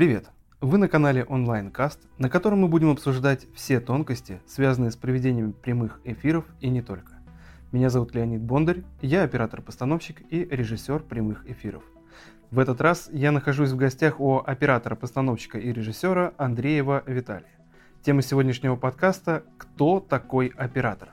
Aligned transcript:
Привет! 0.00 0.30
Вы 0.62 0.78
на 0.78 0.88
канале 0.88 1.26
OnlineCast, 1.28 1.98
на 2.16 2.30
котором 2.30 2.60
мы 2.60 2.68
будем 2.68 2.88
обсуждать 2.88 3.46
все 3.54 3.80
тонкости, 3.80 4.40
связанные 4.46 4.92
с 4.92 4.96
проведением 4.96 5.52
прямых 5.52 6.00
эфиров 6.04 6.46
и 6.62 6.70
не 6.70 6.80
только. 6.80 7.12
Меня 7.70 7.90
зовут 7.90 8.14
Леонид 8.14 8.40
Бондарь, 8.40 8.82
я 9.02 9.24
оператор-постановщик 9.24 10.22
и 10.30 10.46
режиссер 10.50 11.00
прямых 11.00 11.46
эфиров. 11.50 11.82
В 12.50 12.60
этот 12.60 12.80
раз 12.80 13.10
я 13.12 13.30
нахожусь 13.30 13.72
в 13.72 13.76
гостях 13.76 14.20
у 14.20 14.38
оператора-постановщика 14.38 15.58
и 15.58 15.70
режиссера 15.70 16.32
Андреева 16.38 17.02
Виталия. 17.06 17.52
Тема 18.02 18.22
сегодняшнего 18.22 18.76
подкаста 18.76 19.42
«Кто 19.58 20.00
такой 20.00 20.46
оператор?». 20.56 21.10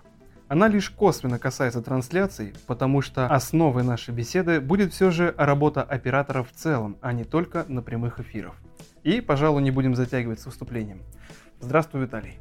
Она 0.48 0.70
лишь 0.70 0.92
косвенно 0.92 1.40
касается 1.40 1.82
трансляций, 1.82 2.54
потому 2.68 3.02
что 3.02 3.28
основой 3.28 3.84
нашей 3.84 4.14
беседы 4.14 4.62
будет 4.62 4.94
все 4.94 5.12
же 5.12 5.36
работа 5.38 5.84
оператора 5.84 6.42
в 6.44 6.54
целом, 6.54 6.96
а 7.02 7.12
не 7.12 7.26
только 7.26 7.66
на 7.68 7.82
прямых 7.82 8.22
эфирах. 8.22 8.56
И, 9.08 9.22
пожалуй, 9.22 9.62
не 9.62 9.72
будем 9.72 9.96
затягивать 9.96 10.42
с 10.42 10.46
выступлением. 10.46 11.02
Здравствуй, 11.62 12.02
Виталий. 12.02 12.40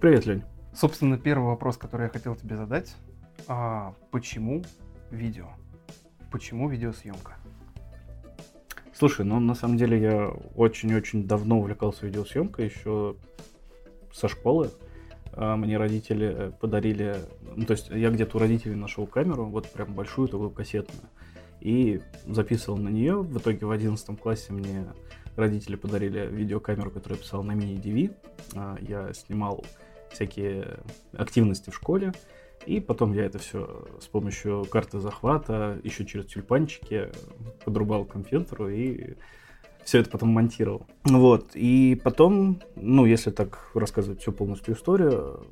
Привет, 0.00 0.24
Лень. 0.24 0.44
Собственно, 0.74 1.18
первый 1.18 1.48
вопрос, 1.48 1.76
который 1.76 2.04
я 2.04 2.08
хотел 2.08 2.34
тебе 2.34 2.56
задать. 2.56 2.96
А 3.46 3.92
почему 4.10 4.64
видео? 5.10 5.48
Почему 6.32 6.70
видеосъемка? 6.70 7.34
Слушай, 8.94 9.26
ну 9.26 9.38
на 9.40 9.54
самом 9.54 9.76
деле 9.76 10.00
я 10.00 10.28
очень-очень 10.54 11.26
давно 11.26 11.58
увлекался 11.58 12.06
видеосъемкой, 12.06 12.64
еще 12.64 13.16
со 14.10 14.28
школы. 14.28 14.70
А, 15.34 15.56
мне 15.56 15.76
родители 15.76 16.34
э, 16.34 16.50
подарили, 16.50 17.16
ну, 17.54 17.66
то 17.66 17.72
есть 17.72 17.90
я 17.90 18.08
где-то 18.08 18.38
у 18.38 18.40
родителей 18.40 18.74
нашел 18.74 19.06
камеру, 19.06 19.44
вот 19.44 19.70
прям 19.70 19.92
большую 19.92 20.28
такую 20.28 20.48
кассетную, 20.48 21.10
и 21.60 22.00
записывал 22.26 22.78
на 22.78 22.88
нее. 22.88 23.20
В 23.20 23.36
итоге 23.36 23.66
в 23.66 23.70
11 23.70 24.18
классе 24.18 24.54
мне 24.54 24.86
родители 25.36 25.76
подарили 25.76 26.26
видеокамеру, 26.26 26.90
которую 26.90 27.18
я 27.18 27.22
писал 27.22 27.42
на 27.42 27.52
мини-DV. 27.52 28.14
А, 28.54 28.76
я 28.80 29.12
снимал 29.12 29.64
всякие 30.10 30.78
активности 31.12 31.70
в 31.70 31.74
школе, 31.74 32.12
и 32.64 32.80
потом 32.80 33.12
я 33.12 33.24
это 33.24 33.38
все 33.38 33.86
с 34.00 34.06
помощью 34.06 34.64
карты 34.70 34.98
захвата, 34.98 35.78
еще 35.84 36.04
через 36.04 36.26
тюльпанчики 36.26 37.10
подрубал 37.64 38.04
к 38.04 38.12
компьютеру 38.12 38.68
и 38.68 39.14
все 39.84 40.00
это 40.00 40.10
потом 40.10 40.30
монтировал. 40.30 40.86
Вот. 41.04 41.50
И 41.54 42.00
потом, 42.02 42.60
ну, 42.74 43.06
если 43.06 43.30
так 43.30 43.70
рассказывать 43.74 44.20
всю 44.20 44.32
полностью 44.32 44.74
историю, 44.74 45.46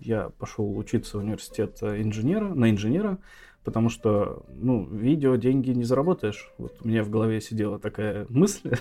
я 0.00 0.30
пошел 0.38 0.78
учиться 0.78 1.18
в 1.18 1.22
университет 1.22 1.82
инженера, 1.82 2.54
на 2.54 2.70
инженера, 2.70 3.18
потому 3.64 3.90
что, 3.90 4.42
ну, 4.48 4.86
видео 4.86 5.36
деньги 5.36 5.70
не 5.70 5.84
заработаешь. 5.84 6.52
Вот 6.56 6.76
у 6.82 6.88
меня 6.88 7.04
в 7.04 7.10
голове 7.10 7.40
сидела 7.40 7.78
такая 7.78 8.26
мысль. 8.28 8.76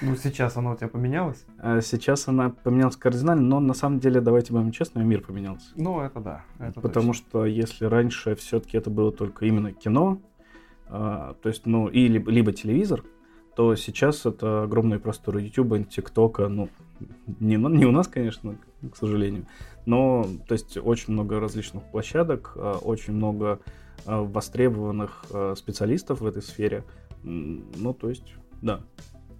Ну, 0.00 0.16
сейчас 0.16 0.56
она 0.56 0.72
у 0.72 0.76
тебя 0.76 0.88
поменялась? 0.88 1.44
А 1.58 1.80
сейчас 1.80 2.26
она 2.28 2.50
поменялась 2.50 2.96
кардинально, 2.96 3.44
но 3.44 3.60
на 3.60 3.74
самом 3.74 4.00
деле, 4.00 4.20
давайте 4.20 4.52
будем 4.52 4.72
честны, 4.72 5.04
мир 5.04 5.20
поменялся. 5.20 5.66
Ну, 5.76 6.00
это 6.00 6.20
да. 6.20 6.44
Это 6.58 6.80
потому 6.80 7.12
точно. 7.12 7.26
что 7.28 7.46
если 7.46 7.84
раньше 7.84 8.34
все-таки 8.34 8.78
это 8.78 8.90
было 8.90 9.12
только 9.12 9.46
именно 9.46 9.72
кино, 9.72 10.20
а, 10.88 11.34
то 11.42 11.48
есть, 11.48 11.66
ну, 11.66 11.88
и 11.88 12.08
либо, 12.08 12.30
либо 12.30 12.52
телевизор, 12.52 13.04
то 13.56 13.74
сейчас 13.76 14.26
это 14.26 14.64
огромные 14.64 14.98
просторы 14.98 15.42
YouTube, 15.42 15.88
ТикТока, 15.88 16.48
ну, 16.48 16.68
не, 17.40 17.56
не 17.56 17.86
у 17.86 17.92
нас, 17.92 18.08
конечно, 18.08 18.56
к 18.92 18.96
сожалению, 18.96 19.46
но, 19.86 20.26
то 20.48 20.54
есть, 20.54 20.76
очень 20.76 21.12
много 21.12 21.40
различных 21.40 21.84
площадок, 21.84 22.52
а, 22.56 22.78
очень 22.78 23.12
много 23.12 23.60
востребованных 24.06 25.24
а, 25.32 25.54
специалистов 25.56 26.20
в 26.20 26.26
этой 26.26 26.42
сфере, 26.42 26.84
ну, 27.22 27.94
то 27.94 28.08
есть, 28.08 28.34
да. 28.60 28.80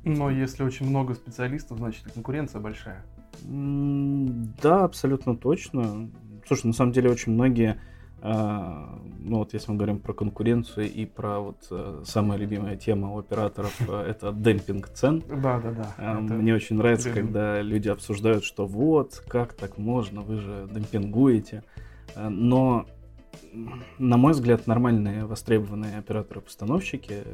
Но 0.05 0.30
если 0.30 0.62
очень 0.62 0.88
много 0.88 1.14
специалистов, 1.14 1.78
значит, 1.78 2.05
конкуренция 2.12 2.60
большая. 2.60 3.04
Да, 3.42 4.84
абсолютно 4.84 5.37
точно. 5.37 6.10
Слушай, 6.47 6.66
на 6.69 6.72
самом 6.72 6.92
деле 6.92 7.10
очень 7.10 7.32
многие 7.32 7.78
а, 8.26 8.98
ну 9.19 9.41
вот 9.41 9.53
если 9.53 9.70
мы 9.70 9.76
говорим 9.76 9.98
про 9.98 10.15
конкуренцию 10.15 10.91
и 10.91 11.04
про 11.04 11.41
вот 11.41 11.66
э, 11.71 12.03
самая 12.06 12.38
любимая 12.38 12.75
тема 12.75 13.12
у 13.12 13.19
операторов 13.19 13.78
э, 13.86 14.00
это 14.09 14.32
демпинг 14.32 14.88
цен. 14.88 15.22
Да, 15.28 15.60
да, 15.60 15.92
да. 15.98 16.15
Мне 16.21 16.54
очень 16.54 16.76
нравится, 16.76 17.10
когда 17.10 17.60
люди 17.60 17.91
обсуждают, 17.91 18.42
что 18.42 18.65
вот, 18.66 19.22
как 19.28 19.53
так 19.53 19.76
можно, 19.76 20.22
вы 20.22 20.38
же 20.38 20.66
демпингуете. 20.72 21.65
Э, 22.16 22.31
но, 22.31 22.86
на 23.99 24.17
мой 24.17 24.33
взгляд, 24.33 24.67
нормальные 24.67 25.27
востребованные 25.27 25.99
операторы-постановщики, 25.99 27.25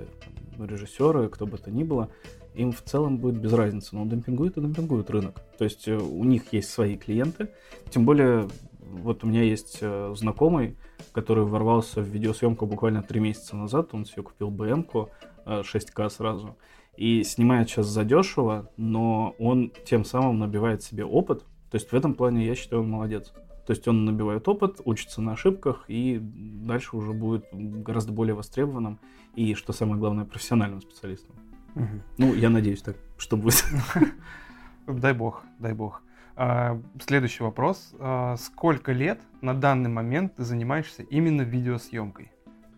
режиссеры, 0.58 1.28
кто 1.28 1.46
бы 1.46 1.58
то 1.58 1.70
ни 1.70 1.84
было, 1.84 2.10
им 2.54 2.72
в 2.72 2.82
целом 2.82 3.18
будет 3.18 3.40
без 3.40 3.52
разницы. 3.52 3.96
Но 3.96 4.06
демпингуют 4.06 4.56
и 4.56 4.60
демпингуют 4.60 5.10
рынок. 5.10 5.40
То 5.58 5.64
есть 5.64 5.88
у 5.88 6.24
них 6.24 6.52
есть 6.52 6.70
свои 6.70 6.96
клиенты. 6.96 7.50
Тем 7.90 8.04
более 8.04 8.48
вот 8.90 9.24
у 9.24 9.26
меня 9.26 9.42
есть 9.42 9.78
э, 9.80 10.12
знакомый, 10.16 10.76
который 11.12 11.44
ворвался 11.44 12.00
в 12.00 12.06
видеосъемку 12.06 12.66
буквально 12.66 13.02
три 13.02 13.20
месяца 13.20 13.56
назад. 13.56 13.90
Он 13.92 14.04
себе 14.04 14.22
купил 14.22 14.50
БМ-ку 14.50 15.10
6К 15.46 16.06
э, 16.06 16.10
сразу. 16.10 16.56
И 16.96 17.22
снимает 17.22 17.68
сейчас 17.68 17.86
задешево, 17.86 18.70
но 18.76 19.34
он 19.38 19.72
тем 19.84 20.04
самым 20.04 20.38
набивает 20.38 20.82
себе 20.82 21.04
опыт. 21.04 21.44
То 21.70 21.76
есть 21.76 21.90
в 21.90 21.94
этом 21.94 22.14
плане 22.14 22.46
я 22.46 22.54
считаю, 22.54 22.82
он 22.82 22.90
молодец. 22.90 23.32
То 23.66 23.72
есть 23.72 23.86
он 23.88 24.04
набивает 24.04 24.48
опыт, 24.48 24.80
учится 24.84 25.20
на 25.20 25.32
ошибках 25.32 25.84
и 25.88 26.18
дальше 26.20 26.96
уже 26.96 27.12
будет 27.12 27.46
гораздо 27.52 28.12
более 28.12 28.34
востребованным 28.34 28.98
и, 29.34 29.54
что 29.54 29.72
самое 29.72 29.98
главное, 29.98 30.24
профессиональным 30.24 30.80
специалистом. 30.80 31.34
Угу. 31.74 32.02
Ну, 32.18 32.34
я 32.34 32.50
надеюсь 32.50 32.82
так, 32.82 32.96
что 33.16 33.36
будет. 33.36 33.64
Дай 34.86 35.12
бог, 35.12 35.44
дай 35.58 35.72
бог. 35.72 36.02
А, 36.36 36.80
следующий 37.00 37.42
вопрос. 37.42 37.94
А, 37.98 38.36
сколько 38.36 38.92
лет 38.92 39.20
на 39.40 39.54
данный 39.54 39.90
момент 39.90 40.36
ты 40.36 40.42
занимаешься 40.42 41.02
именно 41.02 41.42
видеосъемкой? 41.42 42.32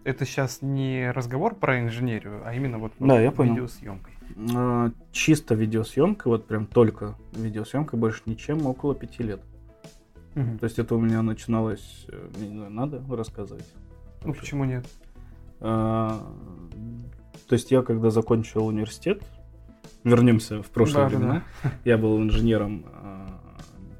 Это 0.04 0.26
сейчас 0.26 0.62
не 0.62 1.10
разговор 1.12 1.54
про 1.54 1.80
инженерию, 1.80 2.42
а 2.44 2.54
именно 2.54 2.78
вот 2.78 2.92
да, 2.98 3.20
я 3.20 3.30
понял. 3.30 3.54
видеосъемкой. 3.54 4.14
А, 4.54 4.90
чисто 5.12 5.54
видеосъемка, 5.54 6.28
вот 6.28 6.46
прям 6.46 6.66
только 6.66 7.16
видеосъемка, 7.32 7.96
больше 7.96 8.22
ничем, 8.26 8.66
около 8.66 8.94
пяти 8.94 9.22
лет. 9.22 9.40
Угу. 10.34 10.58
То 10.58 10.64
есть 10.64 10.78
это 10.78 10.94
у 10.94 11.00
меня 11.00 11.22
начиналось, 11.22 12.06
э, 12.08 12.28
не 12.38 12.48
знаю, 12.48 12.70
надо 12.70 13.02
рассказывать? 13.08 13.66
Ну 14.22 14.28
Вообще. 14.28 14.40
почему 14.40 14.64
нет? 14.64 14.86
А, 15.60 16.26
то 17.48 17.54
есть 17.54 17.70
я 17.70 17.82
когда 17.82 18.10
закончил 18.10 18.66
университет, 18.66 19.22
вернемся 20.04 20.62
в 20.62 20.70
прошлые 20.70 21.04
да, 21.04 21.08
времена, 21.08 21.34
да, 21.62 21.70
да. 21.70 21.72
я 21.84 21.98
был 21.98 22.20
инженером 22.20 22.86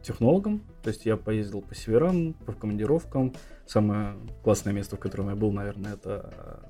технологом, 0.03 0.63
то 0.83 0.89
есть 0.89 1.07
я 1.07 1.17
поездил 1.17 1.63
по 1.63 1.75
северам, 1.75 2.33
по 2.33 2.53
командировкам. 2.53 3.33
Самое 3.67 4.17
классное 4.43 4.73
место, 4.73 4.97
в 4.97 4.99
котором 4.99 5.29
я 5.29 5.37
был, 5.37 5.53
наверное, 5.53 5.95
это 5.95 6.61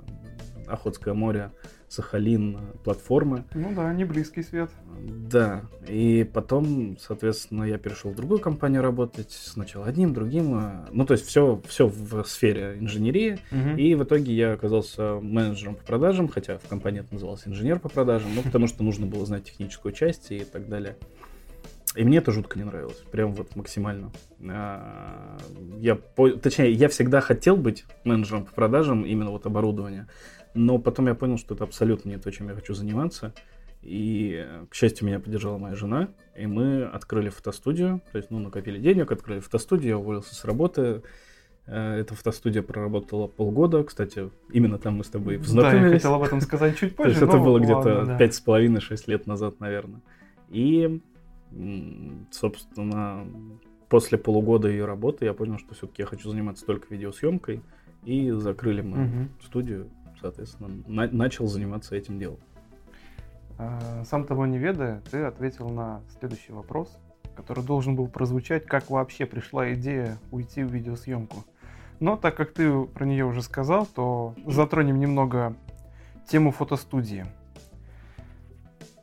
Охотское 0.67 1.15
море, 1.15 1.51
Сахалин, 1.89 2.59
платформы. 2.85 3.45
Ну 3.55 3.75
да, 3.75 3.93
не 3.93 4.05
близкий 4.05 4.43
свет. 4.43 4.71
Да, 5.01 5.63
и 5.87 6.25
потом, 6.25 6.97
соответственно, 6.99 7.65
я 7.65 7.77
перешел 7.77 8.13
в 8.13 8.17
другую 8.17 8.41
компанию 8.41 8.83
работать, 8.83 9.31
сначала 9.31 9.87
одним, 9.87 10.15
другим, 10.15 10.87
ну 10.91 11.05
то 11.05 11.13
есть 11.13 11.27
все, 11.27 11.61
все 11.69 11.87
в 11.87 12.25
сфере 12.25 12.79
инженерии, 12.79 13.39
угу. 13.51 13.77
и 13.77 13.95
в 13.95 14.05
итоге 14.05 14.33
я 14.33 14.53
оказался 14.53 15.19
менеджером 15.21 15.75
по 15.75 15.85
продажам, 15.85 16.29
хотя 16.29 16.59
в 16.59 16.67
компании 16.69 17.01
это 17.01 17.13
называлось 17.13 17.47
инженер 17.47 17.79
по 17.79 17.89
продажам, 17.89 18.35
ну 18.35 18.43
потому 18.43 18.69
что 18.69 18.83
нужно 18.83 19.07
было 19.07 19.27
знать 19.27 19.45
техническую 19.45 19.93
часть 19.93 20.31
и 20.31 20.45
так 20.45 20.69
далее. 20.69 20.97
И 21.95 22.05
мне 22.05 22.19
это 22.19 22.33
жутко 22.33 22.59
не 22.59 22.65
нравилось, 22.65 23.03
прям 23.11 23.35
вот 23.35 23.55
максимально. 23.55 24.13
А, 24.49 25.37
я, 25.79 25.99
точнее, 26.41 26.73
я 26.73 26.89
всегда 26.89 27.21
хотел 27.21 27.57
быть 27.57 27.85
менеджером 28.05 28.47
по 28.47 28.53
продажам 28.53 29.05
именно 29.05 29.31
вот 29.31 29.45
оборудования, 29.45 30.09
но 30.55 30.79
потом 30.79 31.07
я 31.07 31.15
понял, 31.15 31.39
что 31.39 31.55
это 31.55 31.65
абсолютно 31.65 32.11
не 32.11 32.19
то, 32.19 32.31
чем 32.31 32.49
я 32.49 32.55
хочу 32.55 32.75
заниматься. 32.75 33.33
И, 33.83 34.47
к 34.71 34.75
счастью, 34.75 35.09
меня 35.09 35.19
поддержала 35.19 35.59
моя 35.59 35.75
жена, 35.75 36.09
и 36.37 36.47
мы 36.47 36.85
открыли 36.85 37.31
фотостудию, 37.31 38.01
то 38.13 38.19
есть, 38.19 38.31
ну, 38.31 38.39
накопили 38.39 38.79
денег, 38.79 39.11
открыли 39.11 39.41
фотостудию, 39.41 39.89
я 39.89 39.99
уволился 39.99 40.37
с 40.37 40.45
работы, 40.45 41.03
э, 41.67 41.97
эта 41.97 42.15
фотостудия 42.15 42.63
проработала 42.63 43.27
полгода. 43.27 43.83
Кстати, 43.83 44.31
именно 44.53 44.79
там 44.79 44.99
мы 44.99 45.05
с 45.05 45.09
тобой 45.09 45.39
познакомились. 45.39 45.81
Да, 45.81 45.87
я 45.89 45.95
хотел 45.95 46.15
об 46.15 46.23
этом 46.23 46.41
сказать 46.41 46.79
чуть 46.79 46.95
позже. 46.95 47.15
То 47.19 47.21
есть 47.21 47.35
это 47.35 47.43
было 47.43 47.59
где-то 47.59 48.17
пять 48.19 48.35
с 48.35 48.41
половиной-шесть 48.41 49.09
лет 49.09 49.27
назад, 49.27 49.59
наверное. 49.59 50.01
И 50.49 51.01
собственно, 52.31 53.27
после 53.89 54.19
полугода 54.19 54.69
ее 54.69 54.85
работы 54.85 55.25
я 55.25 55.35
понял, 55.35 55.59
что 55.59 55.75
все-таки 55.75 56.03
я 56.03 56.07
хочу 56.07 56.31
заниматься 56.31 56.65
только 56.65 56.87
видеосъемкой. 56.91 57.63
И 58.05 58.31
закрыли 58.33 58.81
мы 58.81 59.05
угу. 59.05 59.29
студию, 59.45 59.89
соответственно, 60.23 60.71
на- 60.87 61.11
начал 61.11 61.47
заниматься 61.47 61.95
этим 61.97 62.19
делом. 62.19 62.39
А, 63.59 64.05
сам 64.05 64.25
того 64.25 64.47
не 64.47 64.59
ведая, 64.59 65.03
ты 65.11 65.25
ответил 65.25 65.69
на 65.69 66.01
следующий 66.19 66.53
вопрос, 66.53 66.97
который 67.37 67.65
должен 67.65 67.97
был 67.97 68.09
прозвучать, 68.09 68.65
как 68.65 68.89
вообще 68.89 69.27
пришла 69.27 69.75
идея 69.75 70.19
уйти 70.31 70.63
в 70.63 70.73
видеосъемку. 70.73 71.45
Но 72.01 72.17
так 72.17 72.37
как 72.37 72.53
ты 72.53 72.85
про 72.85 73.05
нее 73.05 73.25
уже 73.25 73.43
сказал, 73.43 73.87
то 73.87 74.35
затронем 74.47 74.99
немного 74.99 75.55
тему 76.29 76.51
фотостудии. 76.51 77.27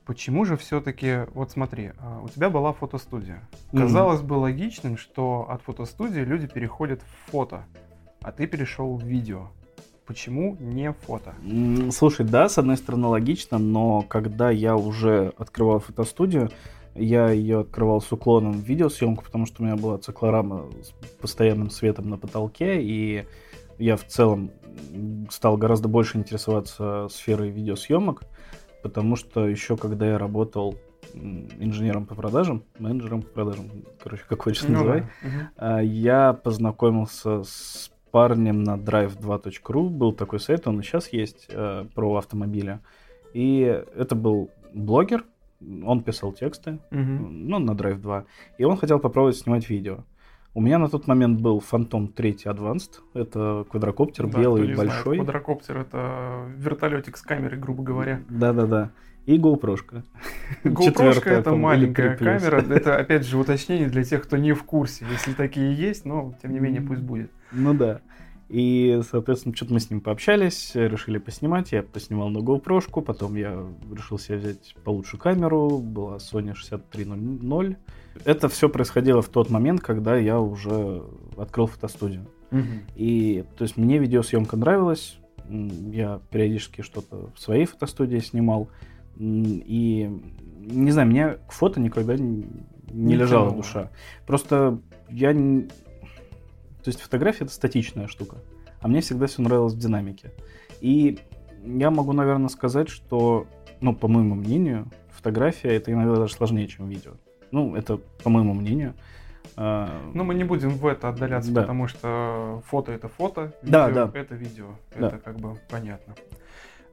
Почему 0.05 0.43
же 0.43 0.57
все-таки, 0.57 1.27
вот 1.35 1.51
смотри, 1.51 1.91
а, 1.99 2.19
у 2.21 2.29
тебя 2.29 2.49
была 2.49 2.73
фотостудия. 2.73 3.47
Казалось 3.71 4.21
mm-hmm. 4.21 4.25
бы 4.25 4.33
логичным, 4.33 4.97
что 4.97 5.47
от 5.49 5.61
фотостудии 5.61 6.21
люди 6.21 6.47
переходят 6.47 7.03
в 7.03 7.31
фото, 7.31 7.65
а 8.21 8.31
ты 8.31 8.47
перешел 8.47 8.97
в 8.97 9.03
видео. 9.03 9.51
Почему 10.09 10.57
не 10.59 10.91
фото? 10.91 11.35
Слушай, 11.91 12.25
да, 12.25 12.49
с 12.49 12.57
одной 12.57 12.77
стороны 12.77 13.09
логично, 13.09 13.59
но 13.59 14.01
когда 14.01 14.49
я 14.49 14.75
уже 14.75 15.33
открывал 15.37 15.77
фотостудию, 15.77 16.49
я 16.95 17.29
ее 17.29 17.59
открывал 17.59 18.01
с 18.01 18.11
уклоном 18.11 18.53
в 18.53 18.63
видеосъемку, 18.63 19.23
потому 19.23 19.45
что 19.45 19.61
у 19.61 19.67
меня 19.67 19.75
была 19.75 19.99
циклорама 19.99 20.67
с 20.81 20.89
постоянным 21.21 21.69
светом 21.69 22.09
на 22.09 22.17
потолке, 22.17 22.81
и 22.81 23.27
я 23.77 23.97
в 23.97 24.05
целом 24.07 24.49
стал 25.29 25.57
гораздо 25.57 25.89
больше 25.89 26.17
интересоваться 26.17 27.07
сферой 27.11 27.51
видеосъемок, 27.51 28.23
потому 28.81 29.15
что 29.15 29.47
еще 29.47 29.77
когда 29.77 30.07
я 30.07 30.17
работал 30.17 30.73
инженером 31.13 32.07
по 32.07 32.15
продажам, 32.15 32.63
менеджером 32.79 33.21
по 33.21 33.29
продажам, 33.29 33.69
короче, 34.01 34.23
как 34.27 34.41
хочешь 34.41 34.63
ну, 34.63 34.73
называй, 34.73 35.03
да. 35.55 35.81
я 35.81 36.33
познакомился 36.33 37.43
с 37.43 37.91
парнем 38.11 38.63
на 38.63 38.77
drive2.ru. 38.77 39.89
Был 39.89 40.13
такой 40.13 40.39
сайт, 40.39 40.67
он 40.67 40.79
и 40.79 40.83
сейчас 40.83 41.13
есть, 41.13 41.47
э, 41.49 41.85
про 41.93 42.15
автомобили. 42.15 42.79
И 43.33 43.59
это 43.95 44.15
был 44.15 44.49
блогер, 44.73 45.25
он 45.85 46.03
писал 46.03 46.31
тексты, 46.31 46.79
угу. 46.91 46.99
ну, 46.99 47.59
на 47.59 47.71
Drive 47.71 47.99
2, 47.99 48.25
и 48.57 48.63
он 48.63 48.77
хотел 48.77 48.99
попробовать 48.99 49.37
снимать 49.37 49.69
видео. 49.69 49.99
У 50.55 50.61
меня 50.61 50.79
на 50.79 50.89
тот 50.89 51.05
момент 51.05 51.39
был 51.39 51.59
Phantom 51.59 52.07
3 52.07 52.31
Advanced, 52.45 53.01
это 53.13 53.65
квадрокоптер 53.69 54.27
да, 54.27 54.39
белый 54.39 54.71
и 54.71 54.75
большой. 54.75 55.17
Знает, 55.17 55.25
квадрокоптер 55.25 55.77
это 55.77 56.45
вертолетик 56.57 57.17
с 57.17 57.21
камерой, 57.21 57.59
грубо 57.59 57.83
говоря. 57.83 58.23
Да-да-да. 58.29 58.91
И 59.25 59.37
GoPro. 59.37 59.77
GoPro 60.63 61.29
это 61.29 61.55
маленькая 61.55 62.15
камера. 62.15 62.61
Это, 62.61 62.97
опять 62.97 63.25
же, 63.25 63.37
уточнение 63.37 63.87
для 63.87 64.03
тех, 64.03 64.23
кто 64.23 64.37
не 64.37 64.53
в 64.53 64.63
курсе. 64.63 65.05
Если 65.11 65.33
такие 65.33 65.73
есть, 65.73 66.05
но, 66.05 66.33
тем 66.41 66.51
не 66.51 66.59
менее, 66.59 66.81
пусть 66.81 67.01
будет. 67.01 67.31
Ну 67.51 67.73
да. 67.73 68.01
И, 68.49 69.01
соответственно, 69.07 69.55
что-то 69.55 69.73
мы 69.73 69.79
с 69.79 69.91
ним 69.91 70.01
пообщались, 70.01 70.71
решили 70.73 71.19
поснимать. 71.19 71.71
Я 71.71 71.83
поснимал 71.83 72.29
на 72.29 72.39
GoPro, 72.39 73.03
потом 73.03 73.35
я 73.35 73.63
решил 73.95 74.17
себе 74.17 74.39
взять 74.39 74.75
получше 74.83 75.17
камеру. 75.17 75.77
Была 75.77 76.17
Sony 76.17 76.55
6300. 76.55 77.77
Это 78.25 78.49
все 78.49 78.67
происходило 78.67 79.21
в 79.21 79.29
тот 79.29 79.51
момент, 79.51 79.81
когда 79.81 80.17
я 80.17 80.39
уже 80.39 81.03
открыл 81.37 81.67
фотостудию. 81.67 82.25
Угу. 82.51 82.63
И, 82.95 83.45
то 83.55 83.63
есть, 83.63 83.77
мне 83.77 83.99
видеосъемка 83.99 84.57
нравилась. 84.57 85.19
Я 85.47 86.19
периодически 86.31 86.81
что-то 86.81 87.29
в 87.35 87.39
своей 87.39 87.65
фотостудии 87.65 88.17
снимал. 88.17 88.69
И, 89.19 90.09
не 90.59 90.91
знаю, 90.91 91.07
мне 91.07 91.37
к 91.47 91.51
фото 91.51 91.79
никогда 91.79 92.15
не, 92.15 92.47
не 92.91 93.15
лежала 93.15 93.51
душа. 93.51 93.91
Просто 94.25 94.79
я 95.09 95.33
то 95.33 96.87
есть 96.87 97.01
фотография 97.01 97.43
это 97.43 97.53
статичная 97.53 98.07
штука, 98.07 98.37
а 98.79 98.87
мне 98.87 99.01
всегда 99.01 99.27
все 99.27 99.41
нравилось 99.41 99.73
в 99.73 99.79
динамике. 99.79 100.31
И 100.79 101.19
я 101.65 101.91
могу, 101.91 102.13
наверное, 102.13 102.47
сказать, 102.47 102.89
что, 102.89 103.47
ну, 103.81 103.93
по 103.93 104.07
моему 104.07 104.35
мнению, 104.35 104.87
фотография 105.11 105.75
это 105.75 105.91
иногда 105.91 106.15
даже 106.15 106.33
сложнее, 106.33 106.67
чем 106.67 106.87
видео. 106.87 107.11
Ну, 107.51 107.75
это 107.75 107.97
по 108.23 108.29
моему 108.29 108.53
мнению. 108.53 108.93
А, 109.57 109.89
ну, 110.13 110.23
мы 110.23 110.35
не 110.35 110.45
будем 110.45 110.69
в 110.69 110.87
это 110.87 111.09
отдаляться, 111.09 111.51
да. 111.51 111.61
потому 111.61 111.87
что 111.87 112.63
фото 112.65 112.93
это 112.93 113.09
фото, 113.09 113.53
видео 113.61 113.71
да, 113.71 113.89
да. 113.89 114.11
это 114.13 114.35
видео. 114.35 114.67
Да. 114.97 115.07
Это 115.07 115.17
как 115.17 115.37
бы 115.37 115.57
понятно. 115.69 116.15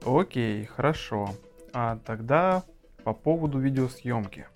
Окей, 0.04 0.64
хорошо. 0.64 1.30
А 1.78 1.98
тогда 2.06 2.64
по 3.04 3.12
поводу 3.12 3.58
видеосъемки 3.58 4.46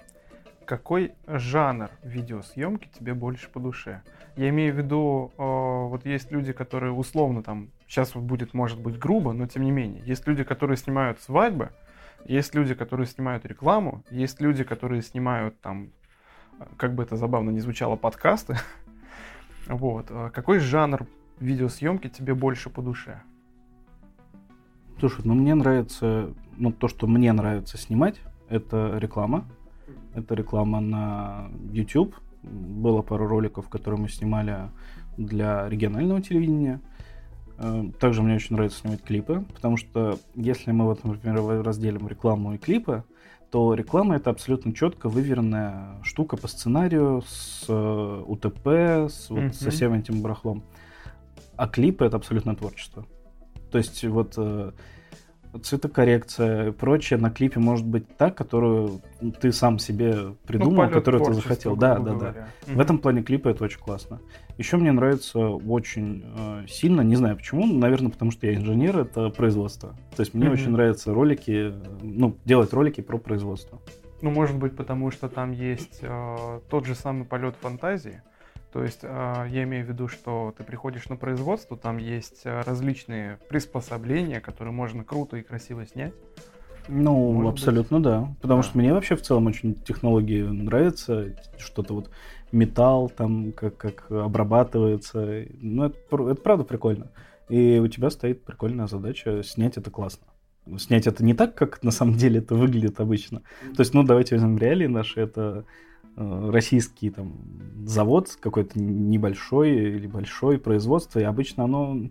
какой 0.64 1.12
жанр 1.26 1.90
видеосъемки 2.02 2.88
тебе 2.96 3.12
больше 3.12 3.50
по 3.50 3.60
душе? 3.60 4.00
Я 4.36 4.48
имею 4.48 4.72
в 4.72 4.78
виду, 4.78 5.30
э, 5.36 5.42
вот 5.42 6.06
есть 6.06 6.32
люди, 6.32 6.54
которые 6.54 6.92
условно 6.92 7.42
там, 7.42 7.68
сейчас 7.86 8.12
будет, 8.12 8.54
может 8.54 8.80
быть, 8.80 8.96
грубо, 8.96 9.34
но 9.34 9.46
тем 9.46 9.64
не 9.64 9.70
менее, 9.70 10.02
есть 10.06 10.26
люди, 10.26 10.44
которые 10.44 10.78
снимают 10.78 11.20
свадьбы, 11.20 11.72
есть 12.24 12.54
люди, 12.54 12.72
которые 12.72 13.06
снимают 13.06 13.44
рекламу, 13.44 14.02
есть 14.10 14.40
люди, 14.40 14.64
которые 14.64 15.02
снимают 15.02 15.60
там, 15.60 15.90
как 16.78 16.94
бы 16.94 17.02
это 17.02 17.16
забавно 17.16 17.50
не 17.50 17.60
звучало, 17.60 17.96
подкасты. 17.96 18.56
Вот. 19.66 20.06
Э, 20.08 20.30
какой 20.32 20.58
жанр 20.58 21.06
видеосъемки 21.38 22.08
тебе 22.08 22.32
больше 22.32 22.70
по 22.70 22.80
душе? 22.80 23.20
Слушай, 25.00 25.22
ну 25.24 25.34
мне 25.34 25.54
нравится, 25.54 26.34
ну 26.58 26.72
то, 26.72 26.86
что 26.86 27.06
мне 27.06 27.32
нравится 27.32 27.78
снимать, 27.78 28.20
это 28.50 28.98
реклама. 28.98 29.46
Это 30.14 30.34
реклама 30.34 30.80
на 30.80 31.48
YouTube. 31.72 32.14
Было 32.42 33.00
пару 33.00 33.26
роликов, 33.26 33.70
которые 33.70 33.98
мы 33.98 34.08
снимали 34.10 34.68
для 35.16 35.66
регионального 35.70 36.20
телевидения. 36.20 36.82
Э, 37.56 37.84
также 37.98 38.22
мне 38.22 38.34
очень 38.34 38.56
нравится 38.56 38.80
снимать 38.80 39.02
клипы, 39.02 39.46
потому 39.54 39.78
что 39.78 40.18
если 40.34 40.70
мы 40.70 40.84
вот, 40.84 41.02
например, 41.02 41.62
разделим 41.62 42.06
рекламу 42.06 42.54
и 42.54 42.58
клипы, 42.58 43.04
то 43.50 43.72
реклама 43.72 44.16
это 44.16 44.28
абсолютно 44.28 44.74
четко 44.74 45.08
выверенная 45.08 45.96
штука 46.02 46.36
по 46.36 46.46
сценарию 46.46 47.22
с 47.26 47.64
э, 47.68 48.24
УТП, 48.26 48.66
с, 48.66 49.30
вот, 49.30 49.38
mm-hmm. 49.38 49.52
со 49.52 49.70
всем 49.70 49.94
этим 49.94 50.20
барахлом. 50.20 50.62
А 51.56 51.68
клипы 51.68 52.04
это 52.04 52.18
абсолютно 52.18 52.54
творчество. 52.54 53.06
То 53.70 53.78
есть 53.78 54.04
вот 54.04 54.34
э, 54.36 54.72
цветокоррекция 55.62 56.68
и 56.68 56.70
прочее 56.70 57.18
на 57.18 57.30
клипе 57.30 57.58
может 57.58 57.86
быть 57.86 58.16
так, 58.16 58.36
которую 58.36 59.00
ты 59.40 59.52
сам 59.52 59.78
себе 59.78 60.34
придумал, 60.46 60.84
ну, 60.84 60.90
которую 60.90 61.24
ты 61.24 61.34
захотел. 61.34 61.76
Да, 61.76 61.98
да, 61.98 62.14
да. 62.14 62.48
Угу. 62.66 62.76
В 62.76 62.80
этом 62.80 62.98
плане 62.98 63.22
клипа 63.22 63.48
это 63.48 63.64
очень 63.64 63.80
классно. 63.80 64.20
Еще 64.58 64.76
мне 64.76 64.92
нравится 64.92 65.38
очень 65.38 66.24
э, 66.36 66.66
сильно, 66.68 67.00
не 67.00 67.16
знаю 67.16 67.36
почему, 67.36 67.66
наверное, 67.66 68.10
потому 68.10 68.30
что 68.30 68.46
я 68.46 68.54
инженер, 68.54 68.98
это 68.98 69.30
производство. 69.30 69.96
То 70.14 70.20
есть 70.20 70.34
мне 70.34 70.46
угу. 70.46 70.54
очень 70.54 70.70
нравятся 70.70 71.12
ролики, 71.12 71.72
ну, 72.02 72.36
делать 72.44 72.72
ролики 72.72 73.00
про 73.00 73.18
производство. 73.18 73.80
Ну, 74.22 74.30
может 74.30 74.56
быть, 74.56 74.76
потому 74.76 75.10
что 75.10 75.28
там 75.28 75.52
есть 75.52 76.00
э, 76.02 76.60
тот 76.68 76.86
же 76.86 76.94
самый 76.94 77.24
полет 77.24 77.56
фантазии. 77.56 78.22
То 78.72 78.84
есть 78.84 79.00
а, 79.02 79.46
я 79.46 79.64
имею 79.64 79.84
в 79.84 79.88
виду, 79.88 80.06
что 80.08 80.54
ты 80.56 80.62
приходишь 80.62 81.08
на 81.08 81.16
производство, 81.16 81.76
там 81.76 81.96
есть 81.98 82.42
а, 82.44 82.62
различные 82.62 83.38
приспособления, 83.48 84.40
которые 84.40 84.72
можно 84.72 85.04
круто 85.04 85.36
и 85.36 85.42
красиво 85.42 85.84
снять. 85.86 86.12
Ну, 86.88 87.32
Может 87.32 87.60
абсолютно 87.60 87.98
быть? 87.98 88.04
да. 88.04 88.34
Потому 88.40 88.62
да. 88.62 88.68
что 88.68 88.78
мне 88.78 88.92
вообще 88.92 89.16
в 89.16 89.22
целом 89.22 89.46
очень 89.46 89.74
технологии 89.74 90.42
нравятся. 90.42 91.36
Что-то 91.58 91.94
вот 91.94 92.10
металл 92.52 93.08
там, 93.08 93.52
как, 93.52 93.76
как 93.76 94.10
обрабатывается. 94.10 95.46
Ну, 95.60 95.84
это, 95.84 95.98
это 96.30 96.40
правда 96.40 96.64
прикольно. 96.64 97.10
И 97.48 97.78
у 97.78 97.88
тебя 97.88 98.10
стоит 98.10 98.44
прикольная 98.44 98.86
задача 98.86 99.42
снять 99.42 99.76
это 99.76 99.90
классно. 99.90 100.26
Снять 100.78 101.06
это 101.06 101.24
не 101.24 101.34
так, 101.34 101.54
как 101.54 101.82
на 101.82 101.90
самом 101.90 102.14
деле 102.14 102.38
это 102.38 102.54
выглядит 102.54 103.00
обычно. 103.00 103.42
То 103.76 103.80
есть, 103.80 103.94
ну, 103.94 104.04
давайте 104.04 104.36
возьмем 104.36 104.58
реалии 104.58 104.86
наши. 104.86 105.20
Это 105.20 105.64
российский 106.16 107.10
там 107.10 107.34
завод 107.84 108.36
какой-то 108.40 108.78
небольшой 108.78 109.70
или 109.70 110.06
большой 110.06 110.58
производство, 110.58 111.18
и 111.18 111.24
обычно 111.24 111.64
оно 111.64 112.10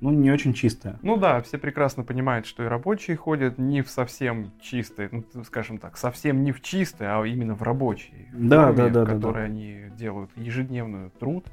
ну, 0.00 0.10
не 0.10 0.30
очень 0.30 0.54
чистое. 0.54 0.98
Ну 1.02 1.16
да, 1.16 1.40
все 1.42 1.58
прекрасно 1.58 2.04
понимают, 2.04 2.46
что 2.46 2.62
и 2.62 2.66
рабочие 2.66 3.16
ходят 3.16 3.58
не 3.58 3.82
в 3.82 3.90
совсем 3.90 4.52
чистые, 4.60 5.10
ну, 5.12 5.44
скажем 5.44 5.78
так, 5.78 5.96
совсем 5.96 6.42
не 6.42 6.52
в 6.52 6.62
чистые, 6.62 7.10
а 7.10 7.24
именно 7.24 7.54
в 7.54 7.62
рабочие. 7.62 8.30
Да, 8.32 8.72
форме, 8.72 8.76
да, 8.76 8.88
да, 8.88 9.04
в 9.04 9.14
которой 9.14 9.32
да, 9.34 9.40
да. 9.40 9.44
они 9.44 9.84
делают 9.96 10.30
ежедневный 10.36 11.10
труд. 11.10 11.46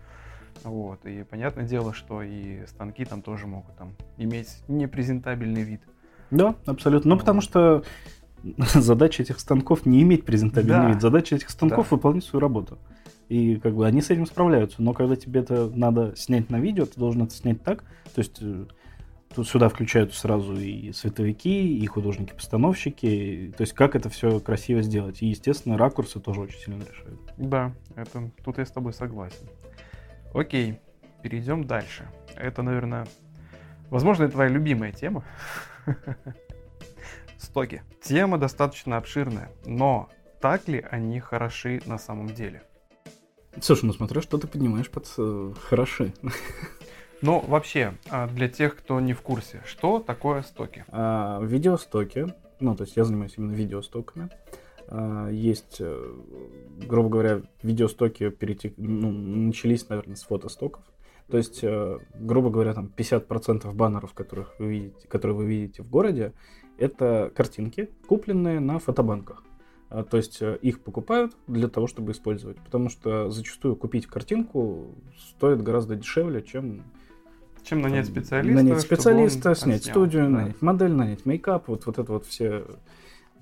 Вот, 0.64 1.06
и 1.06 1.24
понятное 1.24 1.66
дело, 1.66 1.94
что 1.94 2.24
и 2.24 2.66
станки 2.66 3.06
там 3.06 3.22
тоже 3.22 3.48
могут 3.48 3.76
там 3.76 3.96
иметь 4.18 4.64
непрезентабельный 4.68 5.64
вид. 5.64 5.82
Да, 6.32 6.56
абсолютно. 6.66 7.10
Ну, 7.10 7.16
вот. 7.16 7.22
потому 7.22 7.42
что 7.42 7.84
задача 8.74 9.24
этих 9.24 9.40
станков 9.40 9.86
не 9.86 10.02
иметь 10.02 10.26
презентабельный 10.26 10.88
да. 10.88 10.90
вид. 10.90 11.02
Задача 11.02 11.36
этих 11.36 11.50
станков 11.50 11.90
да. 11.90 11.96
выполнять 11.96 12.24
свою 12.24 12.42
работу. 12.42 12.78
И 13.30 13.58
как 13.58 13.76
бы 13.76 13.86
они 13.86 14.02
с 14.02 14.10
этим 14.10 14.26
справляются. 14.26 14.82
Но 14.82 14.94
когда 14.94 15.16
тебе 15.16 15.42
это 15.42 15.70
надо 15.74 16.16
снять 16.16 16.50
на 16.50 16.60
видео, 16.60 16.86
ты 16.86 17.00
должен 17.00 17.24
это 17.24 17.34
снять 17.34 17.62
так. 17.62 17.84
То 18.16 18.20
есть 18.20 18.38
э, 18.42 18.66
тут 19.36 19.48
сюда 19.48 19.70
включаются 19.70 20.20
сразу 20.20 20.56
и 20.56 20.92
световики, 20.94 21.78
и 21.78 21.86
художники-постановщики. 21.86 23.54
То 23.58 23.62
есть 23.62 23.74
как 23.74 23.96
это 23.96 24.10
все 24.10 24.40
красиво 24.40 24.82
сделать. 24.82 25.22
И, 25.22 25.28
естественно, 25.28 25.78
ракурсы 25.78 26.20
тоже 26.20 26.42
очень 26.42 26.60
сильно 26.60 26.84
решают. 26.84 27.20
Да, 27.38 27.74
это 27.96 28.32
тут 28.44 28.58
я 28.58 28.66
с 28.66 28.72
тобой 28.72 28.94
согласен. 28.94 29.48
Окей, 30.34 30.80
перейдем 31.22 31.66
дальше. 31.66 32.08
Это, 32.36 32.62
наверное, 32.62 33.06
возможно, 33.90 34.24
это 34.24 34.34
твоя 34.34 34.50
любимая 34.50 34.92
тема. 34.92 35.24
Стоки. 37.40 37.84
Тема 38.02 38.38
достаточно 38.38 38.98
обширная, 38.98 39.52
но 39.66 40.10
так 40.42 40.68
ли 40.68 40.86
они 40.92 41.20
хороши 41.20 41.82
на 41.86 41.98
самом 41.98 42.28
деле? 42.28 42.64
Слушай, 43.62 43.86
ну 43.86 43.94
смотря, 43.94 44.22
что 44.22 44.38
ты 44.38 44.48
поднимаешь 44.48 44.90
под 44.90 45.12
э, 45.18 45.54
хороши. 45.70 46.14
Ну, 47.24 47.40
вообще, 47.40 47.96
а, 48.12 48.28
для 48.28 48.48
тех, 48.48 48.76
кто 48.76 49.00
не 49.00 49.14
в 49.14 49.22
курсе, 49.22 49.64
что 49.66 50.00
такое 50.00 50.44
стоки? 50.44 50.86
А, 50.90 51.42
видеостоки 51.42 52.28
Ну, 52.60 52.76
то 52.76 52.84
есть 52.84 52.96
я 52.96 53.06
занимаюсь 53.06 53.34
именно 53.38 53.54
видеостоками. 53.54 54.30
А, 54.88 55.28
есть, 55.30 55.78
э, 55.80 56.16
грубо 56.86 57.10
говоря, 57.10 57.42
видеостоки 57.64 58.30
перетек... 58.30 58.76
ну, 58.78 59.12
начались, 59.12 59.90
наверное, 59.90 60.16
с 60.16 60.24
фотостоков. 60.24 60.84
То 61.30 61.38
есть, 61.38 61.60
э, 61.64 61.98
грубо 62.14 62.50
говоря, 62.52 62.74
там 62.74 62.92
50% 62.96 63.74
баннеров, 63.74 64.14
которых 64.14 64.54
вы 64.60 64.68
видите, 64.68 65.08
которые 65.08 65.38
вы 65.38 65.46
видите 65.46 65.82
в 65.82 65.90
городе, 65.90 66.34
это 66.78 67.32
картинки, 67.36 67.90
купленные 68.08 68.60
на 68.60 68.80
фотобанках. 68.80 69.44
А, 69.90 70.04
то 70.04 70.18
есть 70.18 70.42
э, 70.42 70.58
их 70.62 70.82
покупают 70.82 71.36
для 71.48 71.68
того, 71.68 71.88
чтобы 71.88 72.12
использовать. 72.12 72.58
Потому 72.58 72.90
что 72.90 73.30
зачастую 73.30 73.76
купить 73.76 74.08
картинку 74.08 74.96
стоит 75.18 75.62
гораздо 75.62 75.96
дешевле, 75.96 76.42
чем... 76.42 76.84
Чем 77.64 77.82
нанять 77.82 78.06
там, 78.06 78.16
специалиста. 78.16 78.64
Нанять 78.64 78.82
специалиста, 78.82 79.56
снять 79.56 79.80
отснял. 79.82 79.94
студию, 79.94 80.24
да. 80.24 80.30
нанять 80.30 80.62
модель, 80.62 80.92
нанять 80.92 81.26
мейкап, 81.26 81.68
вот, 81.68 81.86
вот 81.86 82.00
это 82.00 82.12
вот 82.12 82.26
все 82.26 82.66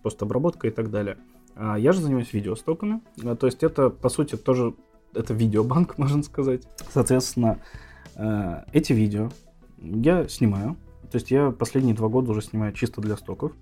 постобработка 0.03 0.67
и 0.67 0.71
так 0.71 0.91
далее. 0.91 1.17
А 1.55 1.77
я 1.77 1.93
же 1.93 2.01
занимаюсь 2.01 2.33
видеостоками. 2.33 3.01
А, 3.23 3.35
то 3.35 3.47
есть 3.47 3.63
это, 3.63 3.89
по 3.89 4.09
сути, 4.09 4.35
тоже 4.35 4.75
это 5.13 5.33
видеобанк, 5.33 5.97
можно 5.97 6.21
сказать. 6.21 6.63
Соответственно, 6.91 7.59
э, 8.15 8.63
эти 8.71 8.93
видео 8.93 9.29
я 9.77 10.27
снимаю. 10.27 10.77
То 11.11 11.17
есть 11.17 11.31
я 11.31 11.51
последние 11.51 11.95
два 11.95 12.07
года 12.07 12.31
уже 12.31 12.41
снимаю 12.41 12.73
чисто 12.73 13.01
для 13.01 13.17
стоков. 13.17 13.53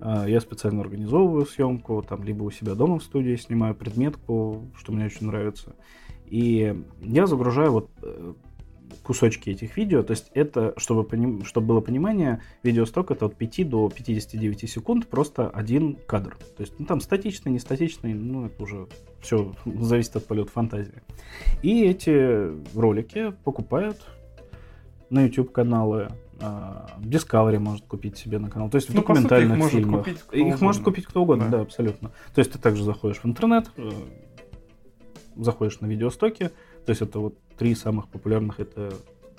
Э, 0.00 0.24
я 0.28 0.40
специально 0.40 0.80
организовываю 0.80 1.46
съемку, 1.46 2.02
там 2.02 2.22
либо 2.22 2.42
у 2.42 2.50
себя 2.50 2.74
дома 2.74 2.98
в 2.98 3.04
студии 3.04 3.36
снимаю 3.36 3.74
предметку, 3.74 4.70
что 4.76 4.92
мне 4.92 5.06
очень 5.06 5.26
нравится. 5.26 5.74
И 6.26 6.84
я 7.00 7.26
загружаю 7.26 7.72
вот 7.72 7.90
э, 8.02 8.34
кусочки 9.02 9.50
этих 9.50 9.76
видео. 9.76 10.02
То 10.02 10.12
есть 10.12 10.30
это, 10.34 10.74
чтобы, 10.76 11.04
поним... 11.04 11.44
чтобы 11.44 11.68
было 11.68 11.80
понимание, 11.80 12.42
видеосток 12.62 13.10
это 13.10 13.26
от 13.26 13.36
5 13.36 13.68
до 13.68 13.88
59 13.88 14.70
секунд, 14.70 15.06
просто 15.08 15.48
один 15.48 15.96
кадр. 16.06 16.36
То 16.56 16.62
есть 16.62 16.74
ну, 16.78 16.86
там 16.86 17.00
статичный, 17.00 17.52
не 17.52 17.58
статичный, 17.58 18.14
ну 18.14 18.46
это 18.46 18.62
уже 18.62 18.88
все 19.20 19.54
зависит 19.64 20.16
от 20.16 20.26
полета 20.26 20.50
фантазии. 20.50 21.02
И 21.62 21.84
эти 21.84 22.50
ролики 22.76 23.34
покупают 23.44 23.98
на 25.10 25.24
YouTube 25.24 25.52
каналы, 25.52 26.08
а, 26.08 26.12
Discovery 26.40 27.58
может 27.58 27.86
купить 27.86 28.16
себе 28.16 28.38
на 28.38 28.50
канал. 28.50 28.70
То 28.70 28.76
есть 28.76 28.88
в 28.88 28.94
ну, 28.94 29.00
документальных 29.00 29.62
сути, 29.62 29.66
их 29.66 29.70
фильмах. 29.72 30.06
Может 30.06 30.18
их 30.18 30.32
угодно. 30.32 30.64
может 30.64 30.82
купить 30.82 31.06
кто 31.06 31.22
угодно, 31.22 31.44
да. 31.46 31.50
да, 31.58 31.60
абсолютно. 31.62 32.10
То 32.34 32.38
есть 32.40 32.52
ты 32.52 32.58
также 32.58 32.82
заходишь 32.84 33.18
в 33.18 33.26
интернет, 33.26 33.70
э, 33.76 33.90
заходишь 35.36 35.80
на 35.80 35.86
видеостоки, 35.86 36.50
то 36.84 36.90
есть 36.90 37.02
это 37.02 37.18
вот 37.18 37.38
три 37.58 37.74
самых 37.74 38.08
популярных 38.08 38.60
это 38.60 38.92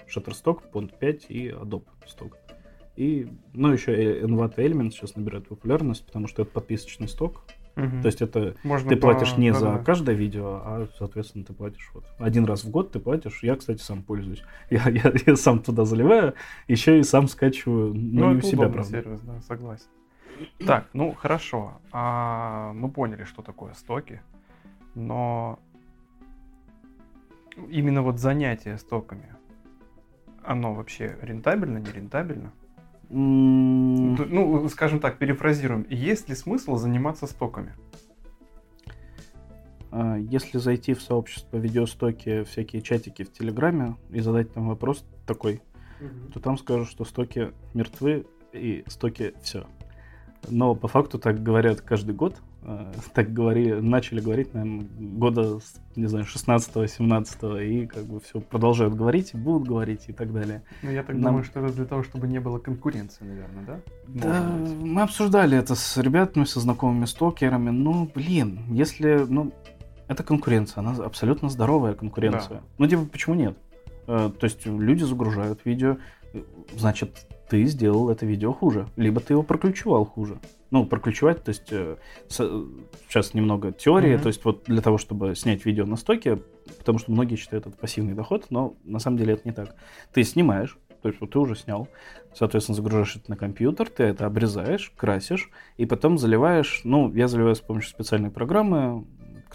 Shutterstock, 0.08 0.60
Pond 0.72 0.92
5 1.00 1.26
и 1.30 1.50
Adobe 1.50 1.86
Stock. 2.06 2.34
И, 2.96 3.28
ну, 3.54 3.72
еще 3.72 4.22
Envato 4.22 4.58
Element 4.58 4.92
сейчас 4.92 5.16
набирает 5.16 5.48
популярность, 5.48 6.06
потому 6.06 6.28
что 6.28 6.42
это 6.44 6.52
подписочный 6.52 7.08
сток. 7.08 7.44
Угу. 7.76 8.02
То 8.02 8.06
есть 8.06 8.22
это 8.22 8.56
Можно 8.64 8.90
ты 8.90 8.96
по... 8.96 9.02
платишь 9.02 9.38
не 9.38 9.52
да, 9.52 9.60
за 9.60 9.66
да. 9.66 9.78
каждое 9.80 10.16
видео, 10.16 10.62
а, 10.64 10.88
соответственно, 10.98 11.46
ты 11.46 11.54
платишь 11.54 11.90
вот 11.94 12.04
один 12.20 12.46
раз 12.46 12.64
в 12.64 12.70
год 12.70 12.92
ты 12.92 13.00
платишь. 13.00 13.44
Я, 13.44 13.56
кстати, 13.56 13.82
сам 13.82 14.04
пользуюсь. 14.04 14.44
Я, 14.70 14.90
я, 14.90 15.12
я 15.26 15.36
сам 15.36 15.60
туда 15.60 15.86
заливаю, 15.86 16.34
еще 16.68 17.00
и 17.00 17.04
сам 17.04 17.28
скачиваю, 17.28 17.94
но 17.94 18.28
ну, 18.28 18.34
не 18.34 18.40
у 18.40 18.42
себя, 18.42 18.70
правда. 18.70 18.90
сервис, 18.90 19.20
да, 19.22 19.42
согласен. 19.42 19.88
Так, 20.66 20.88
ну 20.94 21.14
хорошо. 21.14 21.82
А, 21.92 22.74
мы 22.74 22.90
поняли, 22.90 23.24
что 23.24 23.42
такое 23.42 23.74
стоки, 23.74 24.22
но 24.96 25.60
именно 27.70 28.02
вот 28.02 28.20
занятие 28.20 28.78
стоками, 28.78 29.36
оно 30.44 30.74
вообще 30.74 31.18
рентабельно, 31.22 31.78
не 31.78 31.92
рентабельно? 31.92 32.52
Ну, 33.14 34.70
скажем 34.70 35.00
так, 35.00 35.18
перефразируем. 35.18 35.86
Есть 35.90 36.30
ли 36.30 36.36
смысл 36.36 36.78
заниматься 36.78 37.28
стоками? 37.28 37.74
А, 39.92 40.16
если 40.16 40.58
зайти 40.58 40.94
в 40.94 41.02
сообщество 41.02 41.58
видеостоки, 41.58 42.44
всякие 42.44 42.82
чатики 42.82 43.24
в 43.24 43.34
Телеграме 43.34 43.98
и 44.10 44.22
задать 44.22 44.54
там 44.54 44.70
вопрос 44.70 45.06
такой, 45.28 45.62
mm-hmm. 46.00 46.32
то 46.34 46.40
там 46.40 46.58
скажут, 46.58 46.90
что 46.90 47.04
стоки 47.04 47.52
мертвы 47.74 48.26
и 48.54 48.86
стоки 48.88 49.34
все. 49.44 49.68
Но 50.50 50.74
по 50.74 50.88
факту 50.88 51.20
так 51.20 51.44
говорят 51.44 51.82
каждый 51.82 52.16
год, 52.16 52.42
так 53.14 53.34
говорили, 53.34 53.74
начали 53.80 54.20
говорить, 54.20 54.54
наверное, 54.54 54.88
года, 54.98 55.60
не 55.96 56.08
знаю, 56.08 56.26
16-17, 56.26 57.66
и 57.66 57.88
как 57.88 58.06
бы 58.06 58.20
все 58.20 58.40
продолжают 58.40 58.96
говорить, 58.96 59.34
будут 59.34 59.68
говорить 59.68 60.06
и 60.08 60.14
так 60.14 60.32
далее. 60.34 60.64
Ну, 60.82 60.92
я 60.92 61.04
так 61.04 61.16
Нам... 61.16 61.24
думаю, 61.24 61.44
что 61.44 61.60
это 61.60 61.74
для 61.74 61.86
того, 61.86 62.04
чтобы 62.04 62.28
не 62.28 62.40
было 62.40 62.60
конкуренции, 62.60 63.24
наверное, 63.24 63.66
да? 63.66 63.80
Да, 64.08 64.58
мы 64.82 65.02
обсуждали 65.02 65.58
это 65.58 65.76
с 65.76 65.98
ребятами, 65.98 66.46
со 66.46 66.60
знакомыми 66.60 67.06
стокерами, 67.06 67.72
ну, 67.72 68.10
блин, 68.14 68.62
если, 68.70 69.26
ну, 69.28 69.52
это 70.08 70.24
конкуренция, 70.24 70.82
она 70.82 70.92
абсолютно 71.04 71.50
здоровая 71.50 71.94
конкуренция. 71.94 72.58
Да. 72.58 72.62
Ну, 72.78 72.88
типа, 72.88 73.06
почему 73.06 73.36
нет? 73.36 73.58
Э, 74.08 74.30
то 74.38 74.46
есть 74.46 74.66
люди 74.66 75.04
загружают 75.04 75.62
видео, 75.66 75.98
значит, 76.76 77.28
ты 77.52 77.66
сделал 77.66 78.10
это 78.10 78.26
видео 78.26 78.54
хуже, 78.54 78.88
либо 78.96 79.20
ты 79.20 79.34
его 79.34 79.44
проключивал 79.44 80.06
хуже. 80.06 80.40
Ну, 80.70 80.86
проключивать, 80.86 81.44
то 81.44 81.50
есть 81.50 81.68
э, 81.72 81.98
с, 82.30 82.38
сейчас 83.10 83.34
немного 83.34 83.74
теории, 83.74 84.14
mm-hmm. 84.14 84.22
то 84.22 84.28
есть 84.30 84.46
вот 84.46 84.64
для 84.68 84.82
того, 84.82 84.98
чтобы 84.98 85.36
снять 85.36 85.66
видео 85.66 85.86
на 85.86 85.98
стоке, 85.98 86.40
потому 86.78 86.98
что 86.98 87.12
многие 87.12 87.36
считают 87.36 87.68
это 87.68 87.76
пассивный 87.76 88.14
доход, 88.14 88.46
но 88.52 88.76
на 88.86 89.00
самом 89.00 89.18
деле 89.18 89.34
это 89.34 89.42
не 89.44 89.52
так. 89.52 89.76
Ты 90.14 90.24
снимаешь, 90.24 90.78
то 91.02 91.10
есть 91.10 91.20
вот 91.20 91.32
ты 91.32 91.40
уже 91.40 91.58
снял, 91.58 91.90
соответственно, 92.34 92.78
загружаешь 92.78 93.18
это 93.18 93.30
на 93.30 93.36
компьютер, 93.36 93.90
ты 93.90 94.04
это 94.04 94.26
обрезаешь, 94.26 94.94
красишь, 94.96 95.50
и 95.76 95.86
потом 95.86 96.18
заливаешь, 96.18 96.82
ну, 96.86 97.14
я 97.14 97.28
заливаю 97.28 97.56
с 97.58 97.60
помощью 97.60 97.90
специальной 97.90 98.30
программы, 98.30 99.04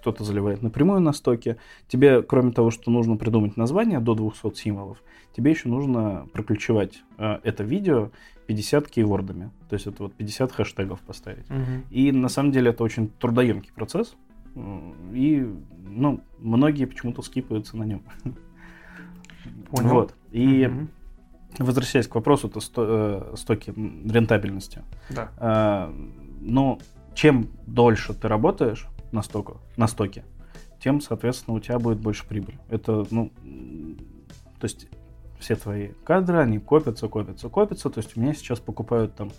кто-то 0.06 0.22
заливает 0.22 0.62
напрямую 0.62 1.00
на 1.00 1.12
стоке. 1.12 1.56
Тебе, 1.88 2.22
кроме 2.22 2.52
того, 2.52 2.70
что 2.70 2.92
нужно 2.92 3.16
придумать 3.16 3.56
название 3.56 3.98
до 3.98 4.14
200 4.14 4.54
символов, 4.54 5.02
тебе 5.36 5.50
еще 5.50 5.68
нужно 5.68 6.28
проключивать 6.32 7.02
э, 7.18 7.40
это 7.42 7.64
видео 7.64 8.12
50 8.46 8.88
кейвордами. 8.88 9.50
То 9.68 9.74
есть 9.74 9.88
это 9.88 10.04
вот 10.04 10.14
50 10.14 10.52
хэштегов 10.52 11.00
поставить. 11.00 11.50
Угу. 11.50 11.90
И 11.90 12.12
на 12.12 12.28
самом 12.28 12.52
деле 12.52 12.70
это 12.70 12.84
очень 12.84 13.08
трудоемкий 13.08 13.72
процесс. 13.74 14.14
И, 15.12 15.52
ну, 15.88 16.20
многие 16.38 16.84
почему-то 16.84 17.22
скипаются 17.22 17.76
на 17.76 17.82
нем. 17.82 18.02
Понял. 19.72 19.90
Вот. 19.90 20.14
И 20.30 20.66
угу. 20.66 20.86
возвращаясь 21.64 22.06
к 22.06 22.14
вопросу 22.14 22.48
то 22.48 22.60
сто, 22.60 23.32
э, 23.32 23.36
стоки 23.36 23.74
рентабельности. 23.74 24.84
Да. 25.10 25.30
Э, 25.38 25.92
но 26.40 26.78
чем 27.16 27.48
дольше 27.66 28.14
ты 28.14 28.28
работаешь, 28.28 28.86
на, 29.12 29.22
стоку, 29.22 29.58
на 29.76 29.86
стоке, 29.86 30.24
тем, 30.80 31.00
соответственно, 31.00 31.56
у 31.56 31.60
тебя 31.60 31.78
будет 31.78 31.98
больше 31.98 32.26
прибыли. 32.26 32.58
Это, 32.68 33.04
ну, 33.10 33.32
то 34.60 34.64
есть 34.64 34.88
все 35.38 35.56
твои 35.56 35.88
кадры, 36.04 36.38
они 36.38 36.58
копятся, 36.58 37.08
копятся, 37.08 37.48
копятся. 37.48 37.90
То 37.90 37.98
есть 37.98 38.16
у 38.16 38.20
меня 38.20 38.34
сейчас 38.34 38.60
покупают 38.60 39.14
там, 39.14 39.30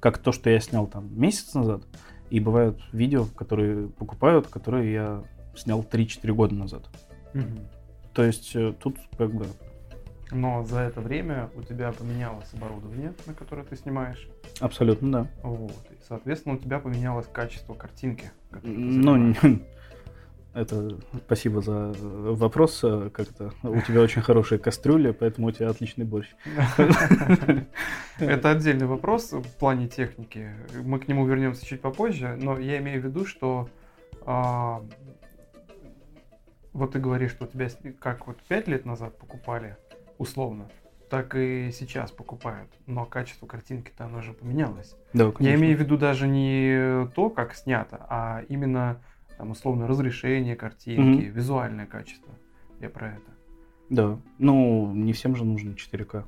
как 0.00 0.18
то, 0.18 0.32
что 0.32 0.50
я 0.50 0.60
снял 0.60 0.86
там 0.86 1.08
месяц 1.18 1.54
назад, 1.54 1.82
и 2.30 2.40
бывают 2.40 2.80
видео, 2.92 3.26
которые 3.36 3.88
покупают, 3.88 4.46
которые 4.46 4.92
я 4.92 5.24
снял 5.56 5.82
3-4 5.82 6.32
года 6.32 6.54
назад. 6.54 6.88
Угу. 7.34 7.44
То 8.14 8.24
есть 8.24 8.54
э, 8.54 8.72
тут 8.80 8.96
как 9.18 9.32
бы... 9.32 9.46
Но 10.30 10.64
за 10.64 10.80
это 10.80 11.00
время 11.00 11.50
у 11.56 11.62
тебя 11.62 11.90
поменялось 11.90 12.46
оборудование, 12.54 13.14
на 13.26 13.34
которое 13.34 13.64
ты 13.64 13.76
снимаешь. 13.76 14.28
Абсолютно, 14.60 15.10
да. 15.10 15.26
Вот. 15.42 15.86
И, 15.90 15.96
соответственно, 16.06 16.54
у 16.54 16.58
тебя 16.58 16.78
поменялось 16.78 17.26
качество 17.32 17.74
картинки. 17.74 18.30
Ну, 18.62 19.34
это 20.54 20.98
спасибо 21.26 21.60
за 21.60 21.92
вопрос. 22.00 22.80
Как-то 23.12 23.52
у 23.62 23.80
тебя 23.80 24.00
очень 24.00 24.22
хорошая 24.22 24.58
кастрюля, 24.58 25.12
поэтому 25.12 25.48
у 25.48 25.50
тебя 25.50 25.70
отличный 25.70 26.04
борщ. 26.04 26.28
Это 28.18 28.50
отдельный 28.50 28.86
вопрос 28.86 29.32
в 29.32 29.56
плане 29.58 29.88
техники. 29.88 30.50
Мы 30.82 30.98
к 30.98 31.08
нему 31.08 31.26
вернемся 31.26 31.64
чуть 31.64 31.80
попозже, 31.80 32.36
но 32.40 32.58
я 32.58 32.78
имею 32.78 33.00
в 33.00 33.04
виду, 33.04 33.24
что 33.24 33.68
а, 34.26 34.82
вот 36.72 36.92
ты 36.92 36.98
говоришь, 36.98 37.32
что 37.32 37.44
у 37.44 37.48
тебя 37.48 37.68
как 37.98 38.26
вот 38.26 38.42
пять 38.42 38.68
лет 38.68 38.84
назад 38.84 39.18
покупали, 39.18 39.76
условно, 40.18 40.68
так 41.10 41.34
и 41.34 41.70
сейчас 41.72 42.12
покупают. 42.12 42.70
Но 42.86 43.04
качество 43.04 43.46
картинки-то 43.46 44.04
оно 44.04 44.22
же 44.22 44.32
поменялось. 44.32 44.96
Да, 45.12 45.32
Я 45.40 45.56
имею 45.56 45.76
в 45.76 45.80
виду 45.80 45.98
даже 45.98 46.28
не 46.28 47.08
то, 47.14 47.28
как 47.28 47.54
снято, 47.54 48.06
а 48.08 48.42
именно 48.48 49.02
там 49.36 49.50
условно 49.50 49.88
разрешение 49.88 50.54
картинки, 50.54 51.26
mm 51.26 51.30
визуальное 51.30 51.86
качество. 51.86 52.32
Я 52.80 52.88
про 52.88 53.08
это. 53.08 53.30
Да. 53.90 54.18
Ну, 54.38 54.92
не 54.94 55.12
всем 55.12 55.34
же 55.34 55.44
нужно 55.44 55.70
4К. 55.70 56.24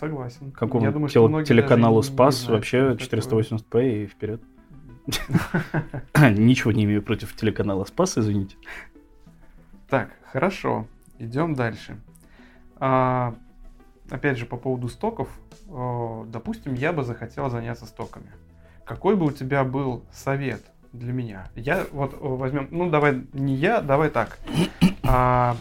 Согласен. 0.00 0.52
Какому 0.52 0.84
Я 0.84 0.90
думаю, 0.90 1.10
тел- 1.10 1.44
телеканалу 1.44 2.02
Спас 2.02 2.48
вообще 2.48 2.94
480p 2.94 4.04
и 4.04 4.06
вперед. 4.06 4.42
Ничего 6.16 6.72
не 6.72 6.84
имею 6.84 7.02
против 7.02 7.36
телеканала 7.36 7.84
Спас, 7.84 8.16
извините. 8.16 8.56
Так, 9.88 10.10
хорошо. 10.32 10.86
Идем 11.18 11.54
дальше. 11.54 11.98
А, 12.78 13.34
опять 14.10 14.38
же, 14.38 14.46
по 14.46 14.56
поводу 14.56 14.88
стоков, 14.88 15.28
допустим, 15.68 16.74
я 16.74 16.92
бы 16.92 17.02
захотел 17.02 17.50
заняться 17.50 17.86
стоками. 17.86 18.30
какой 18.84 19.16
бы 19.16 19.26
у 19.26 19.30
тебя 19.32 19.64
был 19.64 20.04
совет 20.12 20.62
для 20.92 21.12
меня? 21.12 21.48
Я 21.56 21.86
вот 21.92 22.16
возьмем, 22.20 22.68
ну 22.70 22.88
давай 22.88 23.24
не 23.32 23.54
я, 23.54 23.80
давай 23.80 24.10
так. 24.10 24.38
А, 25.02 25.56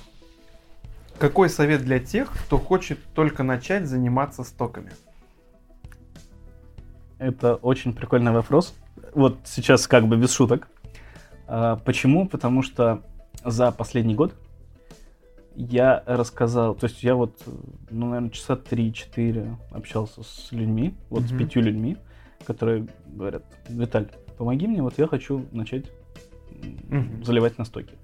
какой 1.17 1.49
совет 1.49 1.81
для 1.81 1.99
тех, 1.99 2.31
кто 2.31 2.57
хочет 2.57 2.99
только 3.13 3.43
начать 3.43 3.87
заниматься 3.87 4.43
стоками? 4.43 4.91
Это 7.17 7.55
очень 7.55 7.93
прикольный 7.93 8.31
вопрос. 8.31 8.75
Вот 9.13 9.39
сейчас 9.45 9.87
как 9.87 10.07
бы 10.07 10.17
без 10.17 10.33
шуток. 10.33 10.67
А, 11.47 11.77
почему? 11.77 12.27
Потому 12.27 12.61
что 12.61 13.01
за 13.43 13.71
последний 13.71 14.15
год 14.15 14.33
я 15.55 16.03
рассказал, 16.05 16.75
то 16.75 16.85
есть 16.85 17.03
я 17.03 17.15
вот, 17.15 17.41
ну, 17.89 18.07
наверное, 18.07 18.29
часа 18.29 18.55
3-4 18.55 19.55
общался 19.71 20.23
с 20.23 20.51
людьми, 20.51 20.95
вот 21.09 21.23
mm-hmm. 21.23 21.35
с 21.35 21.37
пятью 21.37 21.61
людьми, 21.61 21.97
которые 22.45 22.87
говорят, 23.07 23.43
Виталь, 23.69 24.09
помоги 24.37 24.67
мне, 24.67 24.81
вот 24.81 24.97
я 24.97 25.07
хочу 25.07 25.45
начать 25.51 25.85
mm-hmm. 26.51 27.23
заливать 27.23 27.57
на 27.57 27.65
стоки. 27.65 27.95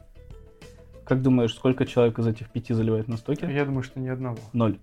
Как 1.03 1.21
думаешь, 1.21 1.53
сколько 1.53 1.85
человек 1.85 2.19
из 2.19 2.27
этих 2.27 2.49
пяти 2.49 2.73
заливает 2.73 3.07
на 3.07 3.17
стоки? 3.17 3.45
Я 3.45 3.65
думаю, 3.65 3.83
что 3.83 3.99
ни 3.99 4.07
одного. 4.07 4.37
Ноль. 4.53 4.79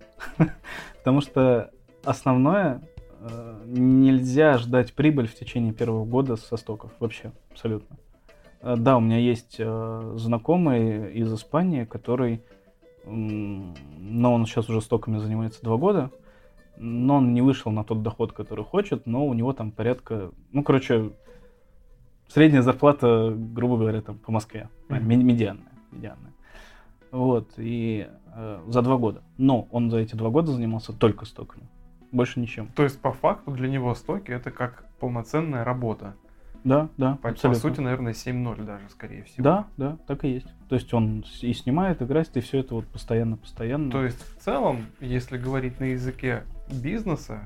Потому 0.99 1.23
что 1.23 1.71
основное, 2.05 2.83
э, 3.21 3.63
нельзя 3.67 4.59
ждать 4.59 4.93
прибыль 4.93 5.27
в 5.27 5.35
течение 5.35 5.73
первого 5.73 6.05
года 6.05 6.37
со 6.37 6.57
стоков. 6.57 6.93
Вообще, 7.01 7.33
абсолютно. 7.51 7.97
Э, 8.61 8.75
да, 8.77 8.97
у 8.97 9.01
меня 9.01 9.19
есть 9.19 9.57
э, 9.59 10.13
знакомый 10.17 11.15
из 11.15 11.33
Испании, 11.33 11.85
который 11.85 12.43
но 13.09 14.35
он 14.35 14.47
сейчас 14.47 14.69
уже 14.69 14.81
стоками 14.81 15.19
занимается 15.19 15.63
два 15.63 15.77
года, 15.77 16.11
но 16.77 17.17
он 17.17 17.35
не 17.35 17.43
вышел 17.43 17.73
на 17.73 17.85
тот 17.85 18.03
доход, 18.03 18.33
который 18.33 18.65
хочет, 18.65 19.07
но 19.07 19.27
у 19.27 19.35
него 19.35 19.53
там 19.53 19.73
порядка, 19.73 20.31
ну, 20.53 20.63
короче, 20.63 21.13
средняя 22.29 22.63
зарплата, 22.63 23.35
грубо 23.35 23.77
говоря, 23.79 24.01
там 24.01 24.19
по 24.19 24.33
Москве, 24.33 24.69
mm-hmm. 24.89 25.01
медианная, 25.01 25.73
медианная. 25.91 26.33
Вот, 27.11 27.55
и 27.57 28.07
э, 28.35 28.61
за 28.69 28.83
два 28.83 28.99
года. 28.99 29.23
Но 29.39 29.67
он 29.71 29.91
за 29.91 29.99
эти 29.99 30.15
два 30.15 30.31
года 30.31 30.53
занимался 30.53 30.93
только 30.93 31.25
стоками, 31.25 31.67
больше 32.13 32.39
ничем. 32.41 32.69
То 32.77 32.83
есть, 32.83 33.01
по 33.01 33.13
факту, 33.13 33.51
для 33.53 33.69
него 33.69 33.95
стоки 33.95 34.31
это 34.31 34.51
как 34.51 34.85
полноценная 35.01 35.65
работа. 35.65 36.15
Да, 36.65 36.89
да. 36.97 37.17
По, 37.23 37.33
по 37.33 37.55
сути, 37.55 37.81
наверное, 37.81 38.13
7-0 38.13 38.65
даже, 38.65 38.89
скорее 38.91 39.25
всего. 39.25 39.43
Да, 39.43 39.67
да, 39.77 39.99
так 40.07 40.25
и 40.25 40.29
есть. 40.29 40.49
То 40.69 40.75
есть 40.75 40.93
он 40.93 41.25
и 41.41 41.53
снимает, 41.53 42.03
играет, 42.03 42.37
и 42.37 42.41
все 42.41 42.59
это 42.61 42.75
вот 42.75 42.87
постоянно-постоянно. 42.89 43.91
То 43.91 44.05
есть, 44.05 44.21
в 44.21 44.45
целом, 44.45 44.87
если 45.01 45.39
говорить 45.39 45.81
на 45.81 45.85
языке 45.85 46.45
бизнеса, 46.71 47.43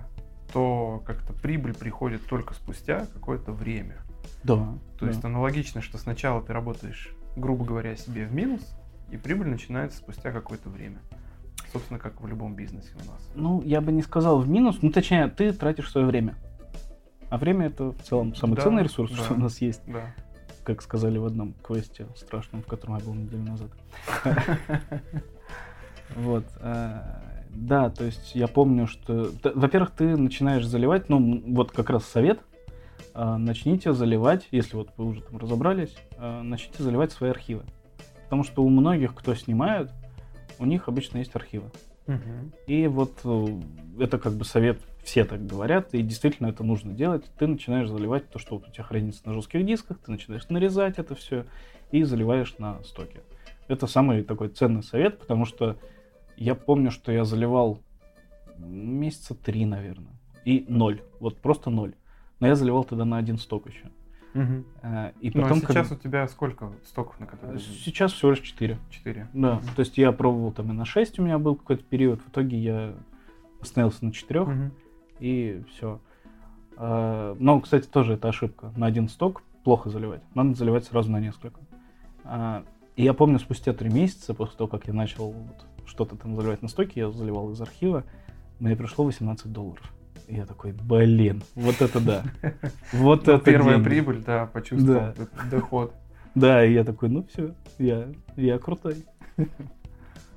то 0.52 1.02
как-то 1.06 1.32
прибыль 1.32 1.74
приходит 1.74 2.26
только 2.26 2.54
спустя 2.54 3.06
какое-то 3.12 3.52
время. 3.52 3.96
Да. 4.44 4.74
То 4.98 5.06
да. 5.06 5.08
есть 5.08 5.24
аналогично, 5.24 5.80
что 5.80 5.98
сначала 5.98 6.42
ты 6.42 6.52
работаешь, 6.52 7.14
грубо 7.36 7.64
говоря, 7.64 7.96
себе 7.96 8.26
в 8.26 8.34
минус, 8.34 8.76
и 9.10 9.16
прибыль 9.16 9.48
начинается 9.48 9.98
спустя 9.98 10.32
какое-то 10.32 10.68
время. 10.68 11.00
Собственно, 11.72 11.98
как 11.98 12.20
в 12.20 12.26
любом 12.26 12.54
бизнесе 12.54 12.92
у 12.94 13.10
нас. 13.10 13.30
Ну, 13.34 13.62
я 13.62 13.80
бы 13.80 13.92
не 13.92 14.02
сказал 14.02 14.40
в 14.40 14.48
минус, 14.48 14.78
ну, 14.82 14.90
точнее, 14.90 15.28
ты 15.28 15.52
тратишь 15.52 15.90
свое 15.90 16.06
время. 16.06 16.36
А 17.32 17.38
время 17.38 17.68
это 17.68 17.92
в 17.92 18.02
целом 18.02 18.34
самый 18.34 18.56
да, 18.56 18.62
ценный 18.62 18.82
ресурс, 18.82 19.10
да, 19.10 19.24
что 19.24 19.32
у 19.32 19.38
нас 19.38 19.58
есть. 19.62 19.80
Да. 19.86 20.14
Как 20.64 20.82
сказали 20.82 21.16
в 21.16 21.24
одном 21.24 21.54
квесте 21.66 22.06
страшном, 22.14 22.62
в 22.62 22.66
котором 22.66 22.98
я 22.98 23.02
был 23.02 23.14
неделю 23.14 23.42
назад. 23.44 23.70
Вот. 26.14 26.44
Э, 26.60 27.00
да, 27.48 27.88
то 27.88 28.04
есть 28.04 28.34
я 28.34 28.48
помню, 28.48 28.86
что... 28.86 29.30
Во-первых, 29.54 29.92
ты 29.92 30.14
начинаешь 30.14 30.66
заливать, 30.66 31.08
ну, 31.08 31.42
вот 31.46 31.72
как 31.72 31.88
раз 31.88 32.04
совет, 32.04 32.40
э, 33.14 33.36
начните 33.38 33.94
заливать, 33.94 34.46
если 34.50 34.76
вот 34.76 34.90
вы 34.98 35.06
уже 35.06 35.22
там 35.22 35.38
разобрались, 35.38 35.96
э, 36.18 36.42
начните 36.42 36.82
заливать 36.82 37.12
свои 37.12 37.30
архивы. 37.30 37.62
Потому 38.24 38.44
что 38.44 38.62
у 38.62 38.68
многих, 38.68 39.14
кто 39.14 39.34
снимает, 39.34 39.90
у 40.58 40.66
них 40.66 40.86
обычно 40.86 41.16
есть 41.16 41.34
архивы. 41.34 41.70
Угу. 42.08 42.52
И 42.66 42.86
вот 42.88 43.24
это 43.98 44.18
как 44.18 44.34
бы 44.34 44.44
совет 44.44 44.82
все 45.02 45.24
так 45.24 45.44
говорят, 45.44 45.94
и 45.94 46.02
действительно 46.02 46.48
это 46.48 46.62
нужно 46.62 46.92
делать. 46.92 47.24
Ты 47.38 47.46
начинаешь 47.46 47.88
заливать 47.88 48.28
то, 48.30 48.38
что 48.38 48.56
вот 48.56 48.68
у 48.68 48.70
тебя 48.70 48.84
хранится 48.84 49.22
на 49.26 49.34
жестких 49.34 49.66
дисках, 49.66 49.98
ты 49.98 50.10
начинаешь 50.10 50.48
нарезать 50.48 50.98
это 50.98 51.14
все 51.14 51.44
и 51.90 52.04
заливаешь 52.04 52.56
на 52.58 52.82
стоке. 52.84 53.22
Это 53.68 53.86
самый 53.86 54.22
такой 54.22 54.48
ценный 54.48 54.82
совет, 54.82 55.18
потому 55.18 55.44
что 55.44 55.76
я 56.36 56.54
помню, 56.54 56.90
что 56.90 57.10
я 57.10 57.24
заливал 57.24 57.80
месяца 58.58 59.34
три, 59.34 59.66
наверное, 59.66 60.12
и 60.44 60.64
ноль, 60.68 61.02
вот 61.18 61.40
просто 61.40 61.70
ноль. 61.70 61.94
Но 62.38 62.46
я 62.46 62.54
заливал 62.54 62.84
тогда 62.84 63.04
на 63.04 63.18
один 63.18 63.38
сток 63.38 63.68
еще. 63.68 63.90
Угу. 64.34 64.64
И 65.20 65.30
потом, 65.30 65.58
ну, 65.58 65.64
а 65.68 65.72
сейчас 65.72 65.88
как... 65.88 65.98
у 65.98 66.00
тебя 66.00 66.26
сколько 66.26 66.72
стоков 66.84 67.20
на 67.20 67.26
которые? 67.26 67.60
Сейчас 67.60 68.12
всего 68.12 68.30
лишь 68.30 68.40
4. 68.40 68.78
4. 68.90 69.28
Да. 69.34 69.56
Угу. 69.56 69.66
То 69.76 69.80
есть 69.80 69.98
я 69.98 70.10
пробовал 70.12 70.52
там 70.52 70.70
и 70.70 70.72
на 70.72 70.84
6 70.84 71.18
у 71.18 71.22
меня 71.22 71.38
был 71.38 71.54
какой-то 71.54 71.84
период. 71.84 72.22
В 72.22 72.30
итоге 72.30 72.58
я 72.58 72.94
остановился 73.60 74.04
на 74.04 74.12
4. 74.12 74.40
Угу 74.40 74.70
и 75.22 75.62
все. 75.70 76.00
А, 76.76 77.36
но, 77.38 77.60
кстати, 77.60 77.86
тоже 77.86 78.14
это 78.14 78.28
ошибка. 78.28 78.72
На 78.76 78.86
один 78.86 79.08
сток 79.08 79.42
плохо 79.62 79.88
заливать. 79.88 80.22
Надо 80.34 80.54
заливать 80.54 80.84
сразу 80.84 81.10
на 81.10 81.20
несколько. 81.20 81.60
А, 82.24 82.64
и 82.96 83.04
я 83.04 83.14
помню, 83.14 83.38
спустя 83.38 83.72
три 83.72 83.88
месяца 83.88 84.34
после 84.34 84.56
того, 84.58 84.68
как 84.68 84.88
я 84.88 84.92
начал 84.92 85.30
вот 85.30 85.66
что-то 85.86 86.16
там 86.16 86.34
заливать 86.34 86.62
на 86.62 86.68
стоке, 86.68 87.00
я 87.00 87.10
заливал 87.10 87.52
из 87.52 87.60
архива, 87.60 88.04
мне 88.58 88.74
пришло 88.74 89.04
18 89.04 89.52
долларов. 89.52 89.92
И 90.26 90.34
я 90.34 90.44
такой, 90.44 90.72
блин, 90.72 91.42
вот 91.54 91.80
это 91.80 92.00
да. 92.00 92.24
Вот 92.92 93.26
ну, 93.26 93.34
это 93.34 93.44
Первая 93.44 93.78
прибыль, 93.78 94.22
да, 94.24 94.46
почувствовал 94.46 95.14
доход. 95.50 95.94
Да, 96.34 96.64
и 96.64 96.72
я 96.72 96.82
такой, 96.82 97.10
ну 97.10 97.24
все, 97.32 97.54
я, 97.78 98.08
я 98.36 98.58
крутой. 98.58 99.04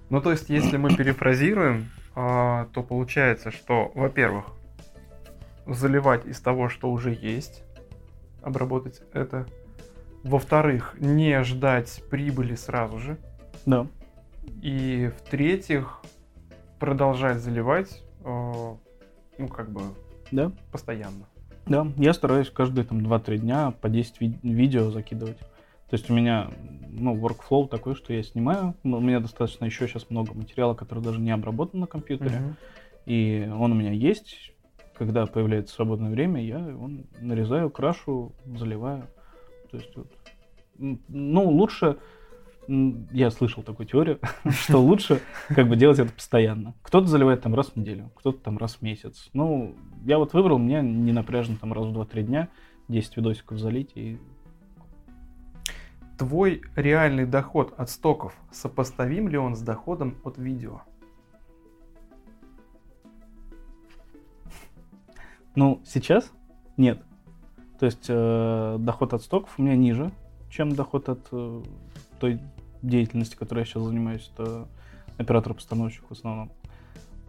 Ну, 0.09 0.21
то 0.21 0.31
есть, 0.31 0.49
если 0.49 0.77
мы 0.77 0.95
перефразируем, 0.95 1.89
а, 2.13 2.67
то 2.73 2.83
получается, 2.83 3.49
что, 3.49 3.91
во-первых, 3.95 4.45
заливать 5.67 6.25
из 6.25 6.39
того, 6.39 6.69
что 6.69 6.91
уже 6.91 7.13
есть, 7.13 7.63
обработать 8.41 9.01
это. 9.13 9.47
Во-вторых, 10.23 10.95
не 10.99 11.43
ждать 11.43 12.01
прибыли 12.09 12.55
сразу 12.55 12.99
же. 12.99 13.17
Да. 13.65 13.87
И 14.61 15.11
в-третьих, 15.17 16.01
продолжать 16.79 17.37
заливать, 17.37 18.03
э, 18.23 18.75
ну, 19.37 19.47
как 19.47 19.71
бы, 19.71 19.81
да. 20.31 20.51
постоянно. 20.71 21.27
Да, 21.65 21.87
я 21.97 22.13
стараюсь 22.13 22.49
каждые 22.49 22.85
там 22.85 22.99
2-3 22.99 23.37
дня 23.37 23.71
по 23.71 23.89
10 23.89 24.21
ви- 24.21 24.39
видео 24.43 24.91
закидывать. 24.91 25.39
То 25.39 25.93
есть 25.93 26.09
у 26.09 26.13
меня, 26.13 26.51
ну, 26.89 27.15
workflow 27.15 27.67
такой, 27.67 27.95
что 27.95 28.13
я 28.13 28.23
снимаю. 28.23 28.75
У 28.83 28.99
меня 28.99 29.19
достаточно 29.19 29.65
еще 29.65 29.87
сейчас 29.87 30.09
много 30.09 30.33
материала, 30.33 30.73
который 30.73 31.03
даже 31.03 31.19
не 31.19 31.31
обработан 31.31 31.79
на 31.79 31.87
компьютере. 31.87 32.35
Uh-huh. 32.35 32.55
И 33.05 33.51
он 33.51 33.71
у 33.71 33.75
меня 33.75 33.91
есть 33.91 34.54
когда 34.97 35.25
появляется 35.25 35.75
свободное 35.75 36.09
время, 36.09 36.43
я 36.43 36.59
его 36.59 36.89
нарезаю, 37.19 37.69
крашу, 37.69 38.33
заливаю. 38.45 39.07
То 39.71 39.77
есть 39.77 39.95
вот, 39.95 40.07
ну, 40.77 41.49
лучше, 41.49 41.97
я 42.67 43.31
слышал 43.31 43.63
такую 43.63 43.87
теорию, 43.87 44.19
что 44.49 44.79
лучше 44.79 45.21
как 45.49 45.67
бы 45.67 45.75
делать 45.75 45.99
это 45.99 46.11
постоянно. 46.11 46.73
Кто-то 46.81 47.07
заливает 47.07 47.41
там 47.41 47.55
раз 47.55 47.67
в 47.67 47.75
неделю, 47.75 48.11
кто-то 48.15 48.39
там 48.39 48.57
раз 48.57 48.75
в 48.75 48.81
месяц. 48.81 49.29
Ну, 49.33 49.75
я 50.05 50.17
вот 50.17 50.33
выбрал, 50.33 50.57
мне 50.57 50.81
не 50.81 51.11
напряжно 51.11 51.57
там 51.59 51.73
раз 51.73 51.85
в 51.85 51.97
2-3 51.97 52.23
дня 52.23 52.49
10 52.87 53.17
видосиков 53.17 53.59
залить 53.59 53.91
и 53.95 54.19
Твой 56.17 56.61
реальный 56.77 57.25
доход 57.25 57.73
от 57.75 57.89
стоков 57.89 58.33
сопоставим 58.49 59.27
ли 59.27 59.37
он 59.37 59.57
с 59.57 59.61
доходом 59.61 60.15
от 60.23 60.37
видео? 60.37 60.81
Ну, 65.55 65.81
сейчас 65.85 66.31
нет. 66.77 67.01
То 67.79 67.85
есть 67.85 68.05
э, 68.07 68.77
доход 68.79 69.13
от 69.13 69.21
стоков 69.21 69.53
у 69.57 69.61
меня 69.61 69.75
ниже, 69.75 70.11
чем 70.49 70.73
доход 70.73 71.09
от 71.09 71.27
э, 71.31 71.63
той 72.19 72.39
деятельности, 72.81 73.35
которой 73.35 73.59
я 73.59 73.65
сейчас 73.65 73.83
занимаюсь. 73.83 74.29
Это 74.35 74.67
оператор-постановщик 75.17 76.03
в 76.07 76.11
основном. 76.11 76.51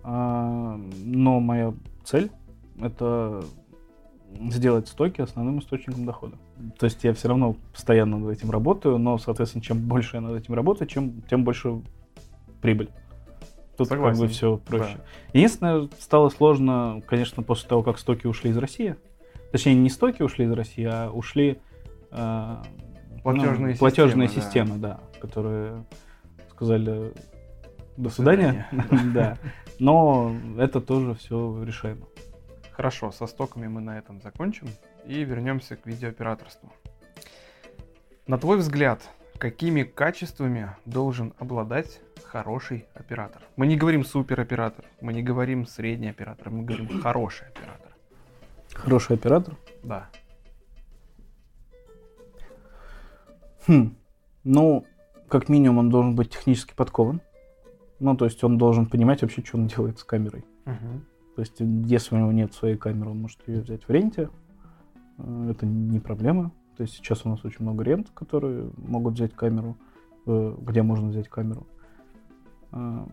А, 0.02 0.78
но 1.04 1.40
моя 1.40 1.74
цель 2.04 2.30
это 2.80 3.44
сделать 4.50 4.88
стоки 4.88 5.20
основным 5.20 5.60
источником 5.60 6.04
дохода. 6.04 6.36
То 6.78 6.86
есть 6.86 7.04
я 7.04 7.12
все 7.12 7.28
равно 7.28 7.56
постоянно 7.72 8.18
над 8.18 8.36
этим 8.36 8.50
работаю, 8.50 8.98
но, 8.98 9.18
соответственно, 9.18 9.62
чем 9.62 9.78
больше 9.78 10.16
я 10.16 10.20
над 10.20 10.36
этим 10.36 10.54
работаю, 10.54 10.88
чем, 10.88 11.22
тем 11.22 11.44
больше 11.44 11.82
прибыль. 12.60 12.90
Тут 13.76 13.88
Согласен. 13.88 14.20
как 14.20 14.28
бы 14.28 14.32
все 14.32 14.56
проще. 14.56 14.96
Да. 14.96 15.04
Единственное, 15.34 15.88
стало 15.98 16.30
сложно, 16.30 17.02
конечно, 17.06 17.42
после 17.42 17.68
того, 17.68 17.82
как 17.82 17.98
стоки 17.98 18.26
ушли 18.26 18.50
из 18.50 18.56
России. 18.56 18.96
Точнее, 19.52 19.74
не 19.74 19.90
стоки 19.90 20.22
ушли 20.22 20.46
из 20.46 20.52
России, 20.52 20.84
а 20.84 21.10
ушли 21.10 21.58
э, 22.10 22.56
платежные, 23.22 23.72
ну, 23.72 23.78
платежные 23.78 24.28
системы, 24.28 24.46
системы, 24.46 24.78
да. 24.78 24.88
да, 24.88 25.18
которые 25.20 25.84
сказали 26.50 27.12
до 27.96 28.10
свидания. 28.10 28.68
да. 29.14 29.36
Но 29.78 30.34
это 30.58 30.80
тоже 30.80 31.14
все 31.14 31.62
решаемо. 31.62 32.06
Хорошо, 32.72 33.10
со 33.10 33.26
стоками 33.26 33.66
мы 33.66 33.80
на 33.80 33.98
этом 33.98 34.20
закончим 34.20 34.68
и 35.06 35.22
вернемся 35.24 35.76
к 35.76 35.86
видеооператорству. 35.86 36.72
На 38.26 38.38
твой 38.38 38.58
взгляд, 38.58 39.02
какими 39.38 39.82
качествами 39.82 40.70
должен 40.84 41.32
обладать 41.38 42.00
хороший 42.36 42.86
оператор? 42.94 43.42
Мы 43.56 43.66
не 43.66 43.76
говорим 43.76 44.04
супероператор, 44.04 44.84
мы 45.00 45.12
не 45.14 45.22
говорим 45.22 45.66
средний 45.66 46.10
оператор, 46.10 46.50
мы 46.50 46.64
говорим 46.64 47.00
хороший 47.02 47.48
оператор. 47.48 47.96
Хороший 48.74 49.16
оператор? 49.16 49.56
Да. 49.82 50.10
Хм. 53.66 53.96
Ну, 54.44 54.84
как 55.28 55.48
минимум, 55.48 55.78
он 55.78 55.90
должен 55.90 56.14
быть 56.14 56.30
технически 56.30 56.74
подкован. 56.74 57.20
Ну, 58.00 58.16
то 58.16 58.26
есть 58.26 58.44
он 58.44 58.58
должен 58.58 58.86
понимать 58.86 59.22
вообще, 59.22 59.42
что 59.42 59.56
он 59.56 59.66
делает 59.66 59.98
с 59.98 60.04
камерой. 60.04 60.44
Угу. 60.66 61.00
То 61.36 61.40
есть, 61.40 61.56
если 61.58 62.14
у 62.14 62.18
него 62.18 62.32
нет 62.32 62.52
своей 62.52 62.76
камеры, 62.76 63.10
он 63.10 63.22
может 63.22 63.38
ее 63.48 63.62
взять 63.62 63.88
в 63.88 63.90
ренте. 63.90 64.28
Э, 65.18 65.48
Это 65.50 65.64
не 65.64 66.00
проблема. 66.00 66.52
То 66.76 66.82
есть 66.82 66.96
сейчас 66.96 67.24
у 67.24 67.30
нас 67.30 67.42
очень 67.44 67.62
много 67.62 67.82
рент, 67.82 68.10
которые 68.14 68.70
могут 68.76 69.14
взять 69.14 69.34
камеру, 69.34 69.78
э, 70.26 70.54
где 70.60 70.82
можно 70.82 71.08
взять 71.08 71.28
камеру. 71.28 71.66
Э, 72.76 73.04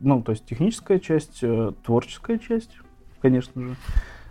Ну, 0.00 0.22
то 0.22 0.32
есть 0.32 0.44
техническая 0.44 0.98
часть, 0.98 1.38
э, 1.42 1.72
творческая 1.82 2.38
часть, 2.38 2.76
конечно 3.22 3.62
же. 3.62 3.76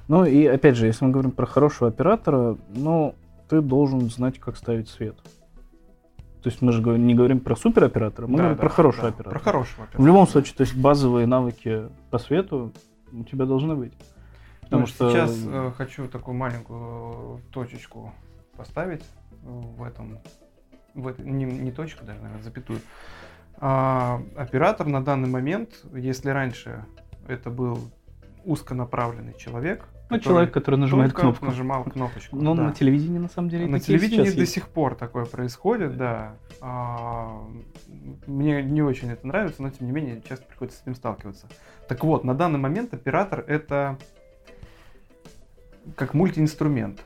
Ну 0.08 0.23
и 0.23 0.45
опять 0.45 0.75
же, 0.75 0.86
если 0.86 1.03
мы 1.06 1.12
говорим 1.12 1.32
про 1.32 1.47
хорошего 1.47 1.89
оператора, 1.89 2.58
ну, 2.69 3.15
ты 3.49 3.60
должен 3.62 4.10
знать, 4.12 4.39
как 4.39 4.56
ставить 4.58 4.88
свет. 4.89 5.15
То 6.43 6.49
есть 6.49 6.62
мы 6.62 6.73
же 6.73 6.82
не 6.82 7.15
говорим 7.15 7.39
про 7.39 7.56
супероператора, 7.56 8.27
мы 8.27 8.34
Да, 8.34 8.43
говорим 8.43 8.58
да, 8.58 8.62
про 8.62 8.69
хорошего 8.69 9.03
да, 9.03 9.08
оператора. 9.10 9.29
Про 9.32 9.39
хорошего 9.39 9.75
В 9.77 9.84
оператора. 9.86 10.06
любом 10.06 10.27
случае, 10.27 10.56
то 10.58 10.62
есть 10.62 10.75
базовые 10.75 11.25
навыки 11.25 11.89
по 12.12 12.19
свету 12.19 12.71
у 13.12 13.23
тебя 13.23 13.45
должны 13.45 13.75
быть. 13.75 13.93
Потому 14.62 14.82
Ну, 14.82 14.88
что 14.88 15.10
Сейчас 15.10 15.41
э, 15.43 15.71
хочу 15.77 16.08
такую 16.08 16.36
маленькую 16.36 17.39
точечку 17.51 18.13
поставить 18.58 19.01
э, 19.01 19.06
в 19.45 19.82
этом, 19.84 20.19
в 20.93 21.21
не, 21.21 21.45
не 21.45 21.71
точку 21.71 22.06
даже, 22.06 22.19
наверное, 22.19 22.43
запятую. 22.43 22.79
А, 23.58 24.21
оператор 24.36 24.88
на 24.88 25.03
данный 25.03 25.29
момент, 25.29 25.84
если 25.93 26.29
раньше 26.29 26.86
это 27.27 27.49
был 27.49 27.79
узконаправленный 28.45 29.34
человек, 29.38 29.88
ну, 30.10 30.17
который 30.17 30.34
человек, 30.34 30.53
который 30.53 30.75
нажимает 30.75 31.13
кнопку. 31.13 31.45
нажимал 31.45 31.84
кнопочку. 31.86 32.36
Но 32.36 32.56
да. 32.56 32.63
на 32.63 32.71
телевидении 32.73 33.17
на 33.17 33.29
самом 33.29 33.49
деле 33.49 33.67
На 33.67 33.79
телевидении 33.79 34.29
до 34.29 34.41
есть. 34.41 34.53
сих 34.53 34.67
пор 34.67 34.95
такое 34.95 35.25
происходит, 35.25 35.97
да. 35.97 36.36
А, 36.62 37.41
мне 38.27 38.62
не 38.62 38.82
очень 38.82 39.10
это 39.10 39.25
нравится, 39.25 39.62
но 39.62 39.69
тем 39.69 39.88
не 39.88 39.93
менее 39.93 40.21
часто 40.27 40.45
приходится 40.45 40.79
с 40.79 40.82
этим 40.84 40.95
сталкиваться. 40.95 41.47
Так 41.88 42.03
вот, 42.03 42.23
на 42.23 42.36
данный 42.36 42.60
момент 42.60 42.93
оператор 42.93 43.43
это 43.47 43.97
как 45.95 46.13
мультиинструмент. 46.13 47.06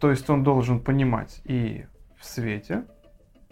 То 0.00 0.10
есть 0.10 0.28
он 0.30 0.42
должен 0.44 0.80
понимать 0.80 1.40
и 1.44 1.86
в 2.16 2.24
свете, 2.24 2.84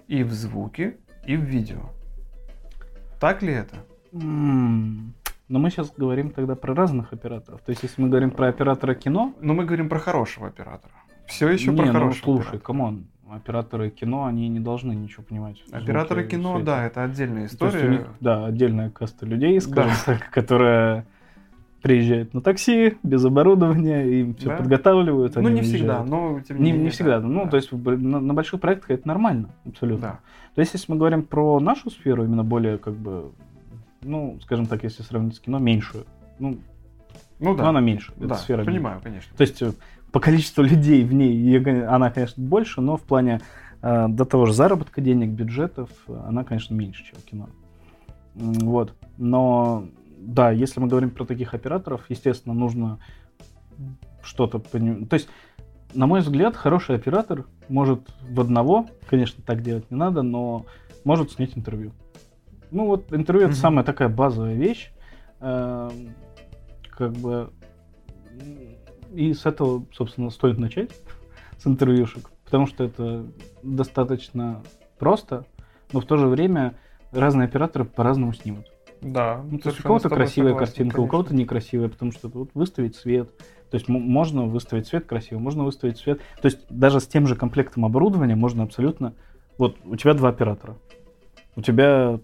и 0.07 0.23
в 0.23 0.33
звуке, 0.33 0.97
и 1.27 1.37
в 1.37 1.41
видео. 1.41 1.91
Так 3.21 3.43
ли 3.43 3.53
это? 3.53 3.77
Но 5.49 5.61
мы 5.61 5.71
сейчас 5.71 5.93
говорим 5.97 6.31
тогда 6.31 6.57
про 6.57 6.75
разных 6.75 7.13
операторов. 7.13 7.61
То 7.63 7.71
есть, 7.71 7.83
если 7.85 8.03
мы 8.03 8.09
говорим 8.09 8.31
про 8.31 8.49
оператора 8.49 8.95
кино, 8.95 9.35
Но 9.41 9.55
мы 9.55 9.65
говорим 9.65 9.89
про 9.89 9.99
хорошего 9.99 10.49
оператора. 10.49 10.93
Все 11.27 11.49
еще 11.49 11.71
не, 11.71 11.77
про 11.77 11.87
ну, 11.87 11.93
хорошего 11.93 12.43
слушай, 12.43 12.59
come 12.59 12.86
on, 12.86 13.07
операторы 13.29 13.91
кино, 13.91 14.27
они 14.27 14.49
не 14.49 14.61
должны 14.61 14.93
ничего 14.93 15.23
понимать. 15.25 15.63
Операторы 15.73 16.27
кино, 16.27 16.61
да, 16.61 16.85
это 16.87 17.03
отдельная 17.05 17.49
То 17.49 17.51
есть 17.51 17.63
у 17.63 17.67
история. 17.67 17.89
них, 17.89 18.07
да, 18.21 18.47
отдельная 18.47 18.91
каста 18.91 19.27
людей, 19.27 19.61
скажем 19.61 19.91
Да. 19.91 20.19
так, 20.19 20.31
которая 20.33 21.07
приезжает 21.87 22.35
на 22.35 22.40
такси, 22.40 22.96
без 23.05 23.25
оборудования, 23.25 24.03
им 24.20 24.35
все 24.35 24.49
Да. 24.49 24.57
подготавливают. 24.57 25.37
Ну, 25.37 25.46
они 25.46 25.55
не 25.57 25.62
всегда, 25.62 26.01
уезжают. 26.01 26.11
но 26.11 26.40
тем 26.40 26.57
не 26.59 26.64
Не, 26.64 26.70
менее. 26.72 26.85
не 26.87 26.90
всегда. 26.90 27.20
да, 27.20 27.27
Ну, 27.27 27.44
да. 27.44 27.51
то 27.51 27.57
есть 27.57 27.70
на, 27.72 28.20
на 28.20 28.35
больших 28.35 28.61
проектах 28.61 28.90
это 28.90 29.07
нормально, 29.07 29.51
абсолютно. 29.64 30.07
Да. 30.07 30.18
То 30.57 30.61
есть, 30.62 30.72
если 30.75 30.90
мы 30.90 30.99
говорим 30.99 31.22
про 31.22 31.61
нашу 31.61 31.90
сферу, 31.90 32.25
именно 32.25 32.42
более, 32.42 32.79
как 32.79 32.94
бы, 32.94 33.31
ну, 34.03 34.38
скажем 34.42 34.66
так, 34.66 34.83
если 34.83 35.03
сравнить 35.03 35.37
с 35.37 35.40
кино, 35.40 35.59
меньшую. 35.59 36.05
Ну, 36.40 36.59
Ну 37.38 37.55
да. 37.55 37.68
она 37.68 37.81
меньше. 37.81 38.12
да, 38.16 38.35
сфера 38.35 38.59
меньше. 38.59 38.72
понимаю, 38.72 39.01
конечно. 39.03 39.37
То 39.37 39.42
есть 39.42 39.62
э, 39.62 39.72
по 40.11 40.18
количеству 40.18 40.62
людей 40.64 41.05
в 41.05 41.12
ней 41.12 41.59
она, 41.87 42.11
конечно, 42.11 42.42
больше, 42.42 42.81
но 42.81 42.96
в 42.96 43.03
плане 43.03 43.40
э, 43.83 44.09
до 44.09 44.25
того 44.25 44.46
же 44.46 44.55
заработка 44.55 45.01
денег, 45.01 45.29
бюджетов, 45.31 45.90
э, 46.09 46.20
она, 46.27 46.42
конечно, 46.42 46.75
меньше, 46.75 47.05
чем 47.05 47.18
кино. 47.31 47.49
Вот. 48.35 48.92
Но 49.18 49.85
да, 50.27 50.51
если 50.51 50.81
мы 50.81 50.89
говорим 50.89 51.11
про 51.11 51.25
таких 51.25 51.55
операторов, 51.55 52.03
естественно, 52.09 52.55
нужно 52.55 52.99
что-то 54.23 54.59
понимать. 54.59 55.09
То 55.09 55.15
есть, 55.15 55.29
на 55.95 56.07
мой 56.07 56.21
взгляд, 56.21 56.57
хороший 56.57 56.97
оператор 56.97 57.47
может 57.69 58.01
в 58.29 58.41
одного, 58.41 58.87
конечно, 59.09 59.43
так 59.47 59.62
делать 59.62 59.89
не 59.91 59.97
надо, 59.97 60.23
но 60.23 60.67
может 61.05 61.31
снять 61.31 61.57
интервью. 61.57 61.93
Ну 62.73 62.87
вот 62.87 63.12
интервью 63.12 63.45
Мгм. 63.45 63.53
это 63.53 63.61
самая 63.61 63.85
такая 63.85 64.09
базовая 64.09 64.55
вещь. 64.55 64.91
Эм, 65.41 66.15
Как 66.91 67.12
бы 67.12 67.53
и 69.15 69.33
с 69.35 69.45
этого, 69.45 69.85
собственно, 69.93 70.31
стоит 70.31 70.59
начать, 70.59 70.91
с 71.59 71.67
интервьюшек, 71.67 72.31
потому 72.45 72.67
что 72.67 72.85
это 72.85 73.27
достаточно 73.62 74.62
просто, 74.99 75.45
но 75.93 76.01
в 76.01 76.07
то 76.07 76.17
же 76.17 76.27
время 76.27 76.75
разные 77.12 77.47
операторы 77.47 77.85
по-разному 77.85 78.33
снимут. 78.33 78.67
Да. 79.12 79.45
Ну, 79.49 79.59
то 79.59 79.69
есть 79.69 79.81
у 79.81 79.83
кого-то 79.85 80.09
красивая 80.09 80.51
согласен, 80.51 80.66
картинка, 80.66 80.95
у 80.95 80.97
конечно. 80.97 81.11
кого-то 81.11 81.35
некрасивая, 81.35 81.88
потому 81.88 82.11
что 82.12 82.29
вот 82.29 82.51
выставить 82.55 82.97
свет. 82.97 83.31
То 83.71 83.77
есть 83.77 83.88
можно 83.88 84.45
выставить 84.45 84.87
свет 84.87 85.07
красиво, 85.07 85.38
можно 85.38 85.64
выставить 85.64 85.99
свет. 85.99 86.21
То 86.40 86.47
есть 86.47 86.66
даже 86.71 87.01
с 87.01 87.07
тем 87.07 87.27
же 87.27 87.37
комплектом 87.37 87.85
оборудования 87.85 88.37
можно 88.37 88.62
абсолютно... 88.62 89.14
Вот 89.59 89.77
у 89.85 89.97
тебя 89.97 90.14
два 90.14 90.29
оператора. 90.29 90.77
У 91.55 91.62
тебя 91.62 92.21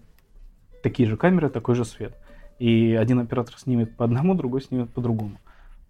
такие 0.83 1.09
же 1.09 1.17
камеры, 1.17 1.49
такой 1.49 1.75
же 1.75 1.85
свет. 1.85 2.15
И 2.59 2.93
один 2.93 3.19
оператор 3.19 3.57
снимет 3.57 3.95
по 3.95 4.05
одному, 4.05 4.35
другой 4.35 4.61
снимет 4.61 4.89
по 4.89 5.01
другому. 5.01 5.39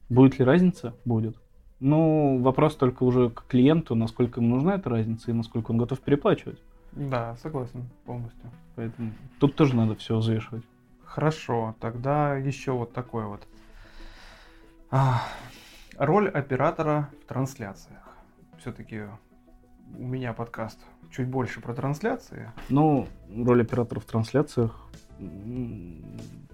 Будет 0.09 0.39
ли 0.39 0.45
разница? 0.45 0.93
Будет. 1.05 1.35
Ну, 1.79 2.39
вопрос 2.41 2.75
только 2.75 3.03
уже 3.03 3.29
к 3.29 3.45
клиенту, 3.47 3.95
насколько 3.95 4.39
ему 4.39 4.55
нужна 4.55 4.75
эта 4.75 4.89
разница 4.89 5.31
и 5.31 5.33
насколько 5.33 5.71
он 5.71 5.77
готов 5.77 5.99
переплачивать. 5.99 6.59
Да, 6.93 7.35
согласен 7.41 7.89
полностью. 8.05 8.49
Поэтому 8.75 9.11
тут 9.39 9.55
тоже 9.55 9.75
надо 9.75 9.95
все 9.95 10.17
взвешивать. 10.17 10.63
Хорошо, 11.13 11.75
тогда 11.79 12.35
еще 12.37 12.71
вот 12.71 12.91
такой 12.91 13.25
вот. 13.25 13.47
А, 14.89 15.21
роль 15.95 16.27
оператора 16.27 17.07
в 17.21 17.27
трансляциях. 17.27 18.01
Все-таки 18.57 19.03
у 19.95 20.03
меня 20.07 20.33
подкаст 20.33 20.79
чуть 21.11 21.27
больше 21.27 21.61
про 21.61 21.75
трансляции. 21.75 22.51
Ну, 22.69 23.07
роль 23.31 23.61
оператора 23.61 23.99
в 23.99 24.05
трансляциях, 24.05 24.87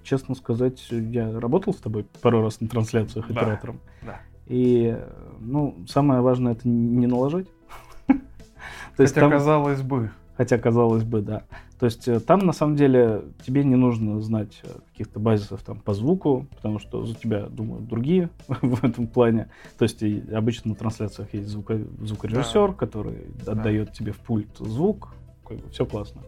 честно 0.04 0.36
сказать, 0.36 0.86
я 0.92 1.40
работал 1.40 1.74
с 1.74 1.78
тобой 1.78 2.06
пару 2.22 2.42
раз 2.42 2.60
на 2.60 2.68
трансляциях 2.68 3.30
Да. 3.30 3.40
оператором. 3.40 3.80
Да. 4.02 4.20
И, 4.48 5.02
ну, 5.40 5.86
самое 5.88 6.20
важное 6.20 6.52
это 6.52 6.68
не 6.68 7.08
налажать. 7.08 7.48
То 8.98 9.04
есть 9.04 9.16
там- 9.16 9.32
казалось 9.32 9.82
бы, 9.82 10.12
Хотя, 10.40 10.58
казалось 10.58 11.04
бы, 11.04 11.22
да. 11.22 11.44
То 11.82 11.86
есть 11.86 12.08
э, 12.08 12.22
там, 12.22 12.40
на 12.40 12.54
самом 12.54 12.78
деле, 12.78 13.26
тебе 13.46 13.62
не 13.66 13.76
нужно 13.76 14.22
знать 14.22 14.62
э, 14.64 14.70
каких-то 14.94 15.20
базисов 15.20 15.62
там 15.64 15.82
по 15.82 15.94
звуку, 15.94 16.48
потому 16.56 16.80
что 16.80 17.06
за 17.06 17.14
тебя 17.14 17.48
думают 17.48 17.90
другие 17.90 18.30
в 18.48 18.86
этом 18.86 19.08
плане. 19.08 19.50
То 19.78 19.84
есть 19.84 20.02
обычно 20.34 20.70
на 20.70 20.76
трансляциях 20.76 21.34
есть 21.34 21.50
звуко- 21.50 21.86
звукорежиссер, 22.06 22.72
который 22.72 23.26
Да. 23.46 23.52
отдает 23.52 23.92
тебе 23.92 24.14
в 24.14 24.18
пульт 24.20 24.48
звук, 24.60 25.14
как 25.46 25.58
бы 25.58 25.70
все 25.72 25.86
классно. 25.86 26.22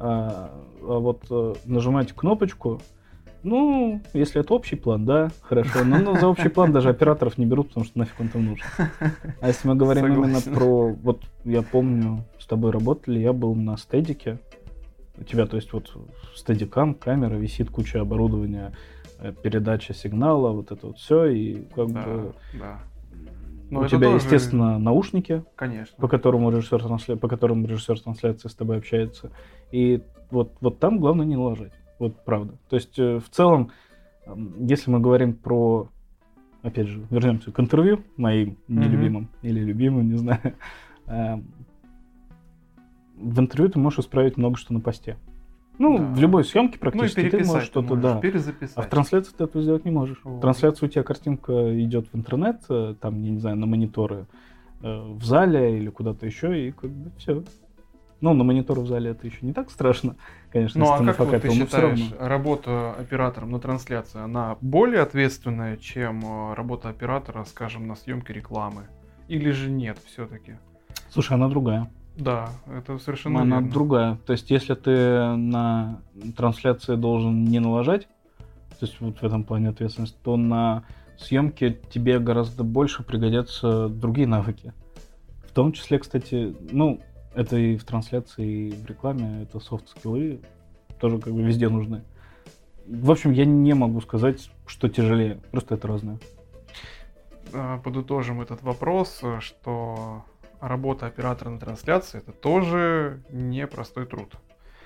А, 0.00 0.50
а 0.82 0.98
вот 0.98 1.22
э, 1.30 1.54
нажимать 1.64 2.12
кнопочку, 2.12 2.80
ну, 3.44 4.00
если 4.14 4.40
это 4.40 4.54
общий 4.54 4.76
план, 4.76 5.04
да, 5.04 5.30
хорошо. 5.42 5.84
Но, 5.84 5.98
но 5.98 6.18
за 6.18 6.26
общий 6.26 6.48
план 6.48 6.72
даже 6.72 6.88
операторов 6.88 7.38
не 7.38 7.46
берут, 7.46 7.68
потому 7.68 7.86
что 7.86 7.98
нафиг 7.98 8.18
он 8.18 8.28
там 8.28 8.44
нужен. 8.46 8.64
А 9.40 9.46
если 9.48 9.68
мы 9.68 9.76
говорим 9.76 10.06
именно 10.06 10.40
Согласен. 10.40 10.54
про... 10.54 10.88
Вот 10.94 11.22
я 11.44 11.62
помню, 11.62 12.24
с 12.38 12.46
тобой 12.46 12.72
работали, 12.72 13.18
я 13.20 13.32
был 13.32 13.54
на 13.54 13.76
стедике. 13.76 14.38
У 15.16 15.24
тебя, 15.24 15.46
то 15.46 15.56
есть, 15.56 15.72
вот 15.72 15.92
стедикам, 16.34 16.94
камера, 16.94 17.34
висит 17.34 17.70
куча 17.70 18.00
оборудования, 18.00 18.72
э, 19.20 19.32
передача 19.32 19.94
сигнала, 19.94 20.50
вот 20.50 20.72
это 20.72 20.88
вот 20.88 20.98
все, 20.98 21.26
и 21.26 21.64
как 21.74 21.92
да, 21.92 22.02
бы 22.02 22.34
да. 22.58 22.78
Но 23.70 23.80
у 23.80 23.82
это 23.84 23.96
тебя, 23.96 24.10
тоже- 24.10 24.24
естественно, 24.24 24.78
наушники, 24.78 25.44
Конечно. 25.56 25.94
по 25.98 26.08
которому 26.08 26.50
режиссер 26.50 26.82
трансля... 26.82 27.16
по 27.16 27.28
которому 27.28 27.66
режиссер 27.66 28.00
трансляции 28.00 28.48
с 28.48 28.54
тобой 28.54 28.78
общается. 28.78 29.30
И 29.70 30.02
вот, 30.30 30.52
вот 30.60 30.78
там 30.78 30.98
главное 30.98 31.26
не 31.26 31.36
налажать. 31.36 31.72
Вот 31.98 32.24
правда. 32.24 32.54
То 32.68 32.76
есть, 32.76 32.98
э, 32.98 33.18
в 33.18 33.28
целом, 33.30 33.70
если 34.58 34.90
мы 34.90 35.00
говорим 35.00 35.34
про 35.34 35.88
опять 36.64 36.88
же, 36.88 37.02
вернемся 37.10 37.52
к 37.52 37.60
интервью 37.60 38.00
моим 38.16 38.56
нелюбимым 38.68 39.28
или 39.42 39.60
любимым, 39.60 40.08
не 40.08 40.16
знаю. 40.16 40.40
Эм, 41.06 41.44
В 43.16 43.38
интервью 43.38 43.70
ты 43.70 43.78
можешь 43.78 43.98
исправить 44.00 44.36
много 44.38 44.56
что 44.56 44.72
на 44.72 44.80
посте. 44.80 45.16
Ну, 45.78 45.98
Да. 45.98 46.04
в 46.04 46.20
любой 46.20 46.44
съемке 46.44 46.74
Ну 46.74 46.80
практически 46.80 47.20
ты 47.20 47.30
переписать 47.30 47.52
можешь 47.54 47.66
что-то, 47.66 47.88
можешь, 47.96 48.02
да. 48.02 48.20
перезаписать. 48.20 48.76
А 48.78 48.82
в 48.82 48.88
трансляции 48.88 49.32
ты 49.36 49.44
этого 49.44 49.62
сделать 49.62 49.84
не 49.84 49.90
можешь. 49.90 50.20
Вот. 50.24 50.38
В 50.38 50.40
трансляции 50.40 50.86
у 50.86 50.88
тебя 50.88 51.02
картинка 51.02 51.84
идет 51.84 52.08
в 52.12 52.16
интернет, 52.16 52.62
э, 52.70 52.94
там, 53.00 53.22
я 53.22 53.30
не 53.30 53.38
знаю, 53.38 53.56
на 53.56 53.66
мониторы 53.66 54.26
э, 54.82 55.02
в 55.12 55.22
зале 55.24 55.78
или 55.78 55.90
куда-то 55.90 56.26
еще, 56.26 56.68
и 56.68 56.70
как 56.72 56.90
бы 56.90 57.10
все. 57.18 57.42
Ну, 58.24 58.32
на 58.32 58.42
мониторы 58.42 58.80
в 58.80 58.86
зале 58.86 59.10
это 59.10 59.26
еще 59.26 59.40
не 59.42 59.52
так 59.52 59.70
страшно, 59.70 60.16
конечно, 60.50 60.80
Ну 60.80 60.90
а 60.90 61.04
как 61.04 61.18
вот 61.18 61.42
ты 61.42 61.50
считаешь, 61.50 62.10
работа 62.18 62.94
оператором 62.94 63.50
на 63.50 63.60
трансляции, 63.60 64.18
она 64.18 64.56
более 64.62 65.02
ответственная, 65.02 65.76
чем 65.76 66.24
э, 66.24 66.54
работа 66.54 66.88
оператора, 66.88 67.44
скажем, 67.44 67.86
на 67.86 67.94
съемке 67.96 68.32
рекламы? 68.32 68.84
Или 69.28 69.50
же 69.50 69.70
нет 69.70 69.98
все-таки? 70.06 70.56
Слушай, 71.10 71.34
она 71.34 71.50
другая. 71.50 71.90
Да, 72.16 72.48
это 72.74 72.96
совершенно 72.96 73.42
она 73.42 73.56
верно. 73.56 73.70
другая. 73.70 74.16
То 74.24 74.32
есть, 74.32 74.50
если 74.50 74.72
ты 74.72 75.34
на 75.36 76.00
трансляции 76.34 76.96
должен 76.96 77.44
не 77.44 77.60
налажать, 77.60 78.08
то 78.70 78.86
есть 78.86 78.98
вот 79.00 79.18
в 79.18 79.22
этом 79.22 79.44
плане 79.44 79.68
ответственность, 79.68 80.16
то 80.22 80.38
на 80.38 80.84
съемке 81.18 81.78
тебе 81.90 82.18
гораздо 82.18 82.64
больше 82.64 83.02
пригодятся 83.02 83.90
другие 83.90 84.26
навыки. 84.26 84.72
В 85.46 85.52
том 85.52 85.72
числе, 85.72 85.98
кстати, 85.98 86.56
ну, 86.70 87.02
это 87.34 87.56
и 87.56 87.76
в 87.76 87.84
трансляции, 87.84 88.68
и 88.68 88.70
в 88.72 88.86
рекламе, 88.86 89.42
это 89.42 89.60
софт-скиллы 89.60 90.40
тоже 91.00 91.18
как 91.18 91.32
бы 91.32 91.42
везде 91.42 91.68
нужны. 91.68 92.02
В 92.86 93.10
общем, 93.10 93.32
я 93.32 93.44
не 93.44 93.74
могу 93.74 94.00
сказать, 94.00 94.50
что 94.66 94.88
тяжелее, 94.88 95.40
просто 95.50 95.74
это 95.74 95.88
разное. 95.88 96.18
Э, 97.52 97.78
Подытожим 97.82 98.40
этот 98.40 98.62
вопрос, 98.62 99.20
э, 99.22 99.38
что 99.40 100.24
работа 100.60 101.06
оператора 101.06 101.50
на 101.50 101.58
трансляции 101.58 102.18
это 102.18 102.32
тоже 102.32 103.22
непростой 103.30 104.06
труд. 104.06 104.34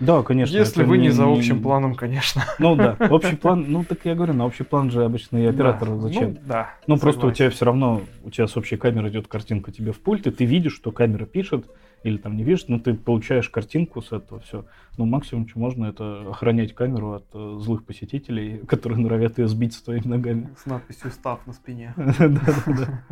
Да, 0.01 0.23
конечно. 0.23 0.57
Если 0.57 0.85
вы 0.85 0.99
не 0.99 1.11
за 1.11 1.27
общим 1.27 1.61
планом, 1.61 1.95
конечно. 1.95 2.45
Ну 2.61 2.77
да, 2.77 2.97
общий 3.11 3.35
план, 3.35 3.65
ну 3.69 3.85
так 3.85 3.99
я 4.05 4.15
говорю, 4.15 4.33
на 4.33 4.47
общий 4.47 4.63
план 4.63 4.91
же 4.91 5.05
обычно 5.05 5.39
и 5.39 5.47
оператор 5.47 5.89
Да, 5.89 5.97
зачем? 5.97 6.35
Ну, 6.35 6.39
да. 6.47 6.71
Ну, 6.87 6.99
просто 6.99 7.27
у 7.27 7.33
тебя 7.33 7.51
все 7.51 7.65
равно, 7.65 8.03
у 8.23 8.31
тебя 8.31 8.47
с 8.47 8.57
общей 8.57 8.77
камеры 8.77 9.09
идет 9.09 9.27
картинка 9.27 9.73
тебе 9.73 9.93
в 9.93 10.01
пульт, 10.01 10.27
и 10.29 10.31
ты 10.31 10.45
видишь, 10.45 10.75
что 10.75 10.93
камера 10.93 11.27
пишет, 11.27 11.67
или 12.03 12.17
там 12.17 12.37
не 12.37 12.45
видишь, 12.45 12.67
но 12.69 12.79
ты 12.79 12.95
получаешь 12.95 13.49
картинку 13.49 14.03
с 14.03 14.13
этого 14.13 14.41
все. 14.41 14.65
Ну, 14.97 15.05
максимум, 15.05 15.49
что 15.49 15.59
можно, 15.59 15.87
это 15.87 16.31
охранять 16.31 16.75
камеру 16.75 17.15
от 17.15 17.27
э, 17.35 17.59
злых 17.61 17.85
посетителей, 17.85 18.59
которые 18.69 18.99
норовят 18.99 19.39
ее 19.39 19.49
сбить 19.49 19.75
с 19.75 19.83
твоими 19.83 20.07
ногами. 20.07 20.55
С 20.57 20.67
надписью 20.67 21.11
«Став» 21.11 21.47
на 21.47 21.53
спине. 21.53 21.95
Да-да-да. 21.97 23.05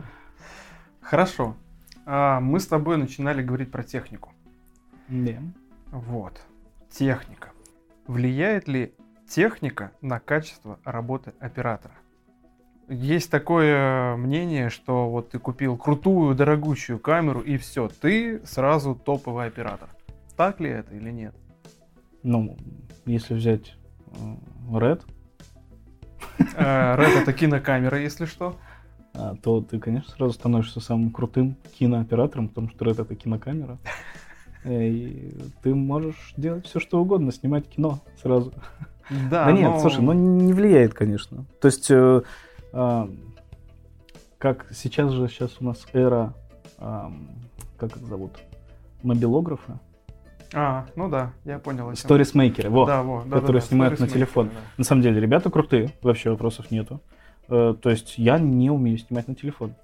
Хорошо. 1.01 1.57
А, 2.05 2.41
Мы 2.41 2.61
с 2.61 2.67
тобой 2.67 2.97
начинали 2.97 3.43
говорить 3.43 3.71
про 3.71 3.83
технику. 3.83 4.33
Да. 5.09 5.39
Вот. 5.91 6.41
Техника. 6.91 7.51
Влияет 8.07 8.69
ли 8.69 8.95
техника 9.29 9.93
на 10.01 10.21
качество 10.21 10.79
работы 10.85 11.35
оператора? 11.41 11.95
Есть 12.89 13.31
такое 13.31 14.17
мнение, 14.17 14.71
что 14.71 15.11
вот 15.11 15.31
ты 15.31 15.39
купил 15.41 15.77
крутую, 15.77 16.35
дорогущую 16.37 16.99
камеру, 17.01 17.41
и 17.41 17.57
все, 17.57 17.89
ты 17.89 18.41
сразу 18.47 18.95
топовый 18.95 19.47
оператор. 19.47 19.89
Так 20.37 20.61
ли 20.61 20.71
это 20.71 20.95
или 20.95 21.11
нет? 21.11 21.35
Ну, 22.23 22.57
если 23.05 23.35
взять 23.35 23.75
э, 24.13 24.17
Red, 24.71 25.03
Э, 26.57 26.97
Red 26.97 27.23
это 27.23 27.33
кинокамера, 27.33 27.99
если 28.01 28.25
что. 28.27 28.57
а, 29.15 29.35
то 29.37 29.61
ты, 29.63 29.79
конечно, 29.79 30.11
сразу 30.15 30.33
становишься 30.35 30.81
самым 30.81 31.11
крутым 31.11 31.57
кинооператором, 31.79 32.49
потому 32.49 32.69
что 32.71 32.85
Red 32.85 33.03
это 33.03 33.15
кинокамера. 33.15 33.79
Э, 34.65 34.89
И 34.89 35.33
ты 35.63 35.75
можешь 35.77 36.35
делать 36.37 36.67
все, 36.67 36.81
что 36.81 37.01
угодно, 37.01 37.31
снимать 37.33 37.69
кино 37.69 38.01
сразу. 38.21 38.53
Да, 39.31 39.45
Да 39.45 39.53
нет, 39.53 39.71
но- 39.71 39.81
слушай, 39.81 40.01
ну 40.03 40.13
не 40.13 40.53
влияет, 40.53 40.93
конечно. 40.93 41.45
То 41.61 41.69
есть, 41.69 41.89
э, 42.77 43.09
как 44.39 44.67
сейчас 44.73 45.13
же, 45.13 45.29
сейчас 45.29 45.57
у 45.61 45.65
нас 45.65 45.87
эра, 45.93 46.35
ам, 46.79 47.29
как 47.79 47.97
их 47.97 48.07
зовут, 48.07 48.33
мобилографа, 49.03 49.81
А, 50.55 50.87
ну 50.95 51.09
да, 51.09 51.33
я 51.45 51.59
понял. 51.59 51.95
сторисмейкеры, 51.97 52.71
во, 52.71 52.87
Да, 52.87 53.03
во, 53.03 53.25
да, 53.25 53.41
которые 53.41 53.61
да, 53.61 53.67
да, 53.67 53.69
снимают 53.69 54.01
на 54.01 54.09
телефон. 54.09 54.49
да. 54.49 54.61
На 54.79 54.85
самом 54.85 55.03
деле, 55.03 55.21
ребята 55.21 55.51
крутые, 55.51 55.91
вообще 56.03 56.31
вопросов 56.31 56.71
нету. 56.71 57.01
Э, 57.49 57.75
то 57.81 57.91
есть, 57.91 58.19
я 58.19 58.39
не 58.39 58.71
умею 58.71 58.99
снимать 58.99 59.29
на 59.29 59.35
телефон. 59.35 59.75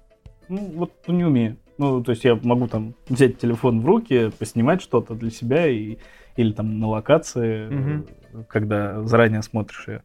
Ну, 0.49 0.71
вот 0.75 0.91
ну, 1.07 1.13
не 1.13 1.23
умею. 1.25 1.57
Ну, 1.77 2.03
то 2.03 2.11
есть, 2.11 2.23
я 2.23 2.39
могу 2.43 2.67
там 2.67 2.93
взять 3.09 3.39
телефон 3.39 3.81
в 3.81 3.85
руки, 3.85 4.31
поснимать 4.37 4.81
что-то 4.81 5.15
для 5.15 5.31
себя 5.31 5.67
и, 5.67 5.97
или 6.37 6.51
там 6.53 6.79
на 6.79 6.87
локации, 6.87 7.67
э, 7.71 8.43
когда 8.47 9.03
заранее 9.03 9.41
смотришь 9.41 9.87
ее. 9.87 10.01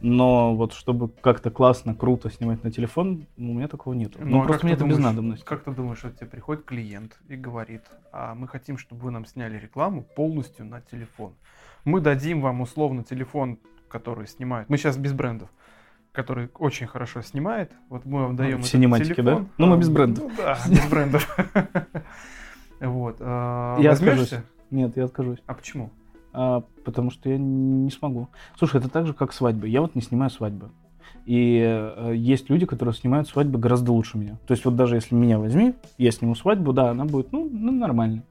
Но 0.00 0.54
вот 0.54 0.72
чтобы 0.72 1.08
как-то 1.08 1.50
классно, 1.50 1.94
круто 1.94 2.30
снимать 2.30 2.62
на 2.64 2.70
телефон, 2.70 3.26
ну, 3.36 3.52
у 3.52 3.54
меня 3.54 3.68
такого 3.68 3.94
нет. 3.94 4.12
Ну, 4.18 4.26
Ну, 4.26 4.42
а 4.42 4.46
просто 4.46 4.66
мне 4.66 4.74
это 4.74 4.84
без 4.84 4.96
думаешь- 4.96 5.10
надобности. 5.14 5.44
Как 5.44 5.64
ты 5.64 5.72
думаешь, 5.72 5.98
что 5.98 6.10
тебе 6.10 6.26
приходит 6.26 6.64
клиент 6.64 7.18
и 7.28 7.36
говорит, 7.36 7.82
а 8.12 8.34
мы 8.34 8.48
хотим, 8.48 8.78
чтобы 8.78 9.02
вы 9.02 9.10
нам 9.10 9.26
сняли 9.26 9.58
рекламу 9.58 10.02
полностью 10.02 10.64
на 10.66 10.80
телефон. 10.80 11.34
Мы 11.84 12.00
дадим 12.00 12.40
вам 12.40 12.60
условно 12.60 13.02
телефон, 13.02 13.58
который 13.88 14.26
снимает. 14.26 14.68
Мы 14.68 14.76
сейчас 14.76 14.96
без 14.96 15.12
брендов 15.12 15.50
который 16.10 16.50
очень 16.58 16.88
хорошо 16.88 17.22
снимает. 17.22 17.70
Вот 17.90 18.04
мы 18.04 18.22
вам 18.22 18.34
даем 18.34 18.56
в 18.56 18.60
этот 18.60 18.72
синематике, 18.72 19.14
телефон. 19.14 19.44
да? 19.44 19.50
Ну, 19.58 19.66
мы 19.68 19.78
без 19.78 19.88
брендов. 19.88 20.24
Ну 20.24 20.30
да, 20.36 20.58
без 20.68 20.88
брендов. 20.88 21.38
Вот. 22.80 23.16
а, 23.20 23.78
Я 23.80 23.92
откажусь. 23.92 24.34
Нет, 24.70 24.96
я 24.96 25.04
откажусь. 25.04 25.38
А 25.46 25.54
почему? 25.54 25.90
А, 26.40 26.62
потому 26.84 27.10
что 27.10 27.28
я 27.28 27.36
не 27.36 27.90
смогу. 27.90 28.28
Слушай, 28.56 28.76
это 28.78 28.88
так 28.88 29.08
же, 29.08 29.12
как 29.12 29.32
свадьбы. 29.32 29.68
Я 29.68 29.80
вот 29.80 29.96
не 29.96 30.02
снимаю 30.02 30.30
свадьбы. 30.30 30.70
И 31.26 31.60
э, 31.60 32.12
есть 32.14 32.48
люди, 32.48 32.64
которые 32.64 32.94
снимают 32.94 33.26
свадьбы 33.26 33.58
гораздо 33.58 33.90
лучше 33.90 34.18
меня. 34.18 34.38
То 34.46 34.52
есть 34.52 34.64
вот 34.64 34.76
даже 34.76 34.94
если 34.94 35.16
меня 35.16 35.40
возьми, 35.40 35.74
я 35.96 36.12
сниму 36.12 36.36
свадьбу, 36.36 36.72
да, 36.72 36.90
она 36.90 37.06
будет, 37.06 37.32
ну, 37.32 37.48
ну 37.50 37.72
нормально. 37.72 38.22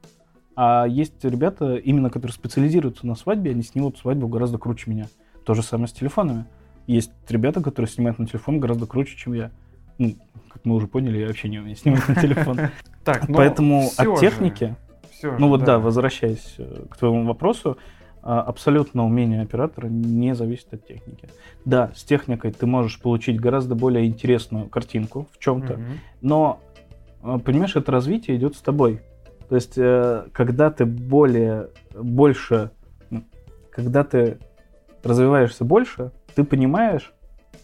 А 0.56 0.86
есть 0.88 1.22
ребята, 1.22 1.76
именно 1.76 2.08
которые 2.08 2.32
специализируются 2.32 3.06
на 3.06 3.14
свадьбе, 3.14 3.50
они 3.50 3.62
снимут 3.62 3.98
свадьбу 3.98 4.26
гораздо 4.26 4.56
круче 4.56 4.90
меня. 4.90 5.08
То 5.44 5.52
же 5.52 5.62
самое 5.62 5.88
с 5.88 5.92
телефонами. 5.92 6.46
Есть 6.86 7.12
ребята, 7.28 7.62
которые 7.62 7.90
снимают 7.90 8.18
на 8.18 8.26
телефон 8.26 8.58
гораздо 8.58 8.86
круче, 8.86 9.18
чем 9.18 9.34
я. 9.34 9.50
Ну, 9.98 10.14
как 10.48 10.64
мы 10.64 10.76
уже 10.76 10.86
поняли, 10.86 11.18
я 11.18 11.26
вообще 11.26 11.50
не 11.50 11.58
умею 11.58 11.76
снимать 11.76 12.08
на 12.08 12.14
телефон. 12.14 12.58
Так, 13.04 13.28
но 13.28 13.36
Поэтому 13.36 13.90
от 13.98 14.18
техники 14.18 14.76
ну 15.22 15.48
вот 15.48 15.64
да, 15.64 15.78
возвращаясь 15.78 16.54
э, 16.58 16.84
к 16.90 16.96
твоему 16.96 17.24
вопросу, 17.26 17.78
абсолютно 18.22 19.04
умение 19.06 19.42
оператора 19.42 19.86
не 19.88 20.34
зависит 20.34 20.72
от 20.74 20.86
техники. 20.86 21.28
Да, 21.64 21.92
с 21.94 22.02
техникой 22.04 22.52
ты 22.52 22.66
можешь 22.66 23.00
получить 23.00 23.40
гораздо 23.40 23.74
более 23.74 24.06
интересную 24.06 24.68
картинку 24.68 25.28
в 25.32 25.38
чем-то, 25.38 25.74
Мгм. 25.74 25.84
но, 26.20 26.60
э, 27.22 27.38
понимаешь, 27.44 27.76
это 27.76 27.92
развитие 27.92 28.36
идет 28.36 28.56
с 28.56 28.60
тобой. 28.60 29.00
То 29.48 29.54
есть, 29.54 29.74
э, 29.78 30.26
когда 30.32 30.70
ты 30.70 30.84
более, 30.84 31.68
больше, 31.94 32.70
ну, 33.10 33.22
когда 33.70 34.04
ты 34.04 34.38
развиваешься 35.02 35.64
больше, 35.64 36.10
ты 36.34 36.44
понимаешь, 36.44 37.12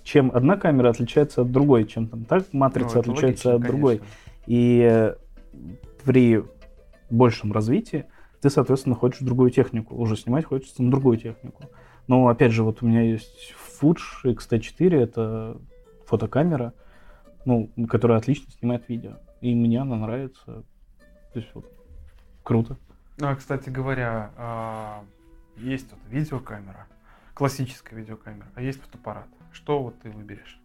чем 0.02 0.30
одна 0.34 0.56
камера 0.56 0.90
отличается 0.90 1.42
от 1.42 1.50
другой, 1.50 1.84
чем 1.86 2.08
там 2.08 2.24
так 2.24 2.44
Ну, 2.52 2.60
матрица 2.60 3.00
это 3.00 3.10
отличается 3.10 3.48
логично, 3.48 3.54
от 3.54 3.60
другой. 3.62 3.98
конечно. 3.98 4.16
И 4.46 4.88
э, 4.90 5.14
при 6.04 6.42
большем 7.10 7.52
развитии 7.52 8.06
ты, 8.44 8.50
соответственно, 8.50 8.94
хочешь 8.94 9.20
другую 9.20 9.50
технику. 9.50 9.94
Уже 9.94 10.18
снимать 10.18 10.44
хочется 10.44 10.82
на 10.82 10.90
другую 10.90 11.16
технику. 11.16 11.62
Но, 12.08 12.28
опять 12.28 12.52
же, 12.52 12.62
вот 12.62 12.82
у 12.82 12.86
меня 12.86 13.00
есть 13.00 13.54
Fuji 13.80 14.32
X-T4, 14.32 14.94
это 15.00 15.58
фотокамера, 16.06 16.74
ну, 17.46 17.70
которая 17.88 18.18
отлично 18.18 18.52
снимает 18.52 18.86
видео. 18.90 19.14
И 19.40 19.54
мне 19.54 19.80
она 19.80 19.96
нравится. 19.96 20.62
То 21.32 21.38
есть 21.38 21.48
вот 21.54 21.72
круто. 22.42 22.76
Ну, 23.16 23.28
а, 23.28 23.34
кстати 23.34 23.70
говоря, 23.70 24.30
а, 24.36 25.04
есть 25.56 25.90
вот 25.90 26.00
видеокамера, 26.10 26.86
классическая 27.32 27.96
видеокамера, 27.96 28.48
а 28.56 28.60
есть 28.60 28.78
фотоаппарат. 28.82 29.28
Что 29.52 29.82
вот 29.82 29.98
ты 30.00 30.10
выберешь? 30.10 30.60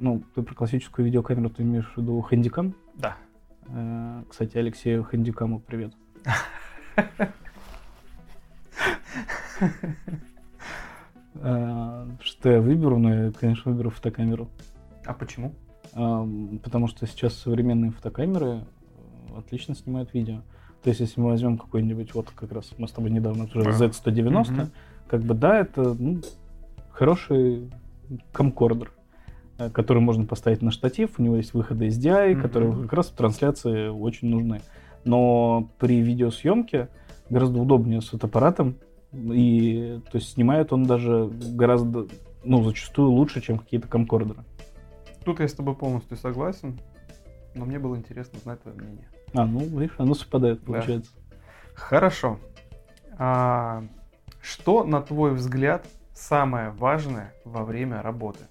Ну, 0.00 0.24
ты 0.34 0.42
про 0.42 0.56
классическую 0.56 1.06
видеокамеру 1.06 1.50
ты 1.50 1.62
имеешь 1.62 1.88
в 1.94 1.98
виду 1.98 2.20
хэндикам? 2.20 2.74
Да. 2.96 3.16
Э, 3.68 4.24
Кстати, 4.28 4.58
Алексею 4.58 5.04
Хэндикаму 5.04 5.60
привет. 5.60 5.92
Э, 11.34 12.06
Что 12.22 12.50
я 12.50 12.60
выберу? 12.60 12.98
Ну, 12.98 13.26
я, 13.26 13.30
конечно, 13.32 13.72
выберу 13.72 13.90
фотокамеру. 13.90 14.48
А 15.06 15.12
почему? 15.14 15.54
Эм, 15.94 16.58
Потому 16.62 16.88
что 16.88 17.06
сейчас 17.06 17.34
современные 17.34 17.90
фотокамеры 17.90 18.46
э, 18.46 19.38
отлично 19.38 19.74
снимают 19.74 20.12
видео. 20.14 20.42
То 20.82 20.88
есть, 20.90 21.00
если 21.00 21.20
мы 21.20 21.30
возьмем 21.30 21.58
какой-нибудь, 21.58 22.14
вот 22.14 22.30
как 22.34 22.52
раз 22.52 22.72
мы 22.78 22.88
с 22.88 22.92
тобой 22.92 23.10
недавно 23.10 23.46
Да. 23.54 23.60
Z190, 23.60 24.50
Мгм. 24.52 24.70
как 25.08 25.22
бы 25.22 25.34
да, 25.34 25.60
это 25.60 25.94
ну, 25.94 26.20
хороший 26.90 27.70
камкордер, 28.32 28.92
э, 29.58 29.70
который 29.70 30.02
можно 30.02 30.26
поставить 30.26 30.60
на 30.62 30.70
штатив, 30.70 31.18
у 31.18 31.22
него 31.22 31.36
есть 31.36 31.54
выходы 31.54 31.86
SDI, 31.88 32.32
Мгм. 32.34 32.42
которые 32.42 32.72
как 32.82 32.92
раз 32.92 33.08
в 33.08 33.14
трансляции 33.14 33.88
очень 33.88 34.28
нужны. 34.28 34.60
Но 35.04 35.68
при 35.78 36.00
видеосъемке 36.00 36.88
гораздо 37.28 37.60
удобнее 37.60 38.00
с 38.00 38.08
фотоаппаратом 38.08 38.76
И 39.12 40.00
то 40.10 40.18
есть 40.18 40.32
снимает 40.32 40.72
он 40.72 40.84
даже 40.84 41.28
гораздо, 41.32 42.06
ну, 42.44 42.62
зачастую 42.62 43.10
лучше, 43.10 43.40
чем 43.40 43.58
какие-то 43.58 43.88
камкордеры. 43.88 44.44
Тут 45.24 45.40
я 45.40 45.48
с 45.48 45.52
тобой 45.52 45.74
полностью 45.74 46.16
согласен, 46.16 46.78
но 47.54 47.64
мне 47.64 47.78
было 47.78 47.96
интересно 47.96 48.38
знать 48.40 48.62
твое 48.62 48.76
мнение. 48.76 49.08
А, 49.34 49.46
ну, 49.46 49.60
видишь, 49.60 49.94
оно 49.98 50.14
совпадает, 50.14 50.62
получается. 50.64 51.12
Да. 51.14 51.36
Хорошо. 51.74 52.38
А, 53.18 53.84
что, 54.40 54.84
на 54.84 55.00
твой 55.00 55.32
взгляд, 55.34 55.86
самое 56.14 56.70
важное 56.70 57.32
во 57.44 57.64
время 57.64 58.02
работы? 58.02 58.44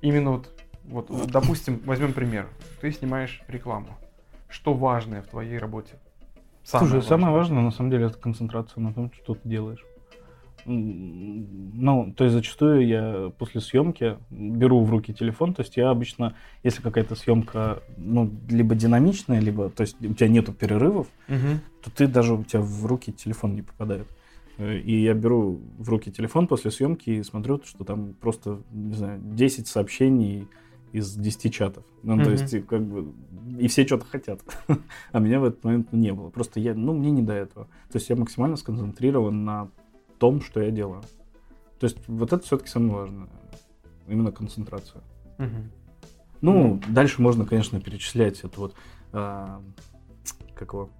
Именно 0.00 0.30
вот, 0.30 0.50
вот, 0.84 1.30
допустим, 1.30 1.80
возьмем 1.84 2.12
пример. 2.12 2.48
Ты 2.80 2.92
снимаешь 2.92 3.42
рекламу. 3.48 3.88
Что 4.54 4.72
важное 4.72 5.20
в 5.20 5.26
твоей 5.26 5.58
работе? 5.58 5.94
Самое 6.62 6.88
Слушай, 6.88 7.02
важное. 7.02 7.08
самое 7.08 7.34
важное 7.34 7.62
на 7.62 7.70
самом 7.72 7.90
деле 7.90 8.06
это 8.06 8.18
концентрация 8.18 8.80
на 8.80 8.94
том, 8.94 9.10
что 9.12 9.34
ты 9.34 9.48
делаешь. 9.48 9.84
Ну, 10.64 12.14
то 12.16 12.22
есть 12.22 12.34
зачастую 12.34 12.86
я 12.86 13.32
после 13.36 13.60
съемки 13.60 14.16
беру 14.30 14.84
в 14.84 14.90
руки 14.90 15.12
телефон, 15.12 15.54
то 15.54 15.62
есть 15.62 15.76
я 15.76 15.90
обычно, 15.90 16.36
если 16.62 16.82
какая-то 16.82 17.16
съемка, 17.16 17.82
ну, 17.96 18.30
либо 18.48 18.76
динамичная, 18.76 19.40
либо, 19.40 19.70
то 19.70 19.80
есть 19.80 20.00
у 20.00 20.14
тебя 20.14 20.28
нету 20.28 20.52
перерывов, 20.52 21.08
угу. 21.28 21.58
то 21.82 21.90
ты 21.90 22.06
даже 22.06 22.34
у 22.34 22.44
тебя 22.44 22.62
в 22.62 22.86
руки 22.86 23.12
телефон 23.12 23.56
не 23.56 23.62
попадает. 23.62 24.06
Э, 24.56 24.78
и 24.78 25.02
я 25.02 25.14
беру 25.14 25.60
в 25.78 25.88
руки 25.88 26.12
телефон 26.12 26.46
после 26.46 26.70
съемки 26.70 27.10
и 27.10 27.22
смотрю, 27.24 27.60
что 27.64 27.82
там 27.82 28.14
просто, 28.14 28.62
не 28.70 28.94
знаю, 28.94 29.20
10 29.20 29.66
сообщений 29.66 30.48
из 30.94 31.12
10 31.16 31.52
чатов. 31.52 31.84
Ну, 32.04 32.16
mm-hmm. 32.16 32.24
то 32.24 32.30
есть, 32.30 32.66
как 32.66 32.86
бы, 32.86 33.12
и 33.58 33.66
все 33.66 33.84
что-то 33.84 34.06
хотят. 34.06 34.40
а 35.12 35.18
меня 35.18 35.40
в 35.40 35.44
этот 35.44 35.64
момент 35.64 35.92
не 35.92 36.12
было. 36.12 36.30
Просто 36.30 36.60
я, 36.60 36.72
ну, 36.72 36.94
мне 36.94 37.10
не 37.10 37.22
до 37.22 37.32
этого. 37.32 37.66
То 37.90 37.98
есть 37.98 38.08
я 38.08 38.14
максимально 38.14 38.56
сконцентрирован 38.56 39.44
на 39.44 39.70
том, 40.18 40.40
что 40.40 40.62
я 40.62 40.70
делаю. 40.70 41.02
То 41.80 41.86
есть 41.86 41.98
вот 42.06 42.32
это 42.32 42.44
все-таки 42.44 42.70
самое 42.70 42.92
важное. 42.92 43.28
Именно 44.06 44.30
концентрация. 44.30 45.02
Mm-hmm. 45.38 45.64
Ну, 46.42 46.74
mm-hmm. 46.76 46.92
дальше 46.92 47.20
можно, 47.20 47.44
конечно, 47.44 47.80
перечислять 47.80 48.38
это 48.44 48.60
вот, 48.60 48.76
а, 49.12 49.60
как 50.54 50.74
его, 50.74 50.90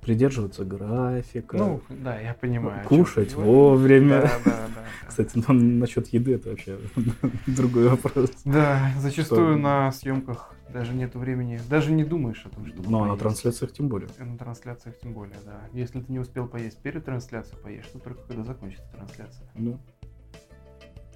придерживаться 0.00 0.64
графика. 0.64 1.56
Ну, 1.56 1.82
да, 1.88 2.18
я 2.18 2.34
понимаю. 2.34 2.86
Кушать 2.86 3.34
вовремя. 3.34 4.22
Да, 4.22 4.30
да, 4.44 4.68
да. 4.74 4.84
Кстати, 5.08 5.42
ну, 5.46 5.54
насчет 5.54 6.08
еды 6.08 6.34
это 6.34 6.50
вообще 6.50 6.78
другой 7.46 7.88
вопрос. 7.88 8.30
Да, 8.44 8.92
зачастую 8.98 9.58
на 9.58 9.92
съемках 9.92 10.54
даже 10.72 10.94
нет 10.94 11.14
времени, 11.14 11.60
даже 11.68 11.90
не 11.92 12.04
думаешь 12.04 12.44
о 12.46 12.48
том, 12.48 12.66
что 12.66 12.82
Ну, 12.88 13.02
а 13.02 13.06
на 13.06 13.16
трансляциях 13.16 13.72
тем 13.72 13.88
более. 13.88 14.08
На 14.18 14.38
трансляциях 14.38 14.98
тем 14.98 15.12
более, 15.12 15.38
да. 15.44 15.60
Если 15.72 16.00
ты 16.00 16.12
не 16.12 16.18
успел 16.18 16.46
поесть 16.46 16.78
перед 16.78 17.04
трансляцией, 17.04 17.60
поешь, 17.60 17.86
то 17.86 17.98
только 17.98 18.22
когда 18.22 18.44
закончится 18.44 18.88
трансляция. 18.92 19.50
Ну. 19.54 19.80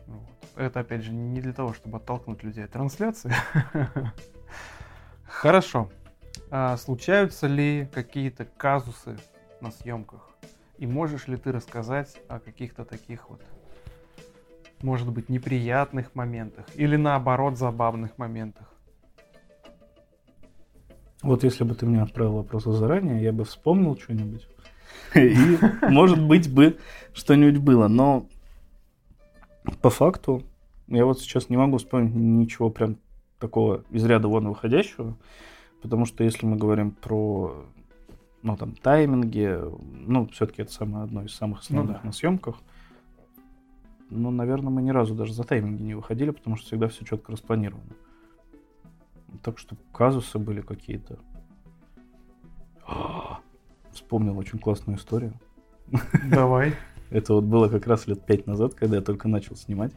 Вот. 0.07 0.29
Это, 0.57 0.81
опять 0.81 1.03
же, 1.03 1.13
не 1.13 1.41
для 1.41 1.53
того, 1.53 1.73
чтобы 1.73 1.99
оттолкнуть 1.99 2.43
людей 2.43 2.65
от 2.65 2.73
трансляции. 2.73 3.33
Хорошо. 5.25 5.91
А 6.57 6.77
случаются 6.77 7.49
ли 7.49 7.89
какие-то 7.93 8.45
казусы 8.45 9.17
на 9.61 9.73
съемках? 9.73 10.37
И 10.79 10.87
можешь 10.87 11.27
ли 11.27 11.37
ты 11.37 11.51
рассказать 11.51 12.17
о 12.29 12.39
каких-то 12.39 12.85
таких 12.85 13.29
вот, 13.29 13.43
может 14.81 15.11
быть, 15.11 15.29
неприятных 15.29 16.15
моментах 16.15 16.67
или 16.77 16.95
наоборот 16.95 17.59
забавных 17.59 18.19
моментах? 18.19 18.73
Вот 21.23 21.43
если 21.43 21.65
бы 21.65 21.75
ты 21.75 21.87
мне 21.87 22.01
отправил 22.01 22.35
вопросы 22.35 22.71
заранее, 22.71 23.21
я 23.21 23.33
бы 23.33 23.43
вспомнил 23.43 23.97
что-нибудь. 23.97 24.47
И, 25.17 25.59
может 25.89 26.25
быть, 26.25 26.55
бы 26.55 26.79
что-нибудь 27.15 27.59
было. 27.59 27.89
Но 27.89 28.29
по 29.83 29.91
факту 29.91 30.45
я 30.87 31.05
вот 31.05 31.19
сейчас 31.19 31.49
не 31.49 31.57
могу 31.57 31.79
вспомнить 31.79 32.15
ничего 32.15 32.71
прям 32.71 32.99
такого 33.41 33.83
из 33.91 34.05
ряда 34.05 34.29
вон 34.29 34.47
выходящего. 34.47 35.17
Потому 35.85 36.07
что 36.07 36.25
если 36.25 36.47
мы 36.47 36.57
говорим 36.57 36.93
про 36.93 37.67
ну, 38.41 38.57
там, 38.57 38.73
тайминги, 38.73 39.61
ну, 40.07 40.27
все-таки 40.29 40.63
это 40.63 40.73
самое 40.73 41.05
одно 41.05 41.23
из 41.25 41.35
самых 41.35 41.61
основных 41.61 41.97
ну, 41.97 42.01
да. 42.01 42.07
на 42.07 42.13
съемках. 42.13 42.57
Ну, 44.09 44.31
наверное, 44.31 44.71
мы 44.71 44.81
ни 44.81 44.89
разу 44.89 45.15
даже 45.15 45.35
за 45.35 45.45
тайминги 45.45 45.83
не 45.83 45.95
выходили, 45.95 46.31
потому 46.31 46.57
что 46.57 46.69
всегда 46.69 46.89
все 46.89 47.05
четко 47.05 47.33
распланировано. 47.33 47.93
Так 49.43 49.59
что 49.59 49.77
казусы 49.93 50.39
были 50.39 50.63
какие-то. 50.63 51.19
Вспомнил 53.93 54.39
очень 54.39 54.59
классную 54.59 54.97
историю. 54.97 55.35
Давай. 56.31 56.73
Это 57.11 57.35
вот 57.35 57.45
было 57.45 57.69
как 57.69 57.87
раз 57.87 58.07
лет 58.07 58.25
пять 58.25 58.47
назад, 58.47 58.73
когда 58.73 58.97
я 58.97 59.03
только 59.03 59.29
начал 59.29 59.55
снимать. 59.55 59.93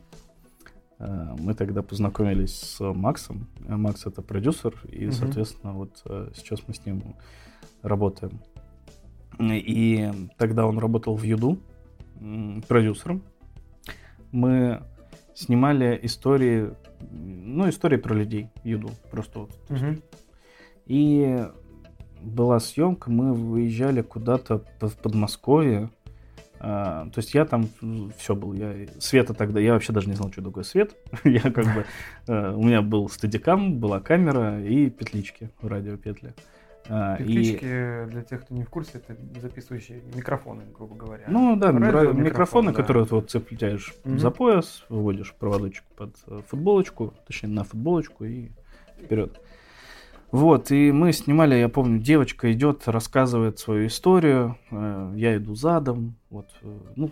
Э, 1.00 1.36
мы 1.40 1.54
тогда 1.54 1.82
познакомились 1.82 2.56
с 2.56 2.94
Максом. 2.94 3.48
Э, 3.68 3.76
Макс 3.76 4.06
это 4.06 4.22
продюсер, 4.22 4.74
и, 4.90 5.12
соответственно, 5.12 5.74
вот 5.74 6.02
э, 6.06 6.32
сейчас 6.36 6.62
мы 6.68 6.74
с 6.74 6.86
ним 6.86 7.16
работаем. 7.82 8.42
И 9.40 10.12
тогда 10.38 10.66
он 10.66 10.80
работал 10.80 11.16
в 11.16 11.24
Юду 11.24 11.60
продюсером. 12.68 13.22
Мы 14.32 14.82
снимали 15.36 16.00
истории, 16.02 16.72
ну, 17.12 17.70
истории 17.70 17.98
про 17.98 18.16
людей, 18.16 18.50
Юду, 18.64 18.90
просто 19.12 19.40
вот. 19.42 19.52
Угу. 19.70 20.02
И 20.88 21.46
была 22.22 22.60
съемка, 22.60 23.12
мы 23.12 23.34
выезжали 23.34 24.02
куда-то 24.02 24.64
в 24.82 24.98
Подмосковье, 24.98 25.92
а, 26.60 27.06
то 27.10 27.20
есть 27.20 27.34
я 27.34 27.46
там 27.46 27.70
все 28.18 28.36
был. 28.36 28.54
Я, 28.54 28.74
света 29.00 29.34
тогда, 29.34 29.60
я 29.60 29.74
вообще 29.74 29.94
даже 29.94 30.10
не 30.10 30.16
знал, 30.16 30.32
что 30.32 30.42
такое 30.42 30.64
свет. 30.64 30.96
я 31.24 31.42
как 31.42 31.66
бы, 31.66 31.86
э, 32.28 32.52
у 32.54 32.64
меня 32.64 32.82
был 32.82 33.10
стадикам, 33.10 33.80
была 33.80 34.00
камера 34.00 34.62
и 34.62 34.90
петлички, 34.90 35.50
радиопетли. 35.62 36.34
А, 36.90 37.18
петлички, 37.18 37.66
и... 37.66 38.10
для 38.10 38.22
тех, 38.24 38.44
кто 38.44 38.56
не 38.56 38.64
в 38.64 38.70
курсе, 38.70 38.94
это 38.96 39.18
записывающие 39.42 40.02
микрофоны, 40.16 40.64
грубо 40.74 40.96
говоря. 40.96 41.26
Ну 41.28 41.56
да, 41.58 41.72
Радио, 41.72 42.14
микрофоны, 42.14 42.72
да. 42.72 42.78
которые 42.78 43.06
ты 43.06 43.16
вот 43.16 43.30
цепляешь 43.30 43.94
mm-hmm. 44.04 44.18
за 44.18 44.32
пояс, 44.32 44.86
выводишь 44.90 45.34
проводочек 45.34 45.84
под 45.96 46.16
э, 46.28 46.42
футболочку, 46.48 47.14
точнее 47.28 47.50
на 47.50 47.64
футболочку 47.64 48.24
и 48.24 48.50
вперед. 49.04 49.40
Вот, 50.32 50.72
и 50.72 50.92
мы 50.92 51.14
снимали, 51.14 51.56
я 51.56 51.70
помню, 51.70 52.00
девочка 52.00 52.52
идет, 52.52 52.88
рассказывает 52.88 53.60
свою 53.60 53.88
историю, 53.88 54.58
э, 54.72 55.14
я 55.16 55.38
иду 55.38 55.56
задом, 55.56 56.16
вот, 56.30 56.50
э, 56.62 56.78
ну, 56.96 57.12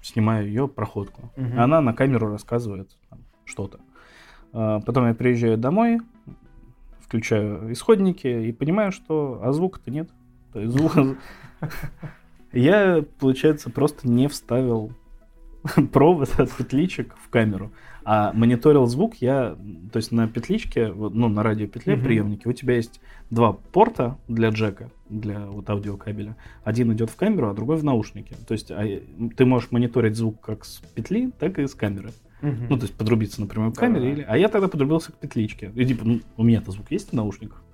снимаю 0.00 0.46
ее 0.46 0.66
проходку. 0.66 1.30
Угу. 1.36 1.58
Она 1.60 1.80
на 1.82 1.92
камеру 1.92 2.28
рассказывает 2.28 2.90
там, 3.10 3.20
что-то. 3.44 3.80
Э, 4.54 4.80
потом 4.86 5.06
я 5.06 5.14
приезжаю 5.14 5.58
домой, 5.58 6.00
включаю 7.00 7.72
исходники 7.72 8.26
и 8.26 8.52
понимаю, 8.52 8.90
что 8.90 9.40
а 9.42 9.52
звука-то 9.52 9.90
нет. 9.90 10.08
То 10.52 10.60
есть 10.60 10.72
звук... 10.72 10.92
Я, 12.52 13.04
получается, 13.18 13.68
просто 13.68 14.08
не 14.08 14.28
вставил 14.28 14.92
провод 15.92 16.40
от 16.40 16.50
петличек 16.52 17.14
в 17.22 17.28
камеру. 17.28 17.70
А 18.08 18.32
мониторил 18.32 18.86
звук 18.86 19.16
я, 19.16 19.56
то 19.92 19.96
есть 19.96 20.12
на 20.12 20.28
петличке, 20.28 20.92
ну, 20.92 21.28
на 21.28 21.42
радиопетле 21.42 21.94
mm-hmm. 21.94 22.04
приемнике 22.04 22.48
у 22.48 22.52
тебя 22.52 22.76
есть 22.76 23.00
два 23.30 23.52
порта 23.52 24.16
для 24.28 24.50
джека, 24.50 24.92
для 25.08 25.40
вот 25.46 25.68
аудиокабеля. 25.68 26.36
Один 26.62 26.92
идет 26.92 27.10
в 27.10 27.16
камеру, 27.16 27.50
а 27.50 27.54
другой 27.54 27.78
в 27.78 27.82
наушнике. 27.82 28.36
То 28.46 28.52
есть 28.52 28.70
а, 28.70 28.84
ты 29.36 29.44
можешь 29.44 29.72
мониторить 29.72 30.14
звук 30.14 30.40
как 30.40 30.64
с 30.64 30.76
петли, 30.94 31.32
так 31.36 31.58
и 31.58 31.66
с 31.66 31.74
камеры. 31.74 32.10
Mm-hmm. 32.42 32.66
Ну, 32.70 32.76
то 32.76 32.84
есть 32.84 32.94
подрубиться 32.94 33.40
напрямую 33.40 33.72
к 33.72 33.76
камере. 33.76 34.12
Или... 34.12 34.22
А 34.28 34.38
я 34.38 34.46
тогда 34.46 34.68
подрубился 34.68 35.10
к 35.10 35.16
петличке. 35.16 35.72
И 35.74 35.84
типа, 35.84 36.04
ну, 36.04 36.20
у 36.36 36.44
меня-то 36.44 36.70
звук 36.70 36.92
есть 36.92 37.10
в 37.10 37.12
наушниках, 37.12 37.64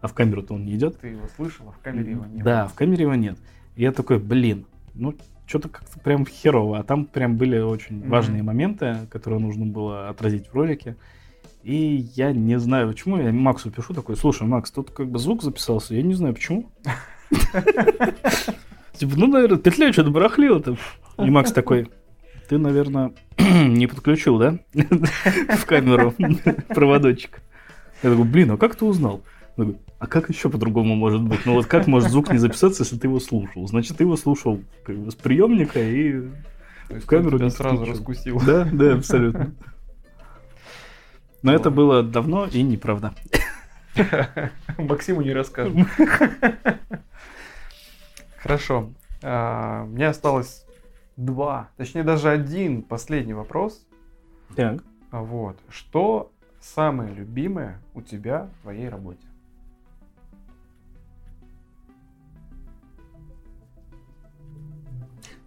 а 0.00 0.06
в 0.06 0.14
камеру-то 0.14 0.54
он 0.54 0.64
не 0.64 0.74
идет. 0.74 1.00
Ты 1.00 1.08
его 1.08 1.26
слышал, 1.36 1.66
а 1.68 1.72
в 1.72 1.80
камере 1.80 2.12
его 2.12 2.24
нет. 2.24 2.42
Да, 2.42 2.66
в 2.66 2.72
камере 2.72 3.02
его 3.02 3.14
нет. 3.14 3.36
И 3.76 3.82
я 3.82 3.92
такой, 3.92 4.18
блин, 4.18 4.64
ну 4.94 5.14
что-то 5.46 5.68
как-то 5.68 5.98
прям 6.00 6.26
херово. 6.26 6.78
А 6.78 6.82
там 6.82 7.04
прям 7.04 7.36
были 7.36 7.58
очень 7.58 8.00
mm-hmm. 8.00 8.08
важные 8.08 8.42
моменты, 8.42 9.06
которые 9.10 9.40
нужно 9.40 9.66
было 9.66 10.08
отразить 10.08 10.48
в 10.48 10.54
ролике. 10.54 10.96
И 11.62 12.08
я 12.16 12.32
не 12.32 12.58
знаю 12.58 12.88
почему, 12.88 13.18
я 13.18 13.32
Максу 13.32 13.70
пишу 13.70 13.94
такой, 13.94 14.16
слушай, 14.16 14.46
Макс, 14.46 14.70
тут 14.70 14.90
как 14.90 15.08
бы 15.08 15.18
звук 15.18 15.42
записался, 15.42 15.94
я 15.94 16.02
не 16.02 16.14
знаю 16.14 16.34
почему. 16.34 16.70
Типа, 18.94 19.12
ну, 19.16 19.26
наверное, 19.26 19.58
петля 19.58 19.92
что-то 19.92 20.10
барахлила 20.10 20.60
там. 20.60 20.76
И 21.18 21.30
Макс 21.30 21.52
такой, 21.52 21.88
ты, 22.48 22.58
наверное, 22.58 23.12
не 23.38 23.86
подключил, 23.86 24.38
да? 24.38 24.58
В 24.74 25.64
камеру 25.66 26.14
проводочек. 26.68 27.42
Я 28.02 28.10
такой, 28.10 28.24
блин, 28.24 28.50
а 28.50 28.56
как 28.56 28.74
ты 28.74 28.84
узнал? 28.84 29.22
А 30.02 30.08
как 30.08 30.30
еще 30.30 30.50
по-другому 30.50 30.96
может 30.96 31.22
быть? 31.22 31.46
Ну 31.46 31.52
вот 31.52 31.66
как 31.66 31.86
может 31.86 32.10
звук 32.10 32.32
не 32.32 32.38
записаться, 32.38 32.82
если 32.82 32.98
ты 32.98 33.06
его 33.06 33.20
слушал? 33.20 33.68
Значит, 33.68 33.98
ты 33.98 34.02
его 34.02 34.16
слушал 34.16 34.60
как 34.84 34.96
бы, 34.96 35.12
с 35.12 35.14
приемника 35.14 35.78
и 35.78 36.28
в 36.88 37.06
камеру 37.06 37.38
не 37.38 37.50
сразу 37.50 37.84
раскусил. 37.84 38.42
Да, 38.44 38.68
да, 38.72 38.94
абсолютно. 38.94 39.54
Но 41.42 41.54
это 41.54 41.70
было 41.70 42.02
давно 42.02 42.46
и 42.46 42.64
неправда. 42.64 43.14
Максиму 44.76 45.22
не 45.22 45.32
расскажем. 45.32 45.86
Хорошо. 48.38 48.90
А, 49.22 49.84
мне 49.84 50.08
осталось 50.08 50.66
два, 51.16 51.68
точнее 51.76 52.02
даже 52.02 52.28
один 52.28 52.82
последний 52.82 53.34
вопрос. 53.34 53.86
Так. 54.56 54.82
Вот. 55.12 55.60
Что 55.68 56.32
самое 56.60 57.14
любимое 57.14 57.80
у 57.94 58.02
тебя 58.02 58.48
в 58.58 58.62
твоей 58.62 58.88
работе? 58.88 59.20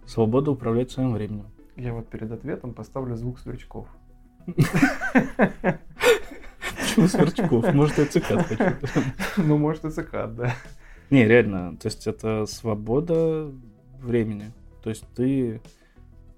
Свобода 0.06 0.52
управлять 0.52 0.90
своим 0.90 1.12
временем. 1.12 1.46
Я 1.76 1.92
вот 1.92 2.08
перед 2.08 2.30
ответом 2.30 2.72
поставлю 2.72 3.16
звук 3.16 3.38
сверчков. 3.38 3.86
Почему 6.80 7.08
сверчков? 7.08 7.74
Может, 7.74 7.98
я 7.98 8.06
цикад 8.06 8.46
хочу. 8.46 8.76
Ну, 9.36 9.58
может, 9.58 9.84
и 9.84 9.90
цикад, 9.90 10.34
да. 10.36 10.54
Не, 11.10 11.26
реально, 11.26 11.76
то 11.76 11.86
есть 11.86 12.06
это 12.06 12.46
свобода 12.46 13.52
времени. 14.00 14.52
То 14.82 14.90
есть 14.90 15.04
ты, 15.14 15.60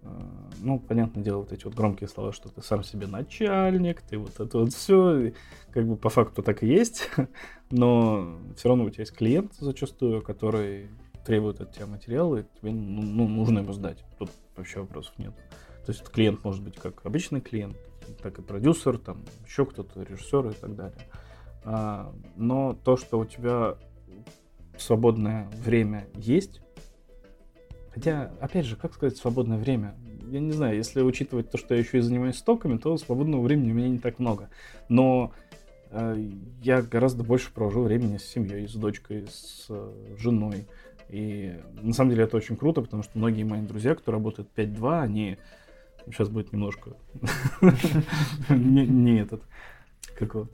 э, 0.02 0.08
ну, 0.60 0.78
понятное 0.78 1.22
дело, 1.22 1.38
вот 1.38 1.52
эти 1.52 1.64
вот 1.64 1.74
громкие 1.74 2.08
слова, 2.08 2.32
что 2.32 2.48
ты 2.48 2.62
сам 2.62 2.82
себе 2.82 3.06
начальник, 3.06 4.02
ты 4.02 4.18
вот 4.18 4.40
это 4.40 4.58
вот 4.58 4.72
все, 4.72 5.32
как 5.70 5.86
бы 5.86 5.96
по 5.96 6.08
факту 6.08 6.42
так 6.42 6.62
и 6.62 6.66
есть, 6.66 7.10
но 7.70 8.38
все 8.56 8.68
равно 8.68 8.84
у 8.84 8.90
тебя 8.90 9.02
есть 9.02 9.16
клиент 9.16 9.52
зачастую, 9.58 10.22
который 10.22 10.88
требует 11.28 11.60
от 11.60 11.72
тебя 11.72 11.84
материалы, 11.84 12.46
тебе 12.58 12.72
ну, 12.72 13.02
ну, 13.02 13.28
нужно 13.28 13.58
ему 13.58 13.74
сдать. 13.74 14.02
Тут 14.18 14.30
вообще 14.56 14.80
вопросов 14.80 15.12
нет. 15.18 15.34
То 15.84 15.92
есть 15.92 16.02
клиент 16.04 16.42
может 16.42 16.64
быть 16.64 16.76
как 16.76 17.04
обычный 17.04 17.42
клиент, 17.42 17.76
так 18.22 18.38
и 18.38 18.42
продюсер, 18.42 18.96
там 18.96 19.22
еще 19.46 19.66
кто-то, 19.66 20.02
режиссер 20.02 20.48
и 20.48 20.54
так 20.54 20.74
далее. 20.74 21.02
А, 21.64 22.14
но 22.34 22.72
то, 22.82 22.96
что 22.96 23.18
у 23.18 23.26
тебя 23.26 23.76
свободное 24.78 25.50
время 25.62 26.08
есть, 26.14 26.62
хотя, 27.90 28.32
опять 28.40 28.64
же, 28.64 28.76
как 28.76 28.94
сказать 28.94 29.18
свободное 29.18 29.58
время? 29.58 29.96
Я 30.30 30.40
не 30.40 30.52
знаю, 30.52 30.78
если 30.78 31.02
учитывать 31.02 31.50
то, 31.50 31.58
что 31.58 31.74
я 31.74 31.80
еще 31.80 31.98
и 31.98 32.00
занимаюсь 32.00 32.36
стоками, 32.36 32.78
то 32.78 32.96
свободного 32.96 33.42
времени 33.42 33.70
у 33.72 33.74
меня 33.74 33.90
не 33.90 33.98
так 33.98 34.18
много. 34.18 34.48
Но 34.88 35.34
э, 35.90 36.16
я 36.62 36.80
гораздо 36.80 37.22
больше 37.22 37.52
провожу 37.52 37.82
времени 37.82 38.16
с 38.16 38.24
семьей, 38.24 38.66
с 38.66 38.72
дочкой, 38.72 39.26
с 39.30 39.66
э, 39.68 40.16
женой. 40.16 40.66
И 41.08 41.58
на 41.80 41.92
самом 41.92 42.10
деле 42.10 42.24
это 42.24 42.36
очень 42.36 42.56
круто, 42.56 42.82
потому 42.82 43.02
что 43.02 43.18
многие 43.18 43.44
мои 43.44 43.62
друзья, 43.62 43.94
кто 43.94 44.12
работают 44.12 44.48
5-2, 44.54 45.00
они... 45.00 45.38
Сейчас 46.06 46.28
будет 46.28 46.52
немножко... 46.52 46.96
Не 48.48 49.20
этот... 49.20 49.42
Как 50.18 50.34
его? 50.34 50.48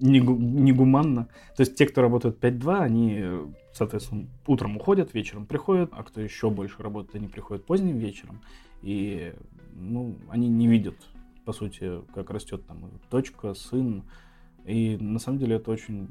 негуманно. 0.00 1.28
То 1.56 1.62
есть 1.62 1.76
те, 1.76 1.86
кто 1.86 2.02
работают 2.02 2.38
5-2, 2.38 2.78
они, 2.78 3.24
соответственно, 3.72 4.26
утром 4.46 4.76
уходят, 4.76 5.14
вечером 5.14 5.46
приходят, 5.46 5.90
а 5.92 6.02
кто 6.02 6.20
еще 6.20 6.50
больше 6.50 6.82
работает, 6.82 7.16
они 7.16 7.28
приходят 7.28 7.64
поздним 7.64 7.98
вечером. 7.98 8.42
И, 8.82 9.34
ну, 9.74 10.16
они 10.28 10.48
не 10.48 10.66
видят, 10.66 10.96
по 11.44 11.52
сути, 11.52 12.02
как 12.14 12.30
растет 12.30 12.66
там 12.66 12.90
дочка, 13.10 13.54
сын. 13.54 14.02
И 14.64 14.96
на 15.00 15.18
самом 15.18 15.38
деле 15.38 15.56
это 15.56 15.70
очень 15.70 16.08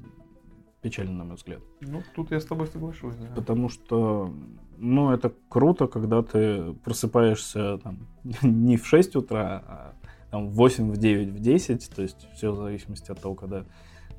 печально, 0.81 1.13
на 1.13 1.23
мой 1.23 1.35
взгляд. 1.35 1.61
Ну, 1.81 2.01
тут 2.15 2.31
я 2.31 2.39
с 2.39 2.45
тобой 2.45 2.67
соглашусь, 2.67 3.15
да. 3.15 3.27
Потому 3.35 3.69
что, 3.69 4.33
ну, 4.77 5.11
это 5.11 5.33
круто, 5.49 5.87
когда 5.87 6.21
ты 6.23 6.73
просыпаешься 6.73 7.77
там 7.77 8.07
не 8.41 8.77
в 8.77 8.85
6 8.85 9.15
утра, 9.15 9.63
а 9.67 9.93
там 10.31 10.49
в 10.49 10.53
8, 10.53 10.91
в 10.91 10.97
9, 10.97 11.29
в 11.29 11.39
10, 11.39 11.89
то 11.95 12.01
есть 12.01 12.27
все 12.33 12.51
в 12.51 12.57
зависимости 12.57 13.11
от 13.11 13.21
того, 13.21 13.35
когда 13.35 13.65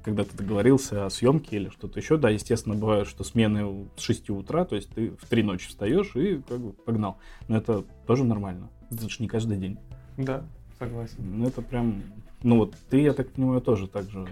когда 0.02 0.24
ты 0.24 0.36
договорился 0.36 1.06
о 1.06 1.10
съемке 1.10 1.56
или 1.56 1.68
что-то 1.68 2.00
еще. 2.00 2.16
Да, 2.16 2.28
естественно, 2.28 2.74
бывает, 2.74 3.06
что 3.06 3.22
смены 3.22 3.86
с 3.96 4.00
6 4.00 4.30
утра, 4.30 4.64
то 4.64 4.74
есть 4.74 4.90
ты 4.90 5.10
в 5.10 5.28
3 5.28 5.42
ночи 5.44 5.68
встаешь 5.68 6.16
и 6.16 6.42
как 6.42 6.58
бы 6.58 6.72
погнал. 6.72 7.18
Но 7.48 7.56
это 7.56 7.84
тоже 8.06 8.24
нормально. 8.24 8.68
Это 8.90 9.08
же 9.08 9.16
не 9.20 9.28
каждый 9.28 9.58
день. 9.58 9.78
Да, 10.16 10.44
согласен. 10.78 11.18
Ну, 11.38 11.46
это 11.46 11.62
прям... 11.62 12.02
Ну 12.42 12.58
вот 12.58 12.74
ты, 12.90 13.00
я 13.00 13.12
так 13.12 13.30
понимаю, 13.30 13.60
тоже 13.60 13.86
так 13.86 14.10
же 14.10 14.26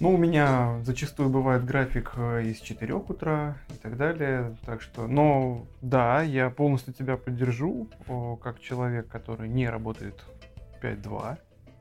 ну, 0.00 0.12
у 0.14 0.16
меня 0.16 0.80
зачастую 0.82 1.28
бывает 1.28 1.64
график 1.64 2.12
э, 2.16 2.42
из 2.46 2.60
4 2.60 2.94
утра 2.94 3.56
и 3.70 3.74
так 3.74 3.96
далее. 3.96 4.56
Так 4.66 4.82
что, 4.82 5.06
но 5.06 5.66
да, 5.82 6.22
я 6.22 6.50
полностью 6.50 6.92
тебя 6.92 7.16
поддержу, 7.16 7.88
как 8.42 8.60
человек, 8.60 9.06
который 9.08 9.48
не 9.48 9.68
работает 9.68 10.24
5-2. 10.82 11.38